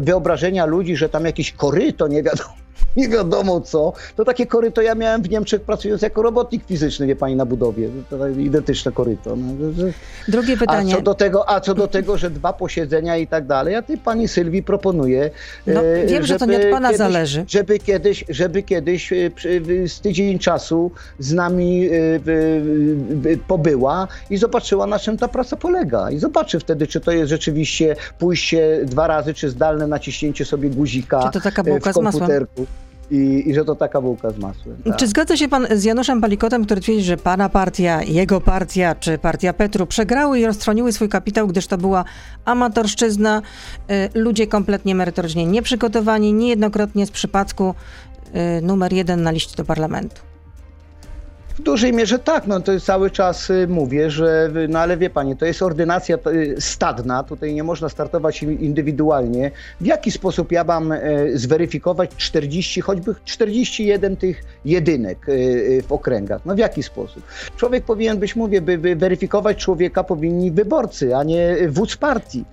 wyobrażenia 0.00 0.66
ludzi, 0.66 0.96
że 0.96 1.08
tam 1.08 1.24
jakieś 1.24 1.52
koryto, 1.52 2.08
nie 2.08 2.22
wiadomo 2.22 2.65
nie 2.96 3.08
wiadomo 3.08 3.60
co, 3.60 3.92
to 4.16 4.24
takie 4.24 4.46
koryto 4.46 4.82
ja 4.82 4.94
miałem 4.94 5.22
w 5.22 5.30
Niemczech 5.30 5.60
pracując 5.60 6.02
jako 6.02 6.22
robotnik 6.22 6.66
fizyczny, 6.66 7.06
wie 7.06 7.16
pani, 7.16 7.36
na 7.36 7.46
budowie. 7.46 7.88
To 8.10 8.28
identyczne 8.28 8.92
koryto. 8.92 9.36
No, 9.36 9.54
Drugie 10.28 10.56
pytanie. 10.56 10.92
A 10.94 10.96
co, 10.96 11.02
do 11.02 11.14
tego, 11.14 11.50
a 11.50 11.60
co 11.60 11.74
do 11.74 11.88
tego, 11.88 12.18
że 12.18 12.30
dwa 12.30 12.52
posiedzenia 12.52 13.16
i 13.16 13.26
tak 13.26 13.46
dalej, 13.46 13.74
ja 13.74 13.82
tej 13.82 13.98
pani 13.98 14.28
Sylwii 14.28 14.62
proponuję, 14.62 15.30
no, 15.66 15.80
wiem, 16.06 16.26
że 16.26 16.38
to 16.38 16.46
nie 16.46 16.56
od 16.56 16.70
pana 16.70 16.88
kiedyś, 16.88 16.98
zależy. 16.98 17.44
Żeby 17.48 17.78
kiedyś, 17.78 18.24
żeby 18.28 18.62
kiedyś 18.62 19.12
e, 19.12 19.16
z 19.88 20.00
tydzień 20.00 20.38
czasu 20.38 20.90
z 21.18 21.32
nami 21.32 21.88
e, 21.88 21.90
pobyła 23.48 24.08
i 24.30 24.36
zobaczyła, 24.36 24.86
na 24.86 24.98
czym 24.98 25.18
ta 25.18 25.28
praca 25.28 25.56
polega. 25.56 26.10
I 26.10 26.18
zobaczy 26.18 26.60
wtedy, 26.60 26.86
czy 26.86 27.00
to 27.00 27.12
jest 27.12 27.30
rzeczywiście 27.30 27.96
pójście 28.18 28.80
dwa 28.84 29.06
razy, 29.06 29.34
czy 29.34 29.50
zdalne 29.50 29.86
naciśnięcie 29.86 30.44
sobie 30.44 30.70
guzika 30.70 31.26
czy 31.26 31.30
to 31.30 31.40
taka 31.40 31.64
bułka 31.64 31.90
w 31.90 31.94
komputerku. 31.94 32.65
I, 33.10 33.44
I, 33.46 33.54
że 33.54 33.64
to 33.64 33.74
taka 33.74 34.00
bułka 34.00 34.30
z 34.30 34.38
masłem. 34.38 34.76
Tak. 34.84 34.96
Czy 34.96 35.06
zgadza 35.06 35.36
się 35.36 35.48
pan 35.48 35.66
z 35.70 35.84
Januszem 35.84 36.20
Palikotem, 36.20 36.64
który 36.64 36.80
twierdzi, 36.80 37.04
że 37.04 37.16
pana 37.16 37.48
partia, 37.48 38.02
jego 38.02 38.40
partia 38.40 38.94
czy 38.94 39.18
partia 39.18 39.52
Petru 39.52 39.86
przegrały 39.86 40.40
i 40.40 40.46
roztroniły 40.46 40.92
swój 40.92 41.08
kapitał, 41.08 41.46
gdyż 41.46 41.66
to 41.66 41.78
była 41.78 42.04
amatorszczyzna, 42.44 43.42
y, 43.90 44.20
ludzie 44.20 44.46
kompletnie 44.46 44.94
merytorycznie 44.94 45.46
nieprzygotowani, 45.46 46.32
niejednokrotnie 46.32 47.06
z 47.06 47.10
przypadku 47.10 47.74
y, 48.58 48.62
numer 48.62 48.92
jeden 48.92 49.22
na 49.22 49.30
liście 49.30 49.56
do 49.56 49.64
parlamentu? 49.64 50.35
W 51.56 51.62
dużej 51.62 51.92
mierze 51.92 52.18
tak, 52.18 52.46
no 52.46 52.60
to 52.60 52.80
cały 52.80 53.10
czas 53.10 53.50
y, 53.50 53.66
mówię, 53.68 54.10
że 54.10 54.50
no 54.68 54.78
ale 54.78 54.96
wie 54.96 55.10
pani, 55.10 55.36
to 55.36 55.46
jest 55.46 55.62
ordynacja 55.62 56.18
y, 56.26 56.56
stadna, 56.60 57.22
tutaj 57.22 57.54
nie 57.54 57.64
można 57.64 57.88
startować 57.88 58.42
indywidualnie. 58.42 59.50
W 59.80 59.86
jaki 59.86 60.10
sposób 60.10 60.52
ja 60.52 60.64
mam 60.64 60.94
zweryfikować 61.34 62.10
40, 62.16 62.80
choćby 62.80 63.14
41 63.24 64.16
tych 64.16 64.44
jedynek 64.64 65.28
y, 65.28 65.82
w 65.88 65.92
okręgach? 65.92 66.40
No 66.44 66.54
w 66.54 66.58
jaki 66.58 66.82
sposób? 66.82 67.22
Człowiek 67.56 67.84
powinien 67.84 68.18
być, 68.18 68.36
mówię, 68.36 68.60
by 68.60 68.96
weryfikować 68.96 69.56
człowieka 69.56 70.04
powinni 70.04 70.50
wyborcy, 70.50 71.16
a 71.16 71.24
nie 71.24 71.56
wódz 71.68 71.96
partii. 71.96 72.44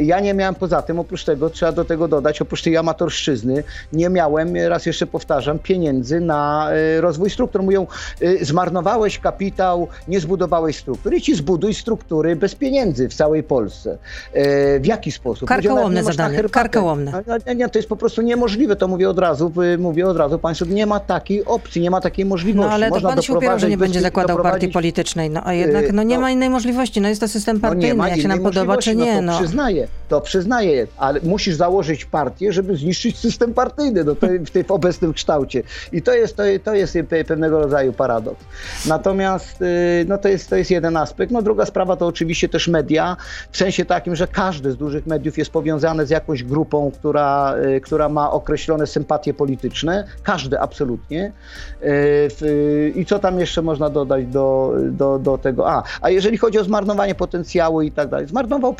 Ja 0.00 0.20
nie 0.20 0.34
miałem 0.34 0.54
poza 0.54 0.82
tym, 0.82 0.98
oprócz 0.98 1.24
tego, 1.24 1.50
trzeba 1.50 1.72
do 1.72 1.84
tego 1.84 2.08
dodać, 2.08 2.42
oprócz 2.42 2.62
tej 2.62 2.76
amatorszczyzny, 2.76 3.64
nie 3.92 4.08
miałem, 4.08 4.56
raz 4.56 4.86
jeszcze 4.86 5.06
powtarzam, 5.06 5.58
pieniędzy 5.58 6.20
na 6.20 6.70
rozwój 7.00 7.30
struktur. 7.30 7.62
Mówią, 7.62 7.86
Y, 8.13 8.13
zmarnowałeś 8.40 9.18
kapitał, 9.18 9.88
nie 10.08 10.20
zbudowałeś 10.20 10.76
struktury. 10.76 11.16
I 11.16 11.20
ci 11.20 11.34
zbuduj 11.34 11.74
struktury 11.74 12.36
bez 12.36 12.54
pieniędzy 12.54 13.08
w 13.08 13.14
całej 13.14 13.42
Polsce. 13.42 13.98
Y, 14.36 14.80
w 14.80 14.86
jaki 14.86 15.12
sposób? 15.12 15.48
Karkołomne 15.48 16.04
zadanie, 16.04 16.42
karkołomne. 16.42 17.22
Nie, 17.46 17.54
nie, 17.54 17.68
to 17.68 17.78
jest 17.78 17.88
po 17.88 17.96
prostu 17.96 18.22
niemożliwe, 18.22 18.76
to 18.76 18.88
mówię 18.88 19.10
od 19.10 19.18
razu, 19.18 19.52
mówię 19.78 20.06
od 20.06 20.16
razu 20.16 20.38
Państwu, 20.38 20.66
nie 20.66 20.86
ma 20.86 21.00
takiej 21.00 21.44
opcji, 21.44 21.82
nie 21.82 21.90
ma 21.90 22.00
takiej 22.00 22.24
możliwości. 22.24 22.68
No 22.68 22.74
ale 22.74 22.90
Można 22.90 23.08
to 23.08 23.14
pan 23.14 23.22
się 23.22 23.32
upierał, 23.34 23.58
że 23.58 23.68
nie 23.68 23.78
będzie 23.78 24.00
zakładał 24.00 24.42
partii 24.42 24.68
politycznej, 24.68 25.30
no 25.30 25.40
a 25.44 25.52
jednak 25.52 25.92
no, 25.92 26.02
nie 26.02 26.14
no, 26.14 26.20
ma 26.20 26.30
innej 26.30 26.50
możliwości, 26.50 27.00
no 27.00 27.08
jest 27.08 27.20
to 27.20 27.28
system 27.28 27.60
partyjny, 27.60 27.94
no 27.94 28.06
jak 28.06 28.20
się 28.20 28.28
nam 28.28 28.40
podoba, 28.40 28.76
czy 28.76 28.96
nie. 28.96 29.22
No, 29.22 29.32
no. 29.32 29.38
przyznaję, 29.38 29.88
to 30.08 30.20
przyznaję, 30.20 30.86
ale 30.96 31.20
musisz 31.20 31.54
założyć 31.54 32.04
partię, 32.04 32.52
żeby 32.52 32.76
zniszczyć 32.76 33.18
system 33.18 33.54
partyjny 33.54 34.04
no, 34.04 34.14
w, 34.14 34.66
w 34.66 34.70
obecnym 34.70 35.12
kształcie. 35.12 35.62
I 35.92 36.02
to 36.02 36.14
jest, 36.14 36.36
to, 36.36 36.42
to 36.64 36.74
jest 36.74 36.98
pewnego 37.28 37.58
rodzaju 37.58 37.92
paradoks. 37.92 38.44
Natomiast 38.86 39.62
y, 39.62 40.04
no 40.08 40.18
to, 40.18 40.28
jest, 40.28 40.50
to 40.50 40.56
jest 40.56 40.70
jeden 40.70 40.96
aspekt. 40.96 41.32
No 41.32 41.42
druga 41.42 41.66
sprawa 41.66 41.96
to 41.96 42.06
oczywiście 42.06 42.48
też 42.48 42.68
media, 42.68 43.16
w 43.50 43.56
sensie 43.56 43.84
takim, 43.84 44.16
że 44.16 44.26
każdy 44.26 44.72
z 44.72 44.76
dużych 44.76 45.06
mediów 45.06 45.38
jest 45.38 45.50
powiązany 45.50 46.06
z 46.06 46.10
jakąś 46.10 46.42
grupą, 46.42 46.90
która, 46.90 47.54
y, 47.76 47.80
która 47.80 48.08
ma 48.08 48.30
określone 48.30 48.86
sympatie 48.86 49.34
polityczne. 49.34 50.04
Każdy 50.22 50.60
absolutnie. 50.60 51.32
Y, 51.82 52.92
I 52.96 53.04
co 53.04 53.18
tam 53.18 53.40
jeszcze 53.40 53.62
można 53.62 53.90
dodać 53.90 54.26
do, 54.26 54.72
do, 54.90 55.18
do 55.18 55.38
tego? 55.38 55.70
A, 55.70 55.82
a 56.00 56.10
jeżeli 56.10 56.38
chodzi 56.38 56.58
o 56.58 56.64
zmarnowanie 56.64 57.14
potencjału 57.14 57.82
i 57.82 57.90
tak 57.92 58.08
dalej. 58.08 58.26
Zmarnował 58.26 58.74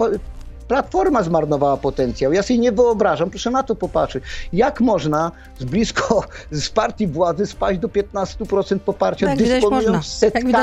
Platforma 0.69 1.23
zmarnowała 1.23 1.77
potencjał. 1.77 2.33
Ja 2.33 2.43
sobie 2.43 2.59
nie 2.59 2.73
wyobrażam, 2.73 3.31
proszę 3.31 3.51
na 3.51 3.63
to 3.63 3.75
popatrzeć. 3.75 4.25
Jak 4.53 4.81
można 4.81 5.33
z 5.59 5.65
blisko, 5.65 6.25
z 6.51 6.69
partii 6.69 7.07
władzy 7.07 7.47
spaść 7.47 7.79
do 7.79 7.89
15% 7.89 8.79
poparcia, 8.79 9.27
tak, 9.27 9.39
dysponując 9.39 10.07
setkami 10.07 10.55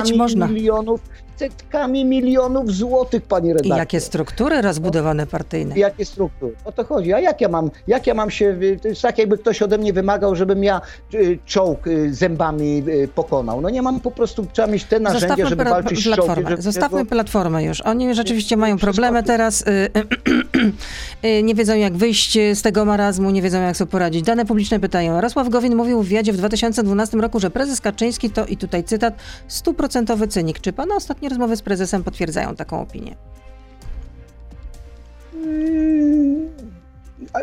milionów 0.50 1.02
setkami 1.36 2.06
milionów 2.06 2.72
złotych, 2.72 3.22
pani 3.22 3.48
redaktor. 3.54 3.76
I 3.76 3.80
jakie 3.80 4.00
struktury 4.00 4.62
rozbudowane 4.62 5.28
partyjne. 5.28 5.76
I 5.76 5.80
jakie 5.80 6.06
struktury. 6.06 6.56
O 6.66 6.72
to 6.72 6.84
chodzi. 6.84 7.14
A 7.14 7.20
jak 7.20 7.42
ja 7.42 7.50
mam, 7.50 7.72
jak 7.88 8.08
ja 8.08 8.14
mam 8.14 8.32
się, 8.32 8.58
to 8.82 8.88
jest 8.88 9.02
tak 9.02 9.18
jakby 9.18 9.38
ktoś 9.38 9.62
ode 9.62 9.78
mnie 9.78 9.94
wymagał, 9.94 10.36
żebym 10.36 10.64
ja 10.64 10.82
y, 11.14 11.40
czołg 11.46 11.88
y, 11.88 12.14
zębami 12.14 12.84
y, 12.88 13.08
pokonał. 13.16 13.62
No 13.62 13.70
nie 13.70 13.82
mam 13.82 14.00
po 14.00 14.12
prostu, 14.12 14.46
trzeba 14.54 14.68
mieć 14.68 14.84
te 14.84 15.00
narzędzia, 15.00 15.28
Zostawmy 15.28 15.50
żeby 15.50 15.64
walczyć 15.64 16.00
z 16.00 16.16
czołgiem. 16.16 16.50
Żeby 16.50 16.62
Zostawmy 16.62 17.06
platformę 17.06 17.64
już. 17.64 17.82
Oni 17.82 18.16
rzeczywiście 18.16 18.58
mają 18.58 18.78
problemy 18.78 19.24
teraz. 19.24 19.64
nie 21.44 21.56
wiedzą 21.56 21.76
jak 21.76 21.98
wyjść 21.98 22.38
z 22.54 22.62
tego 22.62 22.86
marazmu, 22.86 23.32
nie 23.32 23.42
wiedzą 23.42 23.62
jak 23.62 23.78
sobie 23.78 23.92
poradzić. 23.92 24.24
Dane 24.24 24.46
publiczne 24.46 24.80
pytają. 24.80 25.14
Jarosław 25.16 25.50
Gowin 25.50 25.76
mówił 25.76 26.02
w 26.02 26.06
wywiadzie 26.06 26.34
w 26.34 26.38
2012 26.38 27.18
roku, 27.18 27.40
że 27.40 27.50
prezes 27.50 27.82
Kaczyński 27.82 28.30
to, 28.30 28.46
i 28.46 28.58
tutaj 28.58 28.84
cytat, 28.84 29.14
stuprocentowy 29.48 30.28
cynik. 30.28 30.60
Czy 30.60 30.74
pana 30.74 30.96
ostatnie 30.96 31.30
rozmowy 31.30 31.56
z 31.56 31.62
prezesem 31.62 32.04
potwierdzają 32.04 32.56
taką 32.56 32.82
opinię? 32.82 33.16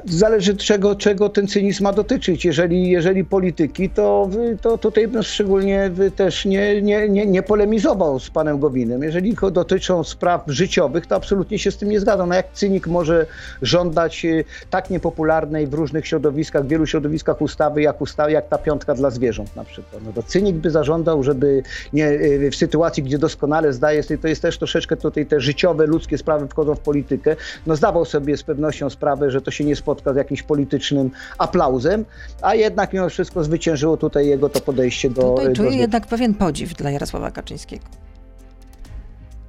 Zależy 0.04 0.56
czego, 0.56 0.96
czego 0.96 1.28
ten 1.28 1.48
cynizm 1.48 1.84
ma 1.84 1.92
dotyczyć. 1.92 2.44
Jeżeli, 2.44 2.90
jeżeli 2.90 3.24
polityki, 3.24 3.90
to, 3.90 4.30
to 4.60 4.78
tutaj 4.78 5.08
bym 5.08 5.22
szczególnie 5.22 5.90
też 6.16 6.44
nie, 6.44 6.82
nie, 6.82 7.08
nie, 7.08 7.26
nie 7.26 7.42
polemizował 7.42 8.20
z 8.20 8.30
panem 8.30 8.58
Gowinem. 8.58 9.02
Jeżeli 9.02 9.36
dotyczą 9.52 10.04
spraw 10.04 10.44
życiowych, 10.46 11.06
to 11.06 11.16
absolutnie 11.16 11.58
się 11.58 11.70
z 11.70 11.76
tym 11.76 11.88
nie 11.88 12.00
zgadzam. 12.00 12.28
No 12.28 12.34
jak 12.34 12.52
cynik 12.52 12.86
może 12.86 13.26
żądać 13.62 14.24
y, 14.24 14.44
tak 14.70 14.90
niepopularnej 14.90 15.66
w 15.66 15.74
różnych 15.74 16.06
środowiskach, 16.06 16.64
w 16.64 16.68
wielu 16.68 16.86
środowiskach 16.86 17.42
ustawy, 17.42 17.82
jak, 17.82 18.00
ustawa, 18.00 18.30
jak 18.30 18.48
ta 18.48 18.58
piątka 18.58 18.94
dla 18.94 19.10
zwierząt 19.10 19.56
na 19.56 19.64
przykład. 19.64 20.02
No 20.06 20.12
to 20.12 20.22
cynik 20.22 20.56
by 20.56 20.70
zażądał, 20.70 21.22
żeby 21.22 21.62
nie, 21.92 22.08
y, 22.08 22.50
w 22.50 22.56
sytuacji, 22.56 23.02
gdzie 23.02 23.18
doskonale 23.18 23.72
zdaje 23.72 24.02
sobie, 24.02 24.18
to 24.18 24.28
jest 24.28 24.42
też 24.42 24.58
troszeczkę 24.58 24.96
tutaj 24.96 25.26
te 25.26 25.40
życiowe, 25.40 25.86
ludzkie 25.86 26.18
sprawy 26.18 26.48
wchodzą 26.48 26.74
w 26.74 26.80
politykę, 26.80 27.36
no 27.66 27.76
zdawał 27.76 28.04
sobie 28.04 28.36
z 28.36 28.42
pewnością 28.42 28.90
sprawę, 28.90 29.30
że 29.30 29.40
to 29.40 29.50
się 29.50 29.67
nie 29.68 29.76
spotka 29.76 30.12
z 30.12 30.16
jakimś 30.16 30.42
politycznym 30.42 31.11
aplauzem, 31.38 32.04
a 32.42 32.54
jednak 32.54 32.92
mimo 32.92 33.09
wszystko 33.09 33.44
zwyciężyło 33.44 33.96
tutaj 33.96 34.26
jego 34.26 34.48
to 34.48 34.61
podejście 34.61 35.11
do... 35.11 35.22
Tutaj 35.22 35.52
czuję 35.52 35.70
do... 35.70 35.76
jednak 35.76 36.07
pewien 36.07 36.35
podziw 36.35 36.74
dla 36.74 36.90
Jarosława 36.90 37.31
Kaczyńskiego. 37.31 37.85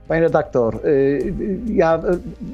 Panie 0.08 0.22
redaktor, 0.22 0.76
y, 0.76 0.90
y, 0.90 1.60
ja 1.68 2.02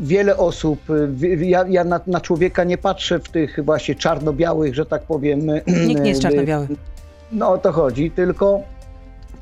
wiele 0.01 0.38
osób, 0.38 0.80
y, 1.21 1.45
ja, 1.45 1.65
ja 1.69 1.84
na, 1.84 1.99
na, 2.08 2.21
człowieka 2.21 2.63
nie 2.63 2.78
patrzę 2.78 3.19
w 3.19 3.30
tych 3.30 3.65
właśnie 3.65 3.95
czarno-białych, 3.95 4.75
że 4.75 4.86
tak 4.86 5.04
powiem. 5.04 5.39
Nikt 5.88 6.01
nie 6.01 6.10
jest 6.10 6.21
czarno-biały. 6.21 6.67
No 7.32 7.49
o 7.49 7.58
to 7.58 7.71
chodzi, 7.71 8.12
tylko 8.12 8.62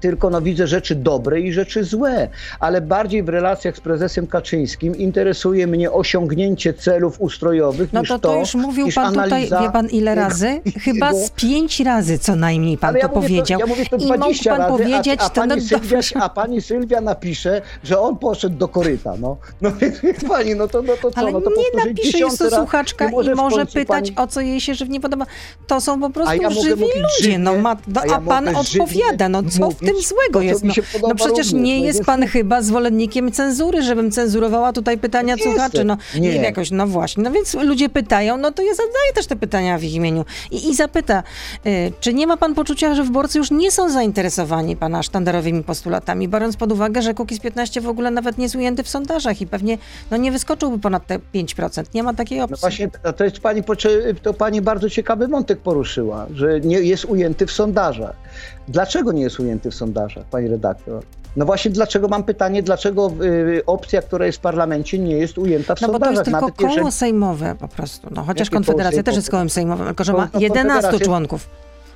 tylko 0.04 0.30
no, 0.30 0.42
widzę 0.42 0.68
rzeczy 0.68 0.96
dobre 0.96 1.42
i 1.42 1.54
rzeczy 1.54 1.84
złe, 1.84 2.30
ale 2.60 2.82
bardziej 2.82 3.24
w 3.24 3.30
relacjach 3.30 3.78
z 3.78 3.80
prezesem 3.80 4.28
Kaczyńskim 4.28 4.98
interesuje 4.98 5.68
mnie 5.68 5.92
osiągnięcie 5.92 6.74
celów 6.74 7.22
ustrojowych 7.22 7.94
no 7.94 8.00
niż 8.00 8.10
to, 8.10 8.20
to, 8.20 8.30
to 8.30 8.40
już 8.40 8.56
mówił 8.56 8.88
pan 8.96 9.14
tutaj, 9.14 9.44
wie 9.44 9.72
pan 9.74 9.88
ile 9.88 10.16
razy? 10.16 10.62
Chyba 10.86 11.14
z 11.14 11.30
pięć 11.30 11.80
razy 11.80 12.20
co 12.20 12.36
najmniej 12.36 12.78
pan 12.78 12.96
ja 12.96 13.02
to 13.02 13.10
powiedział. 13.10 13.60
To, 13.60 13.66
ja 13.66 13.76
mówię 13.76 13.86
to 13.86 13.96
I 13.96 14.06
mógł 14.06 14.44
pan 14.50 14.60
razy, 14.60 14.70
powiedzieć, 14.70 15.20
a, 15.20 15.26
a, 15.26 15.30
to 15.30 15.42
pani 15.42 15.56
no 15.56 15.62
Sylwia, 15.62 16.00
a 16.26 16.30
pani 16.30 16.62
Sylwia 16.62 17.02
napisze, 17.02 17.62
że 17.84 18.00
on 18.00 18.18
poszedł 18.18 18.58
do 18.58 18.68
koryta. 18.68 19.14
No, 19.22 19.38
no 19.62 19.72
pani, 20.30 20.56
no 20.56 20.68
to, 20.68 20.82
no 20.82 20.94
to 21.02 21.12
co? 21.12 21.18
Ale 21.18 21.32
no 21.32 21.42
to 21.42 21.50
nie 21.50 21.86
napisze, 21.86 22.18
jest 22.18 22.40
to 22.40 22.52
słuchaczka 22.52 23.06
i 23.06 23.36
może 23.36 23.66
pytać, 23.66 24.12
pani... 24.12 24.28
o 24.28 24.32
co 24.32 24.42
jej 24.42 24.62
się 24.62 24.76
żywnie 24.76 25.00
podoba. 25.00 25.26
To 25.68 25.82
są 25.82 26.00
po 26.00 26.10
prostu 26.10 26.42
ja 26.42 26.50
żywi 26.50 26.86
ludzie. 27.20 27.38
no, 27.38 27.58
ma, 27.58 27.78
no, 27.88 28.02
a, 28.02 28.08
ja 28.08 28.22
pan 28.22 28.56
odpowiada. 28.56 29.30
No 29.30 29.44
co 29.44 29.72
w 29.72 29.76
tym 29.76 29.93
złego 30.02 30.42
jest? 30.42 30.64
No, 30.64 30.74
no 31.02 31.16
przecież 31.16 31.52
również, 31.52 31.54
nie 31.54 31.80
no, 31.80 31.86
jest 31.86 32.04
pan 32.04 32.28
chyba 32.28 32.62
zwolennikiem 32.62 33.32
cenzury, 33.32 33.82
żebym 33.82 34.12
cenzurowała 34.12 34.74
tutaj 34.74 34.98
pytania 34.98 35.36
nie 35.36 35.44
słuchaczy. 35.44 35.84
No 35.84 35.98
nie. 36.16 36.20
nie 36.20 36.36
jakoś, 36.36 36.72
no 36.72 36.88
właśnie. 36.88 37.24
No 37.24 37.32
więc 37.32 37.54
ludzie 37.54 37.90
pytają, 37.90 38.38
no 38.38 38.52
to 38.52 38.62
ja 38.62 38.74
zadaję 38.74 39.14
też 39.16 39.28
te 39.28 39.36
pytania 39.36 39.78
w 39.78 39.84
ich 39.84 39.94
imieniu. 39.94 40.26
I, 40.52 40.70
i 40.70 40.76
zapyta, 40.76 41.24
y, 41.66 41.92
czy 42.00 42.14
nie 42.14 42.28
ma 42.28 42.38
pan 42.38 42.56
poczucia, 42.56 42.96
że 42.96 43.04
wyborcy 43.04 43.38
już 43.38 43.52
nie 43.52 43.72
są 43.72 43.90
zainteresowani 43.90 44.76
pana 44.76 45.04
sztandarowymi 45.04 45.64
postulatami, 45.64 46.28
biorąc 46.28 46.58
pod 46.58 46.72
uwagę, 46.72 47.02
że 47.02 47.14
Kukiz 47.14 47.40
15 47.40 47.82
w 47.82 47.88
ogóle 47.88 48.12
nawet 48.12 48.38
nie 48.38 48.44
jest 48.44 48.56
ujęty 48.56 48.84
w 48.84 48.90
sondażach 48.90 49.42
i 49.42 49.48
pewnie 49.48 49.78
no, 50.12 50.18
nie 50.18 50.32
wyskoczyłby 50.32 50.80
ponad 50.80 51.08
te 51.08 51.20
5%. 51.36 51.84
Nie 51.94 52.04
ma 52.04 52.14
takiej 52.14 52.42
opcji. 52.42 52.52
No 52.52 52.58
właśnie, 52.58 52.90
to 53.18 53.24
jest 53.24 53.40
pani, 53.40 53.64
to 54.22 54.34
pani 54.34 54.62
bardzo 54.62 54.90
ciekawy 54.90 55.28
wątek 55.28 55.60
poruszyła, 55.60 56.28
że 56.34 56.60
nie 56.60 56.80
jest 56.80 57.06
ujęty 57.06 57.46
w 57.46 57.52
sondażach. 57.52 58.16
Dlaczego 58.68 59.12
nie 59.12 59.22
jest 59.22 59.40
ujęty 59.40 59.72
w 59.72 59.76
sondażach, 59.76 60.26
pani 60.26 60.48
redaktor? 60.48 61.04
No 61.36 61.46
właśnie 61.46 61.72
dlaczego 61.72 62.08
mam 62.08 62.24
pytanie, 62.24 62.64
dlaczego 62.64 63.12
y, 63.22 63.66
opcja, 63.66 64.02
która 64.02 64.26
jest 64.26 64.38
w 64.38 64.42
parlamencie 64.42 65.00
nie 65.00 65.18
jest 65.18 65.38
ujęta 65.38 65.76
w 65.76 65.82
no 65.82 65.88
sondażach? 65.88 66.10
No 66.10 66.24
bo 66.24 66.24
to 66.24 66.30
jest 66.30 66.42
tylko 66.42 66.64
koło 66.64 66.78
jeżeli... 66.78 66.92
sejmowe 66.92 67.56
po 67.60 67.68
prostu. 67.68 68.08
No, 68.12 68.24
chociaż 68.24 68.48
Jakie 68.48 68.54
Konfederacja 68.54 69.04
też 69.04 69.16
jest 69.16 69.32
kołem 69.32 69.50
sejmowym, 69.50 69.86
tylko 69.88 70.04
że 70.04 70.14
ma 70.14 70.30
11 70.40 71.00
członków. 71.00 71.50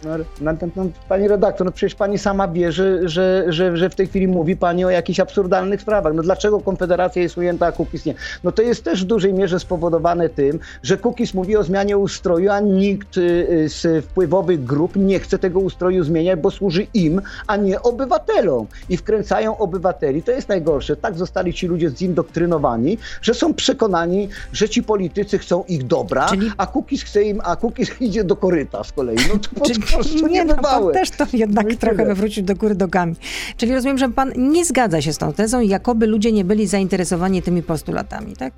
No, 0.03 0.17
no, 0.41 0.51
no, 0.75 0.85
pani 1.09 1.27
redaktor, 1.27 1.65
no 1.65 1.71
przecież 1.71 1.95
pani 1.95 2.17
sama 2.17 2.47
wie, 2.47 2.71
że, 2.71 3.09
że, 3.09 3.45
że, 3.47 3.77
że 3.77 3.89
w 3.89 3.95
tej 3.95 4.07
chwili 4.07 4.27
mówi 4.27 4.57
pani 4.57 4.85
o 4.85 4.89
jakichś 4.89 5.19
absurdalnych 5.19 5.81
sprawach. 5.81 6.13
No 6.13 6.23
dlaczego 6.23 6.59
Konfederacja 6.59 7.21
jest 7.21 7.37
ujęta, 7.37 7.65
a 7.65 7.71
Kukiz 7.71 8.05
nie? 8.05 8.13
No 8.43 8.51
to 8.51 8.61
jest 8.61 8.83
też 8.83 9.03
w 9.03 9.07
dużej 9.07 9.33
mierze 9.33 9.59
spowodowane 9.59 10.29
tym, 10.29 10.59
że 10.83 10.97
Kukiz 10.97 11.33
mówi 11.33 11.57
o 11.57 11.63
zmianie 11.63 11.97
ustroju, 11.97 12.51
a 12.51 12.59
nikt 12.59 13.17
y, 13.17 13.69
z 13.69 14.05
wpływowych 14.05 14.63
grup 14.63 14.95
nie 14.95 15.19
chce 15.19 15.39
tego 15.39 15.59
ustroju 15.59 16.03
zmieniać, 16.03 16.39
bo 16.39 16.51
służy 16.51 16.87
im, 16.93 17.21
a 17.47 17.55
nie 17.55 17.81
obywatelom. 17.81 18.67
I 18.89 18.97
wkręcają 18.97 19.57
obywateli. 19.57 20.23
To 20.23 20.31
jest 20.31 20.49
najgorsze. 20.49 20.95
Tak 20.95 21.17
zostali 21.17 21.53
ci 21.53 21.67
ludzie 21.67 21.89
zindoktrynowani, 21.89 22.97
że 23.21 23.33
są 23.33 23.53
przekonani, 23.53 24.29
że 24.53 24.69
ci 24.69 24.83
politycy 24.83 25.37
chcą 25.37 25.63
ich 25.67 25.87
dobra, 25.87 26.29
Czyli... 26.29 26.51
a 26.57 26.67
Kukiz 26.67 27.03
chce 27.03 27.23
im, 27.23 27.41
a 27.43 27.55
Kukiz 27.55 27.89
idzie 28.01 28.23
do 28.23 28.35
koryta 28.35 28.83
z 28.83 28.91
kolei. 28.91 29.17
No 29.33 29.39
to 29.39 29.65
Czyli 29.65 29.86
nie, 30.29 30.45
no 30.45 30.55
pan 30.55 30.91
też 30.93 31.09
to 31.09 31.25
jednak 31.33 31.67
no 31.69 31.75
trochę 31.75 32.05
wywrócił 32.05 32.43
do 32.43 32.55
góry 32.55 32.75
nogami. 32.75 33.15
Czyli 33.57 33.73
rozumiem, 33.73 33.97
że 33.97 34.09
pan 34.09 34.31
nie 34.37 34.65
zgadza 34.65 35.01
się 35.01 35.13
z 35.13 35.17
tą 35.17 35.33
tezą, 35.33 35.61
jakoby 35.61 36.07
ludzie 36.07 36.31
nie 36.31 36.45
byli 36.45 36.67
zainteresowani 36.67 37.41
tymi 37.41 37.63
postulatami, 37.63 38.35
tak? 38.35 38.53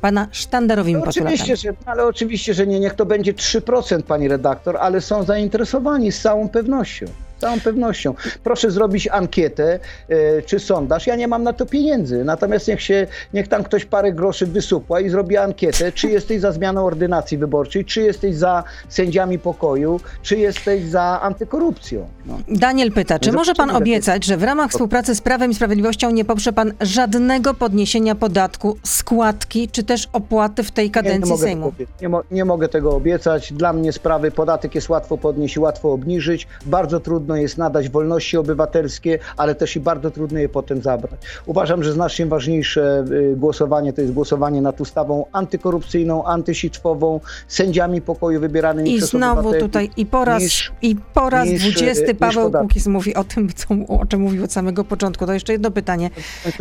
Pana 0.00 0.28
sztandarowymi 0.32 1.00
no, 1.00 1.06
oczywiście, 1.06 1.56
Że, 1.56 1.72
ale 1.86 2.06
oczywiście, 2.06 2.54
że 2.54 2.66
nie, 2.66 2.80
niech 2.80 2.94
to 2.94 3.06
będzie 3.06 3.34
3%, 3.34 4.02
pani 4.02 4.28
redaktor, 4.28 4.76
ale 4.76 5.00
są 5.00 5.22
zainteresowani 5.22 6.12
z 6.12 6.20
całą 6.20 6.48
pewnością 6.48 7.06
całą 7.42 7.60
pewnością. 7.60 8.14
Proszę 8.44 8.70
zrobić 8.70 9.08
ankietę 9.08 9.78
e, 10.08 10.42
czy 10.42 10.58
sondaż. 10.58 11.06
Ja 11.06 11.16
nie 11.16 11.28
mam 11.28 11.42
na 11.42 11.52
to 11.52 11.66
pieniędzy. 11.66 12.24
Natomiast 12.24 12.68
niech 12.68 12.82
się, 12.82 13.06
niech 13.34 13.48
tam 13.48 13.64
ktoś 13.64 13.84
parę 13.84 14.12
groszy 14.12 14.46
wysupła 14.46 15.00
i 15.00 15.08
zrobi 15.08 15.36
ankietę, 15.36 15.92
czy 15.92 16.08
jesteś 16.08 16.40
za 16.40 16.52
zmianą 16.52 16.86
ordynacji 16.86 17.38
wyborczej, 17.38 17.84
czy 17.84 18.02
jesteś 18.02 18.36
za 18.36 18.64
sędziami 18.88 19.38
pokoju, 19.38 20.00
czy 20.22 20.36
jesteś 20.36 20.84
za 20.84 21.20
antykorupcją. 21.22 22.08
No. 22.26 22.38
Daniel 22.48 22.92
pyta, 22.92 23.18
czy 23.18 23.32
może 23.32 23.54
pan 23.54 23.70
obiecać, 23.70 24.24
że 24.24 24.36
w 24.36 24.42
ramach 24.42 24.70
współpracy 24.70 25.14
z 25.14 25.20
Prawem 25.20 25.50
i 25.50 25.54
Sprawiedliwością 25.54 26.10
nie 26.10 26.24
poprze 26.24 26.52
pan 26.52 26.72
żadnego 26.80 27.54
podniesienia 27.54 28.14
podatku, 28.14 28.76
składki, 28.82 29.68
czy 29.68 29.82
też 29.82 30.08
opłaty 30.12 30.62
w 30.62 30.70
tej 30.70 30.90
kadencji 30.90 31.32
nie, 31.32 31.38
nie 31.38 31.42
Sejmu? 31.42 31.72
Nie, 32.02 32.08
mo 32.08 32.22
nie 32.30 32.44
mogę 32.44 32.68
tego 32.68 32.90
obiecać. 32.90 33.52
Dla 33.52 33.72
mnie 33.72 33.92
sprawy 33.92 34.30
podatek 34.30 34.74
jest 34.74 34.88
łatwo 34.88 35.18
podnieść, 35.18 35.58
łatwo 35.58 35.92
obniżyć. 35.92 36.46
Bardzo 36.66 37.00
trudno 37.00 37.31
trudno 37.32 37.42
jest 37.42 37.58
nadać 37.58 37.88
wolności 37.88 38.36
obywatelskie, 38.36 39.18
ale 39.36 39.54
też 39.54 39.76
i 39.76 39.80
bardzo 39.80 40.10
trudno 40.10 40.38
je 40.38 40.48
potem 40.48 40.82
zabrać. 40.82 41.20
Uważam, 41.46 41.82
że 41.82 41.92
znacznie 41.92 42.26
ważniejsze 42.26 43.04
y, 43.32 43.36
głosowanie 43.36 43.92
to 43.92 44.00
jest 44.00 44.12
głosowanie 44.12 44.62
nad 44.62 44.80
ustawą 44.80 45.26
antykorupcyjną, 45.32 46.24
antysitwową, 46.24 47.20
sędziami 47.48 48.00
pokoju 48.00 48.40
wybieranymi 48.40 48.94
I 48.94 48.98
przez 48.98 49.10
znowu 49.10 49.54
tutaj 49.54 49.90
i 49.96 50.06
po 50.06 50.24
raz, 50.24 50.42
niż, 50.42 50.72
i 50.82 50.96
po 51.14 51.30
raz 51.30 51.48
niż, 51.48 51.74
20 51.74 52.04
y, 52.04 52.14
Paweł 52.14 52.52
Kukiz 52.52 52.86
mówi 52.86 53.14
o 53.14 53.24
tym, 53.24 53.48
co, 53.54 53.74
o 53.88 54.06
czym 54.06 54.20
mówił 54.20 54.44
od 54.44 54.52
samego 54.52 54.84
początku. 54.84 55.26
To 55.26 55.32
jeszcze 55.32 55.52
jedno 55.52 55.70
pytanie 55.70 56.10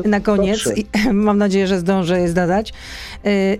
na 0.05 0.19
koniec. 0.19 0.59
I, 0.75 0.85
mam 1.27 1.37
nadzieję, 1.37 1.67
że 1.67 1.79
zdążę 1.79 2.19
je 2.19 2.29
zadać. 2.29 2.73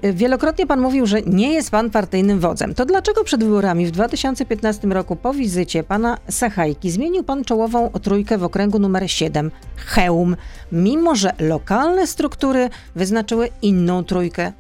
Y, 0.04 0.14
wielokrotnie 0.14 0.68
pan 0.68 0.82
mówił, 0.82 1.06
że 1.06 1.22
nie 1.22 1.54
jest 1.54 1.72
pan 1.72 1.90
partyjnym 1.90 2.40
wodzem. 2.40 2.74
To 2.74 2.86
dlaczego 2.86 3.24
przed 3.24 3.44
wyborami 3.44 3.86
w 3.86 3.92
2015 3.92 4.88
roku 4.88 5.16
po 5.16 5.34
wizycie 5.34 5.84
pana 5.84 6.18
Sachajki 6.30 6.92
zmienił 7.02 7.24
pan 7.24 7.44
czołową 7.44 7.90
trójkę 7.90 8.38
w 8.38 8.44
okręgu 8.44 8.80
numer 8.80 9.12
7, 9.12 9.52
Chełm, 9.76 10.36
mimo 10.72 11.16
że 11.16 11.34
lokalne 11.40 12.08
struktury 12.08 12.70
wyznaczyły 12.96 13.50
inną 13.62 14.04
trójkę 14.04 14.54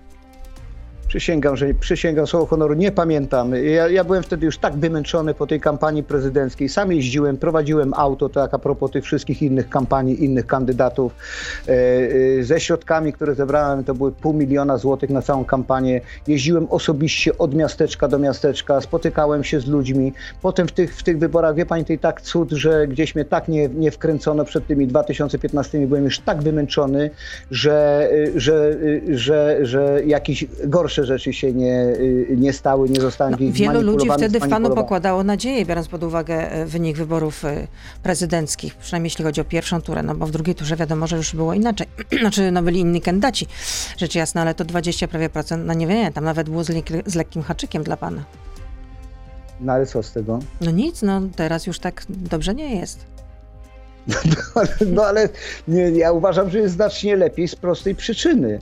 Przysięgam, 1.11 1.57
że 1.57 1.73
przysięgam 1.73 2.27
słowo 2.27 2.45
honoru, 2.45 2.73
nie 2.73 2.91
pamiętam. 2.91 3.55
Ja, 3.55 3.89
ja, 3.89 4.03
byłem 4.03 4.23
wtedy 4.23 4.45
już 4.45 4.57
tak 4.57 4.75
wymęczony 4.75 5.33
po 5.33 5.47
tej 5.47 5.59
kampanii 5.59 6.03
prezydenckiej. 6.03 6.69
Sam 6.69 6.91
jeździłem, 6.91 7.37
prowadziłem 7.37 7.93
auto, 7.93 8.29
tak 8.29 8.53
a 8.53 8.59
propos 8.59 8.91
tych 8.91 9.03
wszystkich 9.03 9.41
innych 9.41 9.69
kampanii, 9.69 10.23
innych 10.23 10.47
kandydatów. 10.47 11.15
E, 11.67 11.71
e, 12.39 12.43
ze 12.43 12.59
środkami, 12.59 13.13
które 13.13 13.35
zebrałem, 13.35 13.83
to 13.83 13.93
były 13.93 14.11
pół 14.11 14.33
miliona 14.33 14.77
złotych 14.77 15.09
na 15.09 15.21
całą 15.21 15.45
kampanię. 15.45 16.01
Jeździłem 16.27 16.67
osobiście 16.69 17.37
od 17.37 17.55
miasteczka 17.55 18.07
do 18.07 18.19
miasteczka, 18.19 18.81
spotykałem 18.81 19.43
się 19.43 19.59
z 19.59 19.67
ludźmi. 19.67 20.13
Potem 20.41 20.67
w 20.67 20.71
tych, 20.71 20.95
w 20.95 21.03
tych 21.03 21.19
wyborach, 21.19 21.55
wie 21.55 21.65
pani, 21.65 21.85
i 21.89 21.99
tak 21.99 22.21
cud, 22.21 22.51
że 22.51 22.87
gdzieś 22.87 23.15
mnie 23.15 23.25
tak 23.25 23.47
nie, 23.47 23.69
nie 23.69 23.91
wkręcono 23.91 24.45
przed 24.45 24.67
tymi 24.67 24.87
2015. 24.87 25.87
Byłem 25.87 26.03
już 26.03 26.19
tak 26.19 26.43
wymęczony, 26.43 27.09
że, 27.51 28.09
że, 28.35 28.77
że, 29.09 29.59
że 29.61 30.01
jakiś 30.05 30.45
gorszy 30.65 31.00
rzeczy 31.05 31.33
się 31.33 31.53
nie, 31.53 31.83
y, 31.83 32.35
nie 32.37 32.53
stały, 32.53 32.89
nie 32.89 33.01
zostały 33.01 33.31
no, 33.31 33.37
Wielu 33.39 33.81
ludzi 33.81 34.07
wtedy 34.17 34.39
w 34.39 34.49
panu 34.49 34.75
pokładało 34.75 35.23
nadzieję, 35.23 35.65
biorąc 35.65 35.87
pod 35.87 36.03
uwagę 36.03 36.51
e, 36.51 36.65
wynik 36.65 36.97
wyborów 36.97 37.45
e, 37.45 37.67
prezydenckich, 38.03 38.75
przynajmniej 38.75 39.07
jeśli 39.07 39.25
chodzi 39.25 39.41
o 39.41 39.43
pierwszą 39.45 39.81
turę, 39.81 40.03
no 40.03 40.15
bo 40.15 40.25
w 40.25 40.31
drugiej 40.31 40.55
turze 40.55 40.75
wiadomo, 40.75 41.07
że 41.07 41.17
już 41.17 41.35
było 41.35 41.53
inaczej. 41.53 41.87
znaczy, 42.21 42.51
no 42.51 42.63
byli 42.63 42.79
inni 42.79 43.01
kandydaci, 43.01 43.47
rzecz 43.97 44.15
jasna, 44.15 44.41
ale 44.41 44.55
to 44.55 44.65
20 44.65 45.07
prawie 45.07 45.29
procent, 45.29 45.65
no 45.65 45.73
nie 45.73 45.87
wiem, 45.87 46.13
tam 46.13 46.23
nawet 46.23 46.49
było 46.49 46.63
z, 46.63 46.71
z 47.05 47.15
lekkim 47.15 47.41
haczykiem 47.41 47.83
dla 47.83 47.97
pana. 47.97 48.23
No 49.61 49.73
ale 49.73 49.85
co 49.85 50.03
z 50.03 50.11
tego? 50.11 50.39
No 50.61 50.71
nic, 50.71 51.01
no 51.01 51.21
teraz 51.35 51.67
już 51.67 51.79
tak 51.79 52.03
dobrze 52.09 52.53
nie 52.53 52.75
jest. 52.75 53.11
No, 54.55 54.61
no 54.85 55.05
ale 55.05 55.29
nie, 55.67 55.81
ja 55.81 56.11
uważam, 56.11 56.49
że 56.49 56.59
jest 56.59 56.73
znacznie 56.73 57.15
lepiej 57.15 57.47
z 57.47 57.55
prostej 57.55 57.95
przyczyny. 57.95 58.59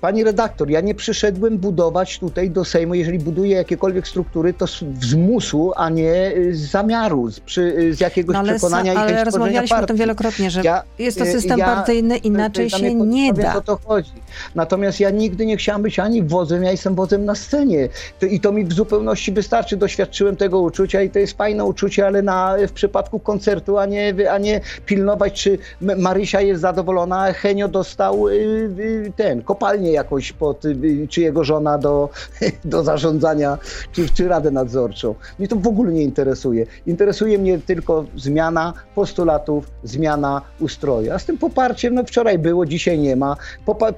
Pani 0.00 0.24
redaktor, 0.24 0.70
ja 0.70 0.80
nie 0.80 0.94
przyszedłem 0.94 1.58
budować 1.58 2.18
tutaj 2.18 2.50
do 2.50 2.64
Sejmu, 2.64 2.94
jeżeli 2.94 3.18
buduję 3.18 3.56
jakiekolwiek 3.56 4.08
struktury, 4.08 4.54
to 4.54 4.66
z 4.66 4.84
zmusu, 5.00 5.72
a 5.76 5.88
nie 5.88 6.32
z 6.52 6.70
zamiaru, 6.70 7.30
z, 7.30 7.40
przy, 7.40 7.94
z 7.94 8.00
jakiegoś 8.00 8.34
no 8.34 8.40
ale, 8.40 8.52
przekonania 8.52 8.92
ale, 8.92 9.10
i 9.10 9.14
Ale 9.14 9.24
rozmawialiśmy 9.24 9.68
partii. 9.68 9.84
o 9.84 9.86
tym 9.86 9.96
wielokrotnie, 9.96 10.50
że 10.50 10.62
ja, 10.62 10.82
jest 10.98 11.18
to 11.18 11.24
system 11.24 11.58
ja, 11.58 11.66
partyjny, 11.66 12.16
inaczej 12.16 12.70
się 12.70 12.94
nie 12.94 13.32
da. 13.32 13.56
O 13.56 13.60
to 13.60 13.78
chodzi. 13.84 14.12
Natomiast 14.54 15.00
ja 15.00 15.10
nigdy 15.10 15.46
nie 15.46 15.56
chciałam 15.56 15.82
być 15.82 15.98
ani 15.98 16.22
wodzem, 16.22 16.64
ja 16.64 16.70
jestem 16.70 16.94
wodzem 16.94 17.24
na 17.24 17.34
scenie. 17.34 17.88
To, 18.20 18.26
I 18.26 18.40
to 18.40 18.52
mi 18.52 18.64
w 18.64 18.72
zupełności 18.72 19.32
wystarczy. 19.32 19.76
Doświadczyłem 19.76 20.36
tego 20.36 20.60
uczucia 20.60 21.02
i 21.02 21.10
to 21.10 21.18
jest 21.18 21.36
fajne 21.36 21.64
uczucie, 21.64 22.06
ale 22.06 22.22
na, 22.22 22.56
w 22.68 22.72
przypadku 22.72 23.20
koncertu, 23.20 23.78
a 23.78 23.86
nie, 23.86 24.14
a 24.30 24.38
nie 24.38 24.60
pilnować, 24.86 25.42
czy 25.42 25.58
Marysia 25.80 26.40
jest 26.40 26.60
zadowolona, 26.60 27.20
a 27.20 27.32
Henio 27.32 27.68
dostał 27.68 28.28
y, 28.28 28.32
y, 28.32 29.12
ten, 29.16 29.42
kopalnię 29.42 29.89
jakoś 29.90 30.32
pod, 30.32 30.62
czy 31.08 31.20
jego 31.20 31.44
żona 31.44 31.78
do, 31.78 32.08
do 32.64 32.84
zarządzania, 32.84 33.58
czy, 33.92 34.08
czy 34.08 34.28
radę 34.28 34.50
nadzorczą. 34.50 35.14
Mnie 35.38 35.48
to 35.48 35.56
w 35.56 35.66
ogóle 35.66 35.92
nie 35.92 36.02
interesuje. 36.02 36.66
Interesuje 36.86 37.38
mnie 37.38 37.58
tylko 37.58 38.04
zmiana 38.16 38.72
postulatów, 38.94 39.70
zmiana 39.84 40.42
ustroju. 40.60 41.12
A 41.12 41.18
z 41.18 41.24
tym 41.24 41.38
poparciem, 41.38 41.94
no 41.94 42.04
wczoraj 42.04 42.38
było, 42.38 42.66
dzisiaj 42.66 42.98
nie 42.98 43.16
ma. 43.16 43.36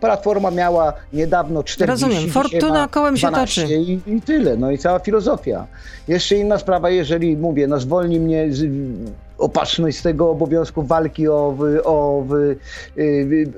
Platforma 0.01 0.51
miała 0.51 0.93
niedawno 1.13 1.63
40, 1.63 2.05
Rozumiem, 2.05 2.31
fortuna 2.31 2.89
kołem 2.89 3.17
się 3.17 3.31
toczy. 3.31 3.67
I, 3.67 4.01
I 4.07 4.23
tyle, 4.23 4.57
no 4.57 4.71
i 4.71 4.79
cała 4.79 4.99
filozofia. 4.99 5.67
Jeszcze 6.09 6.37
inna 6.37 6.59
sprawa, 6.59 6.91
jeżeli 6.91 7.37
mówię, 7.37 7.67
no 7.67 7.81
zwolni 7.81 8.21
mnie, 8.21 8.49
opatrzność 9.39 9.99
z 9.99 10.03
tego 10.03 10.31
obowiązku 10.31 10.83
walki 10.83 11.29
o, 11.29 11.57
o, 11.85 12.25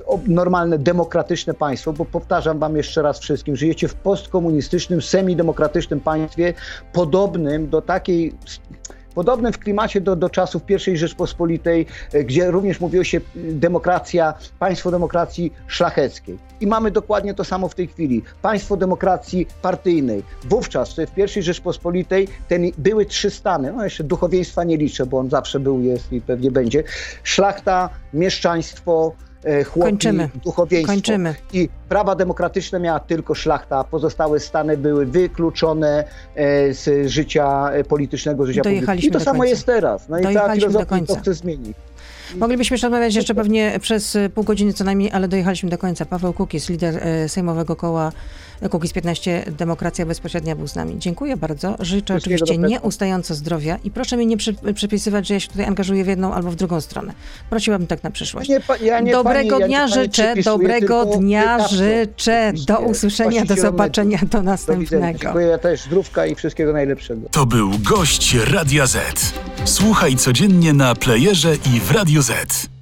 o, 0.05 0.19
normalne, 0.27 0.79
demokratyczne 0.79 1.53
państwo, 1.53 1.93
bo 1.93 2.05
powtarzam 2.05 2.59
wam 2.59 2.77
jeszcze 2.77 3.01
raz 3.01 3.19
wszystkim, 3.19 3.55
żyjecie 3.55 3.87
w 3.87 3.95
postkomunistycznym, 3.95 5.01
semidemokratycznym 5.01 5.99
państwie 5.99 6.53
podobnym 6.93 7.69
do 7.69 7.81
takiej 7.81 8.33
podobnym 9.15 9.53
w 9.53 9.59
klimacie 9.59 10.01
do, 10.01 10.15
do 10.15 10.29
czasów 10.29 10.61
I 10.87 10.97
Rzeczpospolitej, 10.97 11.85
e, 12.13 12.23
gdzie 12.23 12.51
również 12.51 12.79
mówiło 12.79 13.03
się 13.03 13.21
demokracja, 13.35 14.33
państwo 14.59 14.91
demokracji 14.91 15.53
szlacheckiej. 15.67 16.37
I 16.61 16.67
mamy 16.67 16.91
dokładnie 16.91 17.33
to 17.33 17.43
samo 17.43 17.69
w 17.69 17.75
tej 17.75 17.87
chwili. 17.87 18.23
Państwo 18.41 18.77
demokracji 18.77 19.47
partyjnej. 19.61 20.23
Wówczas, 20.43 20.95
w 20.95 21.37
I 21.37 21.41
Rzeczpospolitej, 21.41 22.27
ten 22.47 22.71
były 22.77 23.05
trzy 23.05 23.29
stany, 23.29 23.73
no 23.73 23.83
jeszcze 23.83 24.03
duchowieństwa 24.03 24.63
nie 24.63 24.77
liczę, 24.77 25.05
bo 25.05 25.19
on 25.19 25.29
zawsze 25.29 25.59
był, 25.59 25.81
jest 25.81 26.13
i 26.13 26.21
pewnie 26.21 26.51
będzie. 26.51 26.83
Szlachta, 27.23 27.89
mieszczaństwo, 28.13 29.15
E, 29.24 29.24
chłopi, 29.65 29.89
Kończymy. 29.89 30.29
duchowieństwo. 30.43 30.93
Kończymy. 30.93 31.35
I 31.53 31.69
prawa 31.89 32.15
demokratyczne 32.15 32.79
miała 32.79 32.99
tylko 32.99 33.35
szlachta, 33.35 33.83
pozostałe 33.83 34.39
stany 34.39 34.77
były 34.77 35.05
wykluczone 35.05 36.03
e, 36.35 36.73
z 36.73 37.09
życia 37.09 37.71
e, 37.71 37.83
politycznego, 37.83 38.45
życia 38.45 38.61
publicznego. 38.61 39.01
I 39.01 39.11
to 39.11 39.19
samo 39.19 39.43
jest 39.43 39.65
teraz. 39.65 40.09
No 40.09 40.19
i 40.19 40.33
ta 40.33 40.53
filozofia 40.53 41.05
to 41.07 41.15
chce 41.15 41.33
zmienić. 41.33 41.77
Moglibyśmy 42.35 42.73
jeszcze 42.73 42.87
rozmawiać 42.87 43.15
jeszcze 43.15 43.35
pewnie 43.35 43.79
przez 43.81 44.17
pół 44.33 44.43
godziny 44.43 44.73
co 44.73 44.83
najmniej, 44.83 45.11
ale 45.11 45.27
dojechaliśmy 45.27 45.69
do 45.69 45.77
końca. 45.77 46.05
Paweł 46.05 46.33
Kukis, 46.33 46.69
lider 46.69 47.01
Sejmowego 47.27 47.75
Koła 47.75 48.11
Kukiz 48.69 48.93
15, 48.93 49.45
Demokracja 49.57 50.05
Bezpośrednia 50.05 50.55
był 50.55 50.67
z 50.67 50.75
nami. 50.75 50.99
Dziękuję 50.99 51.37
bardzo. 51.37 51.75
Życzę 51.79 52.15
oczywiście 52.15 52.57
nieustająco 52.57 53.35
zdrowia 53.35 53.77
i 53.83 53.91
proszę 53.91 54.17
mi 54.17 54.27
nie 54.27 54.37
przy, 54.37 54.55
przypisywać, 54.73 55.27
że 55.27 55.33
ja 55.33 55.39
się 55.39 55.47
tutaj 55.47 55.65
angażuję 55.65 56.03
w 56.03 56.07
jedną 56.07 56.33
albo 56.33 56.51
w 56.51 56.55
drugą 56.55 56.81
stronę. 56.81 57.13
Prosiłabym 57.49 57.87
tak 57.87 58.03
na 58.03 58.11
przyszłość. 58.11 58.49
Nie, 58.49 58.61
ja 58.81 58.99
nie 58.99 59.11
dobrego 59.11 59.59
pani, 59.59 59.69
dnia 59.69 59.79
ja 59.79 59.87
życzę, 59.87 60.33
dobrego 60.43 61.05
dnia 61.05 61.67
życzę. 61.67 62.53
Do 62.67 62.79
usłyszenia, 62.79 63.45
do 63.45 63.55
zobaczenia, 63.55 64.19
do 64.31 64.43
następnego. 64.43 65.19
Dziękuję 65.19 65.47
ja 65.47 65.57
też 65.57 65.81
zdrówka 65.81 66.25
i 66.25 66.35
wszystkiego 66.35 66.73
najlepszego. 66.73 67.29
To 67.31 67.45
był 67.45 67.71
gość 67.79 68.35
Radia 68.53 68.87
Z. 68.87 69.33
Słuchaj 69.65 70.15
codziennie 70.15 70.73
na 70.73 70.95
playerze 70.95 71.55
i 71.55 71.79
w 71.79 71.91
Radio 71.91 72.21
Z. 72.21 72.74